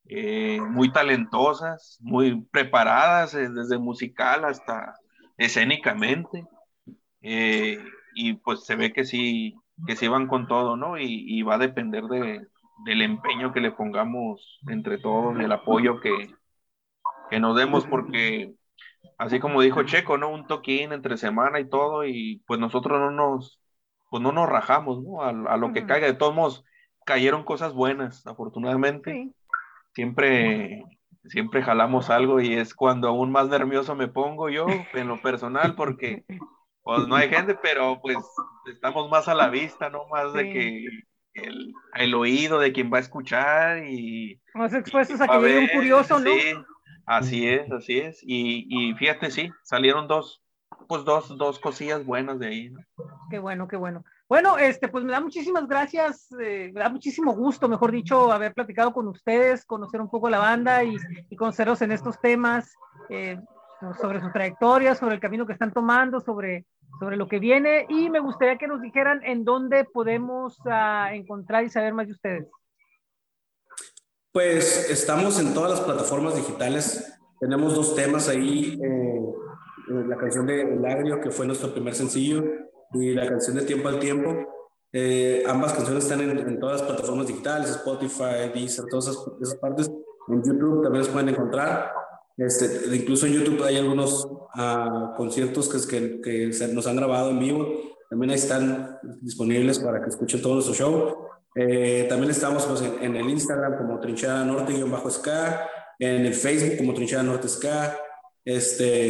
eh, 0.07 0.61
muy 0.61 0.90
talentosas, 0.90 1.99
muy 2.01 2.42
preparadas 2.51 3.34
eh, 3.34 3.49
desde 3.51 3.78
musical 3.78 4.44
hasta 4.44 4.96
escénicamente, 5.36 6.44
eh, 7.20 7.78
y 8.14 8.34
pues 8.34 8.64
se 8.64 8.74
ve 8.74 8.92
que 8.92 9.05
sí, 9.05 9.55
que 9.86 9.94
sí 9.94 10.09
van 10.09 10.26
con 10.26 10.49
todo, 10.49 10.76
¿no? 10.76 10.99
Y, 10.99 11.42
va 11.42 11.55
a 11.55 11.59
depender 11.59 12.05
del 12.05 13.03
empeño 13.03 13.53
que 13.53 13.61
le 13.61 13.70
pongamos 13.70 14.59
entre 14.66 14.99
todos 14.99 15.38
y 15.38 15.44
el 15.44 15.53
apoyo 15.53 16.01
que, 16.01 16.34
que 17.31 17.41
nos 17.41 17.57
demos, 17.57 17.87
porque 17.87 18.55
así 19.18 19.41
como 19.41 19.61
dijo 19.61 19.83
Checo, 19.83 20.16
¿no? 20.16 20.31
Un 20.31 20.47
toquín 20.47 20.93
entre 20.93 21.16
semana 21.16 21.61
y 21.61 21.68
todo, 21.68 22.05
y 22.05 22.43
pues 22.47 22.61
nosotros 22.61 22.99
no 22.99 23.11
nos, 23.11 23.61
pues 24.11 24.22
no 24.22 24.33
nos 24.33 24.49
rajamos, 24.49 25.03
¿no? 25.03 25.22
A, 25.22 25.57
lo 25.57 25.72
que 25.72 25.87
caiga. 25.87 26.07
De 26.07 26.14
todos 26.14 26.35
modos, 26.35 26.64
cayeron 27.05 27.45
cosas 27.45 27.74
buenas, 27.74 28.26
afortunadamente. 28.26 29.31
Siempre, 29.93 30.85
siempre 31.24 31.62
jalamos 31.62 32.11
algo 32.11 32.41
y 32.41 32.55
es 32.55 32.74
cuando 32.74 33.09
aún 33.09 33.33
más 33.33 33.49
nervioso 33.49 33.95
me 33.97 34.09
pongo 34.09 34.49
yo 34.49 34.66
en 34.95 35.09
lo 35.09 35.20
personal, 35.20 35.74
porque 35.74 36.24
pues 36.83 37.07
no 37.09 37.16
hay 37.16 37.29
gente, 37.31 37.57
pero 37.61 38.01
pues 38.01 38.16
estamos 38.72 39.11
más 39.11 39.29
a 39.29 39.35
la 39.35 39.49
vista, 39.49 39.91
¿no? 39.91 40.07
Más 40.09 40.33
de 40.33 40.53
que 40.53 40.87
el, 41.35 41.72
el, 41.95 42.14
oído 42.14 42.61
de 42.61 42.72
quien 42.72 42.93
va 42.93 42.99
a 42.99 43.03
escuchar 43.03 43.85
y... 43.85 44.41
Más 44.55 44.72
expuestos 44.72 45.20
a 45.20 45.29
que 45.29 45.39
llegue 45.39 45.59
un 45.59 45.68
curioso, 45.68 46.18
¿no? 46.18 46.31
Sí, 46.31 46.55
Así 47.09 47.48
es, 47.48 47.70
así 47.72 47.98
es. 47.98 48.22
Y, 48.22 48.66
y 48.68 48.94
fíjate, 48.94 49.30
sí, 49.30 49.50
salieron 49.62 50.06
dos, 50.06 50.42
pues 50.86 51.04
dos, 51.04 51.36
dos 51.38 51.59
cosillas 51.59 52.04
buenas 52.04 52.38
de 52.38 52.46
ahí. 52.46 52.70
¿no? 52.70 52.80
Qué 53.30 53.38
bueno, 53.38 53.66
qué 53.66 53.76
bueno. 53.76 54.04
Bueno, 54.28 54.59
este, 54.59 54.88
pues 54.88 55.04
me 55.04 55.12
da 55.12 55.20
muchísimas 55.20 55.66
gracias, 55.66 56.30
eh, 56.38 56.70
me 56.74 56.80
da 56.80 56.90
muchísimo 56.90 57.32
gusto, 57.32 57.66
mejor 57.66 57.92
dicho, 57.92 58.30
haber 58.30 58.52
platicado 58.52 58.92
con 58.92 59.09
ustedes, 59.09 59.64
conocer 59.64 60.02
un 60.02 60.11
poco 60.11 60.28
la 60.28 60.38
banda 60.38 60.84
y, 60.84 60.96
y 61.30 61.36
conocerlos 61.36 61.80
en 61.80 61.92
estos 61.92 62.20
temas, 62.20 62.74
eh, 63.09 63.38
sobre 64.00 64.20
su 64.20 64.30
trayectoria, 64.30 64.94
sobre 64.94 65.14
el 65.14 65.20
camino 65.20 65.46
que 65.46 65.54
están 65.54 65.72
tomando, 65.72 66.20
sobre, 66.20 66.66
sobre 67.00 67.16
lo 67.16 67.26
que 67.26 67.38
viene. 67.38 67.86
Y 67.88 68.11
me 68.11 68.20
gustaría 68.20 68.59
que 68.59 68.68
nos 68.68 68.82
dijeran 68.82 69.22
en 69.24 69.44
dónde 69.44 69.84
podemos 69.84 70.59
uh, 70.66 71.12
encontrar 71.12 71.64
y 71.64 71.70
saber 71.70 71.94
más 71.94 72.06
de 72.06 72.12
ustedes. 72.12 72.46
Pues 74.33 74.91
estamos 74.91 75.41
en 75.41 75.55
todas 75.55 75.70
las 75.70 75.81
plataformas 75.81 76.37
digitales. 76.37 77.18
Tenemos 77.41 77.74
dos 77.74 77.95
temas 77.95 78.29
ahí. 78.29 78.79
Eh, 78.83 79.18
la 80.07 80.16
canción 80.16 80.47
de 80.47 80.62
El 80.62 80.85
Agrio, 80.85 81.20
que 81.20 81.31
fue 81.31 81.47
nuestro 81.47 81.72
primer 81.72 81.95
sencillo, 81.95 82.45
y 82.93 83.14
la 83.14 83.26
canción 83.26 83.57
de 83.57 83.62
Tiempo 83.62 83.89
al 83.89 83.99
Tiempo. 83.99 84.37
Eh, 84.93 85.45
ambas 85.47 85.72
canciones 85.72 86.05
están 86.05 86.20
en, 86.20 86.61
todas 86.61 86.81
las 86.81 86.89
plataformas 86.89 87.26
digitales, 87.26 87.70
Spotify, 87.70 88.51
Deezer, 88.55 88.85
todas 88.91 89.09
esas, 89.09 89.55
partes. 89.57 89.91
En 90.29 90.43
YouTube 90.43 90.83
también 90.83 91.05
las 91.05 91.12
pueden 91.12 91.31
encontrar. 91.31 91.93
Este, 92.37 92.95
incluso 92.95 93.26
en 93.26 93.33
YouTube 93.33 93.62
hay 93.64 93.79
algunos 93.79 94.24
uh, 94.24 95.16
conciertos 95.16 95.68
que, 95.68 96.20
que 96.20 96.51
nos 96.72 96.87
han 96.87 96.97
grabado 96.97 97.31
en 97.31 97.39
vivo. 97.39 97.66
También 98.11 98.31
ahí 98.31 98.37
están 98.37 98.99
disponibles 99.22 99.79
para 99.79 100.03
que 100.03 100.11
escuchen 100.11 100.43
todo 100.43 100.55
nuestro 100.55 100.74
show. 100.74 101.28
Eh, 101.55 102.07
también 102.09 102.30
estamos 102.30 102.66
pues, 102.66 102.82
en, 102.82 103.16
el 103.16 103.28
Instagram 103.28 103.78
como 103.78 104.01
Trinchada 104.01 104.44
Norte-SK, 104.44 105.28
en 105.99 106.26
el 106.26 106.34
Facebook 106.34 106.76
como 106.78 106.94
Trinchada 106.94 107.22
Norte 107.22 107.49
SK, 107.49 107.66
este, 108.44 109.09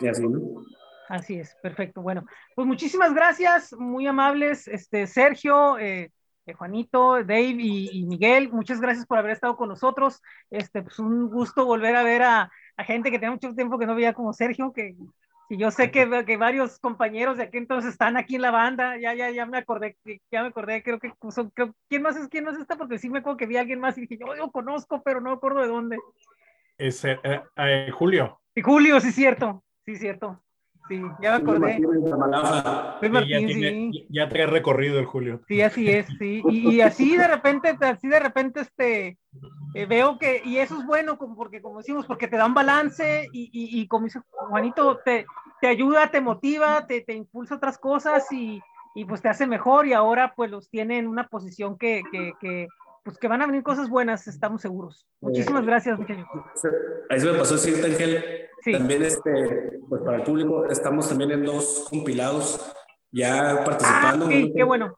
y 0.00 0.06
así, 0.06 0.28
¿no? 0.28 0.62
Así 1.08 1.38
es, 1.38 1.56
perfecto. 1.62 2.02
Bueno, 2.02 2.24
pues 2.54 2.66
muchísimas 2.66 3.12
gracias, 3.14 3.72
muy 3.72 4.06
amables, 4.06 4.68
este, 4.68 5.06
Sergio, 5.06 5.78
eh, 5.78 6.12
eh, 6.46 6.52
Juanito, 6.52 7.24
Dave 7.24 7.56
y, 7.58 8.04
Miguel, 8.06 8.50
muchas 8.52 8.80
gracias 8.80 9.06
por 9.06 9.18
haber 9.18 9.32
estado 9.32 9.56
con 9.56 9.68
nosotros. 9.68 10.22
Este, 10.50 10.82
pues 10.82 10.98
un 10.98 11.28
gusto 11.28 11.64
volver 11.64 11.96
a 11.96 12.02
ver 12.02 12.22
a, 12.22 12.50
a 12.76 12.84
gente 12.84 13.10
que 13.10 13.18
tenía 13.18 13.32
mucho 13.32 13.54
tiempo 13.54 13.78
que 13.78 13.86
no 13.86 13.94
veía 13.94 14.12
como 14.12 14.32
Sergio, 14.32 14.72
que 14.72 14.94
y 15.50 15.56
yo 15.56 15.72
sé 15.72 15.90
que, 15.90 16.24
que, 16.24 16.36
varios 16.36 16.78
compañeros 16.78 17.36
de 17.36 17.42
aquí 17.42 17.58
entonces 17.58 17.90
están 17.90 18.16
aquí 18.16 18.36
en 18.36 18.42
la 18.42 18.52
banda, 18.52 18.96
ya, 18.98 19.14
ya, 19.14 19.30
ya 19.30 19.46
me 19.46 19.58
acordé, 19.58 19.96
ya 20.30 20.42
me 20.42 20.48
acordé, 20.48 20.80
creo 20.84 21.00
que 21.00 21.12
son, 21.32 21.50
creo, 21.50 21.74
¿quién 21.88 22.02
más 22.02 22.16
es, 22.16 22.28
quién 22.28 22.44
más 22.44 22.56
está? 22.56 22.76
Porque 22.76 22.98
sí 22.98 23.10
me 23.10 23.18
acuerdo 23.18 23.36
que 23.36 23.46
vi 23.46 23.56
a 23.56 23.62
alguien 23.62 23.80
más 23.80 23.98
y 23.98 24.02
dije, 24.02 24.16
yo 24.16 24.32
lo 24.32 24.52
conozco, 24.52 25.02
pero 25.02 25.20
no 25.20 25.30
me 25.30 25.36
acuerdo 25.36 25.60
de 25.62 25.66
dónde. 25.66 25.98
Es 26.78 27.04
eh, 27.04 27.18
eh, 27.56 27.90
Julio. 27.92 28.40
Sí, 28.54 28.62
Julio, 28.62 29.00
sí, 29.00 29.10
cierto, 29.10 29.64
sí, 29.84 29.96
cierto. 29.96 30.40
Sí, 30.90 31.00
ya 31.22 31.30
me 31.30 31.36
acordé. 31.36 31.80
ya, 34.08 34.28
te 34.28 34.40
he 34.40 34.46
recorrido 34.46 34.98
el 34.98 35.06
Julio. 35.06 35.40
Sí, 35.46 35.62
así 35.62 35.88
es, 35.88 36.08
sí. 36.18 36.42
Y, 36.50 36.80
así 36.80 37.16
de 37.16 37.28
repente, 37.28 37.76
así 37.80 38.08
de 38.08 38.18
repente, 38.18 38.62
este, 38.62 39.16
eh, 39.74 39.86
veo 39.86 40.18
que, 40.18 40.42
y 40.44 40.56
eso 40.56 40.80
es 40.80 40.84
bueno, 40.84 41.16
como 41.16 41.36
porque 41.36 41.62
como 41.62 41.78
decimos, 41.78 42.06
porque 42.06 42.26
te 42.26 42.36
da 42.36 42.44
un 42.44 42.54
balance 42.54 43.28
y, 43.32 43.50
y, 43.52 43.86
como 43.86 44.06
dice 44.06 44.20
Juanito, 44.32 44.98
te, 45.04 45.26
te 45.60 45.68
ayuda, 45.68 46.10
te 46.10 46.20
motiva, 46.20 46.84
te, 46.88 47.02
te 47.02 47.14
impulsa 47.14 47.54
otras 47.54 47.78
cosas 47.78 48.26
y, 48.32 48.60
y, 48.96 49.04
pues 49.04 49.22
te 49.22 49.28
hace 49.28 49.46
mejor 49.46 49.86
y 49.86 49.92
ahora 49.92 50.34
pues 50.34 50.50
los 50.50 50.68
tiene 50.70 50.98
en 50.98 51.06
una 51.06 51.28
posición 51.28 51.78
que, 51.78 52.02
que, 52.10 52.32
que 52.40 52.66
pues 53.04 53.18
que 53.18 53.28
van 53.28 53.42
a 53.42 53.46
venir 53.46 53.62
cosas 53.62 53.88
buenas, 53.88 54.26
estamos 54.26 54.60
seguros. 54.62 55.06
Muchísimas 55.20 55.64
gracias, 55.64 55.98
muchachos. 55.98 56.26
Ahí 57.08 57.20
se 57.20 57.30
me 57.30 57.38
pasó 57.38 57.54
decirte, 57.54 57.86
Ángel, 57.86 58.24
también 58.72 59.02
este, 59.02 59.80
pues 59.88 60.02
para 60.02 60.18
el 60.18 60.22
público, 60.22 60.66
estamos 60.66 61.08
también 61.08 61.30
en 61.32 61.44
dos 61.44 61.86
compilados 61.88 62.74
ya 63.10 63.62
participando. 63.64 64.26
Ah, 64.26 64.30
sí, 64.30 64.52
qué 64.54 64.64
bueno. 64.64 64.96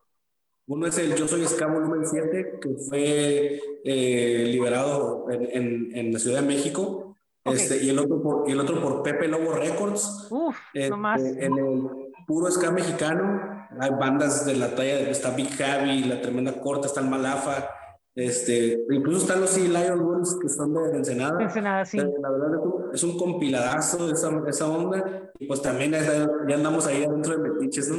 Uno 0.67 0.87
es 0.87 0.99
el 0.99 1.15
Yo 1.15 1.27
Soy 1.27 1.45
Ska 1.47 1.67
Volumen 1.67 2.07
7, 2.07 2.59
que 2.61 2.69
fue 2.89 3.61
eh, 3.85 4.45
liberado 4.47 5.27
en, 5.31 5.49
en, 5.51 5.97
en, 5.97 6.13
la 6.13 6.19
Ciudad 6.19 6.41
de 6.41 6.47
México. 6.47 7.17
Este, 7.45 7.83
y, 7.83 7.91
el 7.91 7.99
otro 7.99 8.23
por, 8.23 8.49
y 8.49 8.53
el 8.53 8.61
otro 8.61 8.81
por 8.81 9.03
Pepe 9.03 9.27
Lobo 9.27 9.53
Records. 9.55 10.29
Uf, 10.31 10.57
este, 10.73 10.95
más. 10.97 11.21
En 11.21 11.59
el 11.59 11.91
puro 12.27 12.51
ska 12.51 12.71
mexicano, 12.71 13.67
hay 13.81 13.91
bandas 13.91 14.47
de 14.47 14.55
la 14.55 14.75
talla, 14.75 15.11
está 15.11 15.31
Big 15.31 15.51
Javi, 15.57 16.05
La 16.05 16.21
Tremenda 16.21 16.61
Corta, 16.61 16.87
está 16.87 17.01
el 17.01 17.09
Malafa, 17.09 17.69
este, 18.15 18.79
incluso 18.91 19.19
están 19.19 19.41
los 19.41 19.51
Sea 19.51 19.65
Lion 19.69 20.05
Bulls 20.05 20.39
que 20.41 20.49
son 20.49 20.75
de 20.75 20.97
Ensenada. 20.99 21.43
Ensenada, 21.43 21.85
sí. 21.85 21.97
La 21.97 22.31
verdad 22.31 22.61
es 22.93 23.03
un 23.03 23.19
compiladazo 23.19 24.07
de 24.07 24.13
esa, 24.13 24.31
esa 24.49 24.69
onda. 24.69 25.31
Y 25.39 25.47
pues 25.47 25.63
también 25.63 25.93
ya 25.93 26.55
andamos 26.55 26.87
ahí 26.87 27.05
adentro 27.05 27.37
de 27.37 27.51
metiches, 27.51 27.89
¿no? 27.89 27.97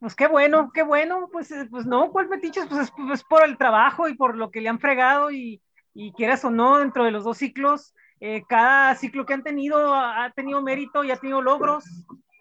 Pues 0.00 0.14
qué 0.14 0.26
bueno, 0.26 0.70
qué 0.72 0.82
bueno. 0.82 1.28
Pues, 1.30 1.50
eh, 1.50 1.68
pues 1.70 1.86
no, 1.86 2.10
¿cuál 2.10 2.28
metiches? 2.28 2.66
Pues 2.66 2.82
es, 2.82 2.92
pues 2.96 3.22
por 3.24 3.44
el 3.44 3.58
trabajo 3.58 4.08
y 4.08 4.14
por 4.14 4.36
lo 4.36 4.50
que 4.50 4.60
le 4.60 4.68
han 4.68 4.80
fregado 4.80 5.30
y, 5.30 5.62
y 5.92 6.12
quieras 6.12 6.44
o 6.44 6.50
no, 6.50 6.78
dentro 6.78 7.04
de 7.04 7.10
los 7.10 7.24
dos 7.24 7.38
ciclos, 7.38 7.94
eh, 8.20 8.42
cada 8.48 8.94
ciclo 8.94 9.26
que 9.26 9.34
han 9.34 9.42
tenido 9.42 9.94
ha 9.94 10.32
tenido 10.34 10.62
mérito 10.62 11.04
y 11.04 11.10
ha 11.10 11.16
tenido 11.16 11.42
logros 11.42 11.84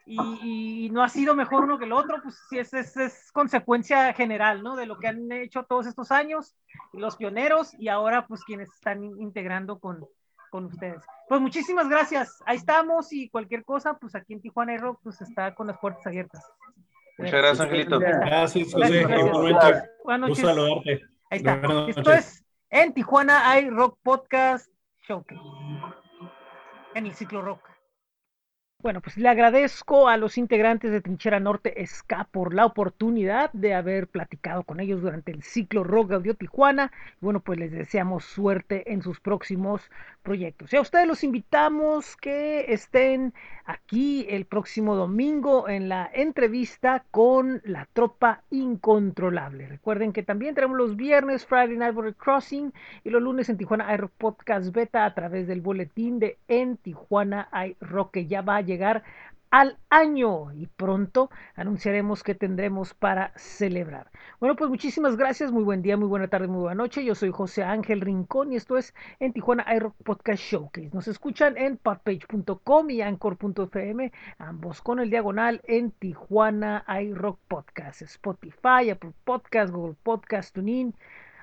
y, 0.05 0.89
no 0.91 1.03
ha 1.03 1.09
sido 1.09 1.35
mejor 1.35 1.63
uno 1.63 1.79
que 1.79 1.85
el 1.85 1.93
otro, 1.93 2.21
pues 2.21 2.37
sí, 2.49 2.59
es, 2.59 2.73
es, 2.73 2.97
es, 2.97 3.31
consecuencia 3.31 4.13
general, 4.13 4.61
¿no? 4.61 4.75
De 4.75 4.85
lo 4.85 4.97
que 4.97 5.07
han 5.07 5.31
hecho 5.31 5.63
todos 5.63 5.87
estos 5.87 6.11
años, 6.11 6.55
los 6.91 7.15
pioneros 7.15 7.73
y 7.79 7.87
ahora 7.87 8.27
pues 8.27 8.43
quienes 8.43 8.69
están 8.73 9.03
integrando 9.03 9.79
con, 9.79 10.05
con 10.49 10.65
ustedes. 10.65 11.03
Pues 11.29 11.39
muchísimas 11.41 11.89
gracias, 11.89 12.41
ahí 12.45 12.57
estamos 12.57 13.11
y 13.13 13.29
cualquier 13.29 13.63
cosa, 13.63 13.97
pues 13.97 14.13
aquí 14.15 14.33
en 14.33 14.41
Tijuana 14.41 14.77
Rock 14.77 14.99
pues 15.03 15.21
está 15.21 15.55
con 15.55 15.67
las 15.67 15.79
puertas 15.79 16.05
abiertas. 16.05 16.43
Muchas 17.17 17.33
gracias, 17.33 17.61
Angelito. 17.61 17.99
Gracias, 17.99 18.73
José. 18.73 19.05
Buenas 20.03 20.29
noches. 20.29 20.39
saludarte. 20.39 21.01
Ahí 21.29 21.37
está. 21.37 21.61
Esto 21.87 22.11
es 22.11 22.43
en 22.69 22.93
Tijuana 22.93 23.59
Rock 23.69 23.99
Podcast 24.03 24.69
Showcase. 25.07 25.41
En 26.95 27.05
el 27.05 27.13
ciclo 27.13 27.41
rock. 27.41 27.72
Bueno, 28.83 28.99
pues 28.99 29.15
le 29.15 29.29
agradezco 29.29 30.09
a 30.09 30.17
los 30.17 30.37
integrantes 30.37 30.91
de 30.91 30.99
Trinchera 30.99 31.39
Norte 31.39 31.73
SK 31.87 32.25
por 32.29 32.53
la 32.53 32.65
oportunidad 32.65 33.49
de 33.53 33.73
haber 33.73 34.07
platicado 34.07 34.63
con 34.63 34.81
ellos 34.81 35.01
durante 35.01 35.31
el 35.31 35.41
ciclo 35.41 35.85
Rock 35.85 36.11
Audio 36.11 36.33
Tijuana. 36.33 36.91
Bueno, 37.21 37.39
pues 37.39 37.59
les 37.59 37.71
deseamos 37.71 38.25
suerte 38.25 38.91
en 38.91 39.01
sus 39.01 39.21
próximos 39.21 39.89
proyectos. 40.21 40.73
Y 40.73 40.75
a 40.75 40.81
ustedes 40.81 41.07
los 41.07 41.23
invitamos 41.23 42.17
que 42.17 42.73
estén 42.73 43.33
aquí 43.65 44.25
el 44.29 44.45
próximo 44.45 44.95
domingo 44.95 45.69
en 45.69 45.87
la 45.87 46.09
entrevista 46.13 47.05
con 47.09 47.61
la 47.63 47.87
tropa 47.93 48.43
incontrolable. 48.49 49.67
Recuerden 49.67 50.11
que 50.11 50.23
también 50.23 50.55
tenemos 50.55 50.77
los 50.77 50.97
viernes 50.97 51.45
Friday 51.45 51.77
Night 51.77 51.93
Border 51.93 52.15
Crossing 52.15 52.73
y 53.05 53.09
los 53.09 53.21
lunes 53.21 53.47
en 53.47 53.57
Tijuana 53.57 53.93
iRock 53.93 54.11
Podcast 54.17 54.73
Beta 54.73 55.05
a 55.05 55.13
través 55.13 55.47
del 55.47 55.61
boletín 55.61 56.19
de 56.19 56.37
En 56.49 56.75
Tijuana 56.75 57.47
iRock 57.79 58.11
que 58.11 58.27
ya 58.27 58.41
va 58.41 58.57
a 58.57 58.61
llegar 58.73 59.03
al 59.53 59.77
año 59.91 60.51
y 60.51 60.65
pronto 60.65 61.29
anunciaremos 61.55 62.23
que 62.23 62.33
tendremos 62.33 62.95
para 62.95 63.31
celebrar. 63.35 64.09
Bueno, 64.39 64.55
pues 64.55 64.67
muchísimas 64.67 65.15
gracias, 65.15 65.51
muy 65.51 65.63
buen 65.63 65.83
día, 65.83 65.95
muy 65.95 66.07
buena 66.07 66.27
tarde, 66.27 66.47
muy 66.47 66.61
buena 66.61 66.73
noche. 66.73 67.05
Yo 67.05 67.13
soy 67.13 67.29
José 67.29 67.63
Ángel 67.63 68.01
Rincón 68.01 68.51
y 68.51 68.55
esto 68.55 68.79
es 68.79 68.95
en 69.19 69.31
Tijuana 69.31 69.63
iRock 69.75 69.93
Podcast 70.03 70.41
Showcase. 70.41 70.89
Nos 70.91 71.07
escuchan 71.07 71.55
en 71.55 71.77
podpage.com 71.77 72.89
y 72.89 73.01
anchor.fm, 73.03 74.11
ambos 74.39 74.81
con 74.81 74.99
el 74.99 75.11
diagonal 75.11 75.61
en 75.65 75.91
Tijuana 75.91 76.83
iRock 77.01 77.37
Podcast, 77.47 78.01
Spotify, 78.01 78.89
Apple 78.89 79.13
Podcast, 79.23 79.71
Google 79.71 79.95
Podcast, 80.01 80.55
TuneIn 80.55 80.95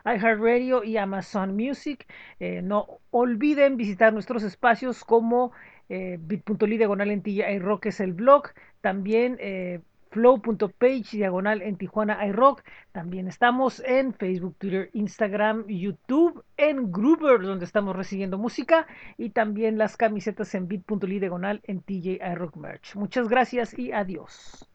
iHeartRadio 0.04 0.82
y 0.82 0.96
Amazon 0.96 1.54
Music. 1.54 2.06
Eh, 2.40 2.60
no 2.62 2.98
olviden 3.12 3.76
visitar 3.76 4.12
nuestros 4.12 4.42
espacios 4.42 5.04
como 5.04 5.52
eh, 5.90 6.18
bit.ly 6.20 6.78
diagonal 6.78 7.10
en 7.10 7.22
iRock 7.26 7.86
es 7.86 8.00
el 8.00 8.14
blog, 8.14 8.44
también 8.80 9.36
eh, 9.40 9.80
flow.page 10.10 11.16
diagonal 11.16 11.62
en 11.62 11.76
Tijuana 11.76 12.24
iRock. 12.26 12.62
También 12.92 13.28
estamos 13.28 13.82
en 13.84 14.14
Facebook, 14.14 14.56
Twitter, 14.58 14.90
Instagram, 14.92 15.66
YouTube, 15.66 16.44
en 16.56 16.90
Groover, 16.90 17.42
donde 17.42 17.64
estamos 17.64 17.94
recibiendo 17.96 18.38
música, 18.38 18.86
y 19.16 19.30
también 19.30 19.78
las 19.78 19.96
camisetas 19.96 20.54
en 20.54 20.68
bit.ly 20.68 21.20
diagonal 21.20 21.60
en 21.64 21.80
TJ 21.80 22.20
iRock 22.32 22.56
Merch. 22.56 22.94
Muchas 22.96 23.28
gracias 23.28 23.78
y 23.78 23.92
adiós. 23.92 24.70